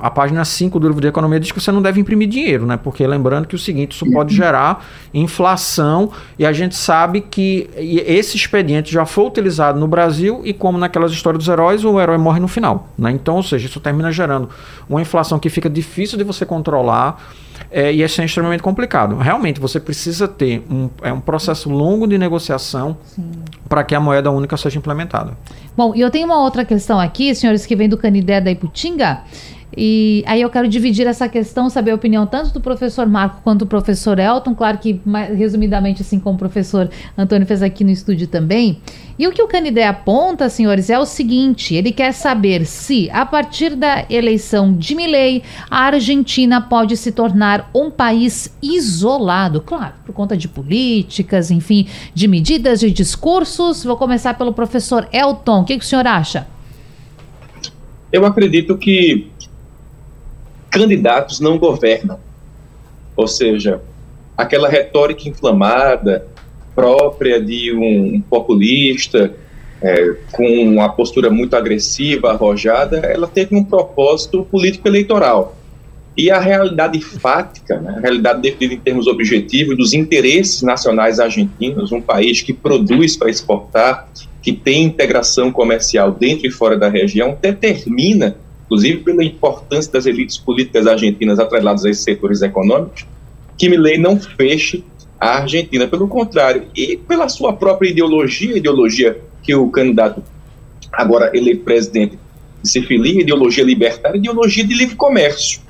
a, 0.00 0.06
a, 0.06 0.10
página 0.10 0.42
5 0.42 0.80
do 0.80 0.88
livro 0.88 1.02
de 1.02 1.08
economia 1.08 1.38
diz 1.38 1.52
que 1.52 1.60
você 1.60 1.70
não 1.70 1.82
deve 1.82 2.00
imprimir 2.00 2.28
dinheiro, 2.28 2.64
né? 2.64 2.78
Porque 2.78 3.06
lembrando 3.06 3.46
que 3.46 3.54
o 3.54 3.58
seguinte, 3.58 3.92
isso 3.92 4.10
pode 4.10 4.34
gerar 4.34 4.86
inflação 5.12 6.10
e 6.38 6.46
a 6.46 6.52
gente 6.52 6.74
sabe 6.74 7.20
que 7.20 7.68
esse 7.76 8.36
expediente 8.36 8.90
já 8.90 9.04
foi 9.04 9.26
utilizado 9.26 9.78
no 9.78 9.86
Brasil 9.86 10.40
e 10.44 10.54
como 10.54 10.78
naquelas 10.78 11.12
histórias 11.12 11.44
dos 11.44 11.52
heróis, 11.52 11.84
o 11.84 12.00
herói 12.00 12.16
morre 12.16 12.40
no 12.40 12.48
final. 12.48 12.88
Né? 12.96 13.10
Então, 13.10 13.36
ou 13.36 13.42
seja, 13.42 13.66
isso 13.66 13.80
termina 13.80 14.10
gerando 14.10 14.48
uma 14.88 15.02
inflação 15.02 15.38
que 15.38 15.50
fica 15.50 15.68
difícil 15.68 16.16
de 16.16 16.24
você 16.24 16.46
controlar 16.46 17.22
é, 17.72 17.92
e 17.92 18.02
isso 18.02 18.20
é 18.20 18.24
extremamente 18.24 18.62
complicado. 18.62 19.16
Realmente, 19.16 19.58
você 19.58 19.80
precisa 19.80 20.28
ter 20.28 20.62
um, 20.70 20.90
é 21.02 21.12
um 21.12 21.20
processo 21.20 21.70
longo 21.70 22.06
de 22.06 22.18
negociação 22.18 22.96
para 23.68 23.82
que 23.82 23.94
a 23.94 24.00
moeda 24.00 24.30
única 24.30 24.56
seja 24.56 24.78
implementada. 24.78 25.36
Bom, 25.74 25.94
e 25.94 26.00
eu 26.00 26.10
tenho 26.10 26.26
uma 26.26 26.38
outra 26.42 26.64
questão 26.64 27.00
aqui, 27.00 27.34
senhores 27.34 27.64
que 27.64 27.74
vêm 27.74 27.88
do 27.88 27.96
Canidé 27.96 28.40
da 28.40 28.50
Iputinga. 28.50 29.22
E 29.76 30.22
aí 30.26 30.42
eu 30.42 30.50
quero 30.50 30.68
dividir 30.68 31.06
essa 31.06 31.28
questão, 31.28 31.70
saber 31.70 31.92
a 31.92 31.94
opinião 31.94 32.26
tanto 32.26 32.52
do 32.52 32.60
professor 32.60 33.06
Marco 33.06 33.40
quanto 33.42 33.60
do 33.60 33.66
professor 33.66 34.18
Elton, 34.18 34.54
claro 34.54 34.78
que 34.78 35.00
mais, 35.04 35.36
resumidamente 35.36 36.02
assim 36.02 36.18
como 36.18 36.36
o 36.36 36.38
professor 36.38 36.90
Antônio 37.16 37.46
fez 37.46 37.62
aqui 37.62 37.82
no 37.82 37.90
estúdio 37.90 38.26
também. 38.26 38.78
E 39.18 39.26
o 39.26 39.32
que 39.32 39.42
o 39.42 39.48
Canidé 39.48 39.86
aponta, 39.86 40.48
senhores, 40.48 40.90
é 40.90 40.98
o 40.98 41.06
seguinte, 41.06 41.74
ele 41.74 41.92
quer 41.92 42.12
saber 42.12 42.66
se 42.66 43.10
a 43.10 43.24
partir 43.24 43.74
da 43.74 44.04
eleição 44.10 44.74
de 44.74 44.94
Milley, 44.94 45.42
a 45.70 45.84
Argentina 45.84 46.60
pode 46.60 46.96
se 46.96 47.12
tornar 47.12 47.70
um 47.74 47.90
país 47.90 48.54
isolado, 48.62 49.60
claro, 49.60 49.94
por 50.04 50.14
conta 50.14 50.36
de 50.36 50.48
políticas, 50.48 51.50
enfim, 51.50 51.86
de 52.14 52.26
medidas, 52.26 52.80
de 52.80 52.90
discursos. 52.90 53.84
Vou 53.84 53.96
começar 53.96 54.34
pelo 54.34 54.52
professor 54.52 55.08
Elton. 55.12 55.60
O 55.60 55.64
que, 55.64 55.78
que 55.78 55.84
o 55.84 55.88
senhor 55.88 56.06
acha? 56.06 56.46
Eu 58.12 58.26
acredito 58.26 58.76
que 58.76 59.31
candidatos 60.72 61.38
não 61.38 61.58
governam. 61.58 62.18
Ou 63.14 63.28
seja, 63.28 63.82
aquela 64.36 64.68
retórica 64.68 65.28
inflamada, 65.28 66.26
própria 66.74 67.40
de 67.40 67.72
um 67.74 68.22
populista, 68.22 69.30
é, 69.82 70.16
com 70.32 70.46
uma 70.64 70.88
postura 70.88 71.28
muito 71.28 71.54
agressiva, 71.54 72.30
arrojada, 72.30 72.98
ela 72.98 73.26
teve 73.26 73.54
um 73.54 73.62
propósito 73.62 74.46
político-eleitoral. 74.50 75.56
E 76.16 76.30
a 76.30 76.38
realidade 76.38 77.00
fática, 77.00 77.78
né, 77.80 77.94
a 77.96 78.00
realidade 78.00 78.40
definida 78.40 78.74
em 78.74 78.80
termos 78.80 79.06
objetivos 79.06 79.76
dos 79.76 79.92
interesses 79.92 80.62
nacionais 80.62 81.18
argentinos, 81.20 81.92
um 81.92 82.00
país 82.00 82.42
que 82.42 82.52
produz 82.52 83.16
para 83.16 83.30
exportar, 83.30 84.08
que 84.42 84.52
tem 84.52 84.84
integração 84.84 85.52
comercial 85.52 86.10
dentro 86.12 86.46
e 86.46 86.50
fora 86.50 86.76
da 86.76 86.88
região, 86.88 87.36
determina 87.40 88.36
inclusive 88.72 89.02
pela 89.02 89.22
importância 89.22 89.92
das 89.92 90.06
elites 90.06 90.38
políticas 90.38 90.86
argentinas 90.86 91.38
atreladas 91.38 91.84
a 91.84 91.90
esses 91.90 92.02
setores 92.02 92.40
econômicos, 92.40 93.04
que 93.58 93.68
Milley 93.68 93.98
não 93.98 94.18
feche 94.18 94.82
a 95.20 95.40
Argentina. 95.40 95.86
Pelo 95.86 96.08
contrário, 96.08 96.68
e 96.74 96.96
pela 96.96 97.28
sua 97.28 97.52
própria 97.52 97.90
ideologia, 97.90 98.56
ideologia 98.56 99.20
que 99.42 99.54
o 99.54 99.68
candidato 99.70 100.22
agora 100.90 101.30
eleito 101.36 101.64
presidente 101.64 102.18
se 102.64 102.80
filia, 102.80 103.20
ideologia 103.20 103.62
libertária, 103.62 104.16
ideologia 104.16 104.64
de 104.64 104.72
livre 104.72 104.96
comércio. 104.96 105.60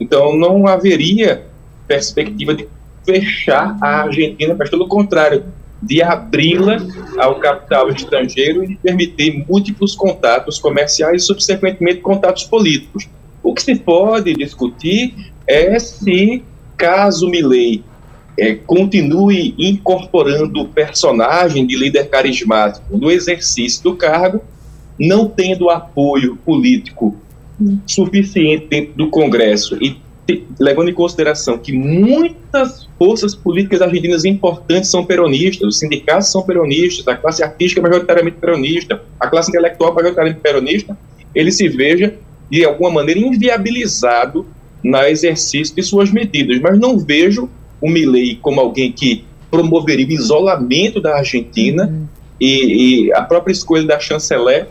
Então 0.00 0.36
não 0.36 0.66
haveria 0.66 1.46
perspectiva 1.86 2.54
de 2.54 2.66
fechar 3.04 3.76
a 3.80 4.02
Argentina, 4.02 4.56
mas 4.58 4.68
pelo 4.68 4.88
contrário, 4.88 5.44
de 5.80 6.02
abri-la 6.02 6.78
ao 7.18 7.36
capital 7.36 7.88
estrangeiro 7.90 8.64
e 8.64 8.68
de 8.68 8.76
permitir 8.76 9.44
múltiplos 9.48 9.94
contatos 9.94 10.58
comerciais 10.58 11.22
e, 11.22 11.26
subsequentemente, 11.26 12.00
contatos 12.00 12.44
políticos. 12.44 13.08
O 13.42 13.54
que 13.54 13.62
se 13.62 13.76
pode 13.76 14.34
discutir 14.34 15.32
é 15.46 15.78
se, 15.78 16.42
caso 16.76 17.28
Milley 17.28 17.84
é, 18.38 18.54
continue 18.54 19.54
incorporando 19.58 20.60
o 20.60 20.68
personagem 20.68 21.66
de 21.66 21.76
líder 21.76 22.08
carismático 22.08 22.96
no 22.96 23.10
exercício 23.10 23.82
do 23.82 23.96
cargo, 23.96 24.40
não 24.98 25.28
tendo 25.28 25.70
apoio 25.70 26.36
político 26.36 27.16
suficiente 27.86 28.66
dentro 28.68 28.94
do 28.94 29.10
Congresso 29.10 29.76
e 29.82 29.96
levando 30.58 30.90
em 30.90 30.94
consideração 30.94 31.56
que 31.58 31.72
muitas 31.72 32.88
forças 32.98 33.34
políticas 33.34 33.80
argentinas 33.80 34.24
importantes 34.24 34.90
são 34.90 35.04
peronistas, 35.04 35.68
os 35.68 35.78
sindicatos 35.78 36.30
são 36.30 36.42
peronistas, 36.42 37.06
a 37.08 37.16
classe 37.16 37.42
artística 37.42 37.80
é 37.80 37.82
majoritariamente 37.82 38.36
peronista, 38.38 39.02
a 39.18 39.26
classe 39.26 39.50
intelectual 39.50 39.92
é 39.92 39.94
majoritariamente 39.94 40.40
peronista, 40.40 40.98
ele 41.34 41.50
se 41.50 41.68
veja, 41.68 42.14
de 42.50 42.64
alguma 42.64 42.90
maneira, 42.90 43.20
inviabilizado 43.20 44.46
no 44.82 44.98
exercício 45.02 45.74
de 45.74 45.82
suas 45.82 46.10
medidas. 46.10 46.60
Mas 46.60 46.78
não 46.78 46.98
vejo 46.98 47.48
o 47.80 47.88
Milley 47.88 48.36
como 48.36 48.60
alguém 48.60 48.92
que 48.92 49.24
promoveria 49.50 50.06
o 50.06 50.10
isolamento 50.10 51.00
da 51.00 51.16
Argentina 51.16 51.86
uhum. 51.86 52.06
e, 52.40 53.06
e 53.06 53.12
a 53.12 53.22
própria 53.22 53.52
escolha 53.52 53.84
da 53.84 53.98
chanceler 53.98 54.66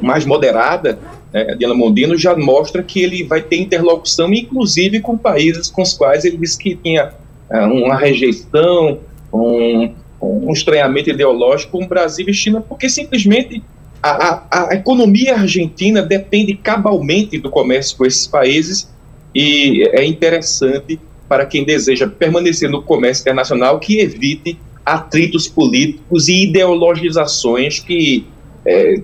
mais 0.00 0.24
moderada 0.24 0.98
né, 1.32 1.56
Mondino 1.74 2.16
já 2.16 2.36
mostra 2.36 2.82
que 2.82 3.02
ele 3.02 3.24
vai 3.24 3.40
ter 3.40 3.56
interlocução, 3.56 4.32
inclusive 4.32 5.00
com 5.00 5.16
países 5.16 5.68
com 5.68 5.82
os 5.82 5.94
quais 5.94 6.24
ele 6.24 6.36
disse 6.36 6.58
que 6.58 6.74
tinha 6.74 7.12
uh, 7.50 7.66
uma 7.66 7.96
rejeição, 7.96 8.98
um, 9.32 9.94
um 10.20 10.52
estranhamento 10.52 11.10
ideológico 11.10 11.78
com 11.78 11.86
Brasil 11.86 12.26
e 12.28 12.34
China, 12.34 12.60
porque 12.60 12.88
simplesmente 12.88 13.62
a, 14.02 14.10
a, 14.10 14.68
a, 14.70 14.74
economia 14.74 15.34
argentina 15.34 16.02
depende 16.02 16.54
cabalmente 16.54 17.38
do 17.38 17.50
comércio 17.50 17.96
com 17.96 18.06
esses 18.06 18.26
países 18.26 18.90
e 19.34 19.86
é 19.92 20.04
interessante 20.04 20.98
para 21.28 21.46
quem 21.46 21.64
deseja 21.64 22.08
permanecer 22.08 22.68
no 22.68 22.82
comércio 22.82 23.22
internacional 23.22 23.78
que 23.78 24.00
evite 24.00 24.58
atritos 24.84 25.46
políticos 25.46 26.28
e 26.28 26.44
ideologizações 26.44 27.78
que 27.78 28.26
é, 28.64 29.00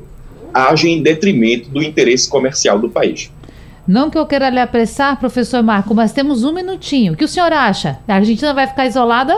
agem 0.56 0.98
em 0.98 1.02
detrimento 1.02 1.68
do 1.68 1.82
interesse 1.82 2.28
comercial 2.28 2.78
do 2.78 2.88
país. 2.88 3.30
Não 3.86 4.10
que 4.10 4.18
eu 4.18 4.26
queira 4.26 4.48
lhe 4.48 4.58
apressar, 4.58 5.18
professor 5.20 5.62
Marco, 5.62 5.94
mas 5.94 6.12
temos 6.12 6.42
um 6.42 6.52
minutinho. 6.52 7.12
O 7.12 7.16
que 7.16 7.24
o 7.24 7.28
senhor 7.28 7.52
acha? 7.52 7.98
A 8.08 8.14
Argentina 8.14 8.52
vai 8.52 8.66
ficar 8.66 8.86
isolada? 8.86 9.36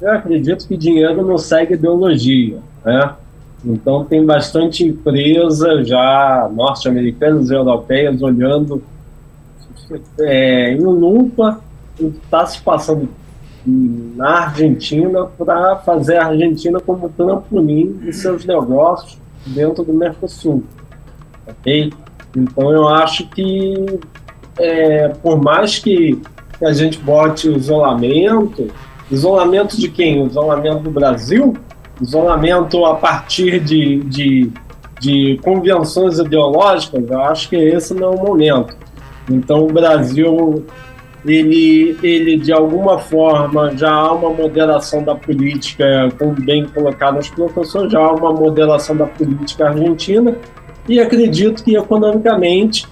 Eu 0.00 0.12
acredito 0.12 0.66
que 0.66 0.76
dinheiro 0.76 1.26
não 1.26 1.36
segue 1.36 1.74
ideologia, 1.74 2.58
né? 2.84 3.14
Então 3.64 4.04
tem 4.04 4.24
bastante 4.24 4.84
empresa 4.84 5.84
já 5.84 6.50
norte-americanas 6.54 7.50
e 7.50 7.54
europeias 7.54 8.22
olhando 8.22 8.82
é, 10.20 10.72
em 10.72 10.80
lupa 10.80 11.60
o 11.98 12.10
que 12.10 12.18
está 12.24 12.46
se 12.46 12.60
passando 12.60 13.08
na 13.66 14.44
Argentina 14.44 15.24
para 15.24 15.76
fazer 15.76 16.16
a 16.16 16.26
Argentina 16.26 16.78
como 16.80 17.08
trampolim 17.08 17.92
de 17.92 18.12
seus 18.12 18.44
negócios 18.44 19.23
dentro 19.46 19.84
do 19.84 19.92
Mercosul. 19.92 20.64
Ok? 21.46 21.92
Então 22.36 22.72
eu 22.72 22.88
acho 22.88 23.28
que, 23.28 24.00
é, 24.58 25.08
por 25.08 25.40
mais 25.40 25.78
que 25.78 26.20
que 26.58 26.64
a 26.64 26.72
gente 26.72 26.98
bote 26.98 27.48
isolamento. 27.48 28.68
Isolamento 29.10 29.76
de 29.76 29.88
quem? 29.88 30.24
Isolamento 30.26 30.82
do 30.82 30.90
Brasil? 30.90 31.54
Isolamento 32.00 32.84
a 32.84 32.94
partir 32.94 33.60
de, 33.60 34.00
de, 34.04 34.50
de 35.00 35.38
convenções 35.42 36.18
ideológicas? 36.18 37.04
Eu 37.08 37.20
acho 37.22 37.48
que 37.48 37.56
esse 37.56 37.94
não 37.94 38.12
é 38.12 38.16
o 38.16 38.18
momento. 38.18 38.76
Então 39.30 39.64
o 39.64 39.72
Brasil 39.72 40.64
ele, 41.26 41.96
ele 42.02 42.36
de 42.36 42.52
alguma 42.52 42.98
forma 42.98 43.74
já 43.76 43.90
há 43.90 44.12
uma 44.12 44.30
moderação 44.30 45.02
da 45.02 45.14
política, 45.14 46.08
como 46.18 46.32
bem 46.32 46.66
colocado 46.66 47.16
nos 47.16 47.30
professores, 47.30 47.92
já 47.92 47.98
há 47.98 48.12
uma 48.12 48.32
moderação 48.32 48.96
da 48.96 49.06
política 49.06 49.68
argentina 49.68 50.36
e 50.88 51.00
acredito 51.00 51.64
que 51.64 51.76
economicamente, 51.76 52.86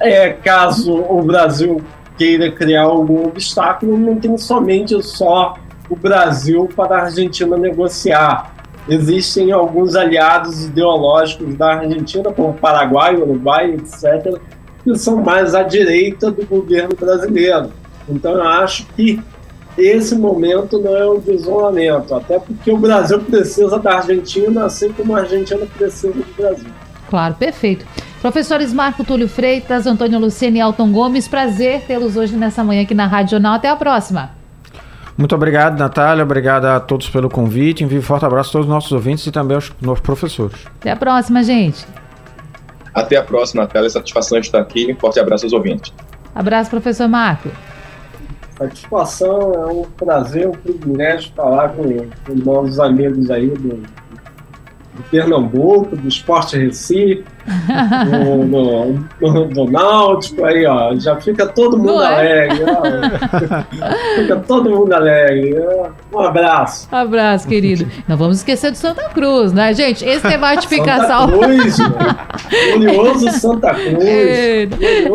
é, 0.00 0.30
caso 0.30 0.94
o 0.94 1.22
Brasil 1.22 1.80
queira 2.18 2.50
criar 2.50 2.82
algum 2.82 3.26
obstáculo, 3.26 3.96
não 3.96 4.16
tem 4.16 4.36
somente 4.36 5.00
só 5.02 5.54
o 5.88 5.94
Brasil 5.94 6.68
para 6.74 6.96
a 6.96 7.02
Argentina 7.02 7.56
negociar. 7.56 8.54
Existem 8.88 9.52
alguns 9.52 9.94
aliados 9.94 10.64
ideológicos 10.66 11.54
da 11.54 11.74
Argentina, 11.74 12.32
como 12.32 12.54
Paraguai, 12.54 13.16
Uruguai, 13.16 13.72
etc., 13.72 14.40
que 14.86 14.96
são 14.96 15.16
mais 15.16 15.52
à 15.52 15.64
direita 15.64 16.30
do 16.30 16.46
governo 16.46 16.94
brasileiro. 16.94 17.72
Então 18.08 18.34
eu 18.34 18.44
acho 18.44 18.86
que 18.94 19.20
esse 19.76 20.14
momento 20.14 20.78
não 20.78 20.96
é 20.96 21.10
um 21.10 21.20
isolamento, 21.26 22.14
até 22.14 22.38
porque 22.38 22.70
o 22.70 22.76
Brasil 22.76 23.18
precisa 23.18 23.80
da 23.80 23.96
Argentina, 23.96 24.64
assim 24.64 24.92
como 24.92 25.16
a 25.16 25.20
Argentina 25.20 25.66
precisa 25.76 26.12
do 26.12 26.24
Brasil. 26.36 26.68
Claro, 27.10 27.34
perfeito. 27.34 27.84
Professores 28.22 28.72
Marco 28.72 29.04
Túlio 29.04 29.28
Freitas, 29.28 29.86
Antônio 29.86 30.20
Lucene 30.20 30.58
e 30.58 30.62
Alton 30.62 30.92
Gomes, 30.92 31.26
prazer 31.26 31.82
tê-los 31.82 32.16
hoje 32.16 32.36
nessa 32.36 32.62
manhã 32.62 32.82
aqui 32.82 32.94
na 32.94 33.06
Rádio 33.06 33.32
Jornal. 33.32 33.54
Até 33.54 33.68
a 33.68 33.76
próxima. 33.76 34.30
Muito 35.18 35.34
obrigado, 35.34 35.78
Natália. 35.78 36.22
Obrigado 36.22 36.66
a 36.66 36.78
todos 36.78 37.08
pelo 37.08 37.28
convite. 37.28 37.82
Envio 37.82 37.98
um 37.98 38.02
forte 38.02 38.24
abraço 38.24 38.50
a 38.50 38.52
todos 38.52 38.66
os 38.66 38.72
nossos 38.72 38.92
ouvintes 38.92 39.26
e 39.26 39.32
também 39.32 39.56
aos 39.56 39.72
novos 39.80 40.00
professores. 40.00 40.56
Até 40.80 40.92
a 40.92 40.96
próxima, 40.96 41.42
gente. 41.42 41.84
Até 42.96 43.16
a 43.16 43.22
próxima, 43.22 43.62
Natália. 43.62 43.90
Satisfação 43.90 44.40
de 44.40 44.46
estar 44.46 44.58
aqui. 44.58 44.96
Forte 44.98 45.20
abraço 45.20 45.44
aos 45.44 45.52
ouvintes. 45.52 45.92
Abraço, 46.34 46.70
professor 46.70 47.06
Marco. 47.06 47.50
Satisfação, 48.56 49.52
é 49.52 49.66
um 49.66 49.82
prazer, 49.82 50.48
um 50.48 50.52
privilégio 50.52 51.30
falar 51.36 51.74
com, 51.74 51.82
com 51.82 52.34
novos 52.42 52.80
amigos 52.80 53.30
aí 53.30 53.50
do, 53.50 53.82
do 54.96 55.02
Pernambuco, 55.04 55.94
do 55.94 56.08
Esporte 56.08 56.56
Recife, 56.56 57.24
do, 58.50 58.94
do, 59.20 59.44
do, 59.44 59.70
Náutico, 59.70 60.44
aí 60.44 60.66
ó, 60.66 60.94
já 60.96 61.16
fica 61.16 61.46
todo 61.46 61.78
mundo 61.78 62.02
é? 62.02 62.06
alegre, 62.06 62.64
ó, 62.64 64.20
fica 64.20 64.36
todo 64.36 64.70
mundo 64.70 64.92
alegre. 64.92 65.54
Um 66.12 66.18
abraço. 66.18 66.88
Um 66.90 66.96
abraço, 66.96 67.46
querido. 67.46 67.86
Não 68.08 68.16
vamos 68.16 68.38
esquecer 68.38 68.70
do 68.70 68.76
Santa 68.76 69.08
Cruz, 69.10 69.52
né, 69.52 69.72
gente? 69.74 70.04
Esse 70.04 70.26
debate 70.26 70.66
fica 70.66 70.96
Santa 70.96 71.06
salvo. 71.06 71.38
Cruz, 71.38 71.76
Glorioso 72.74 73.30
Santa 73.32 73.74
Cruz. 73.74 74.04
É, 74.04 74.68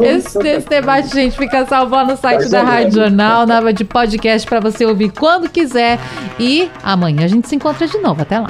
esse, 0.04 0.30
Santa 0.30 0.48
esse 0.48 0.70
debate, 0.70 1.10
Cruz. 1.10 1.14
gente, 1.14 1.38
fica 1.38 1.66
salvo 1.66 1.96
lá 1.96 2.06
no 2.06 2.16
site 2.16 2.50
da 2.50 2.62
Rádio 2.62 2.94
Jornal, 2.94 3.46
na 3.46 3.72
de 3.72 3.84
podcast 3.86 4.48
para 4.48 4.60
você 4.60 4.86
ouvir 4.86 5.12
quando 5.12 5.50
quiser. 5.50 6.00
E 6.40 6.70
amanhã 6.84 7.26
a 7.26 7.28
gente 7.28 7.48
se 7.48 7.56
encontra 7.56 7.88
de 7.88 7.98
novo. 8.00 8.22
Até 8.22 8.40
lá. 8.40 8.50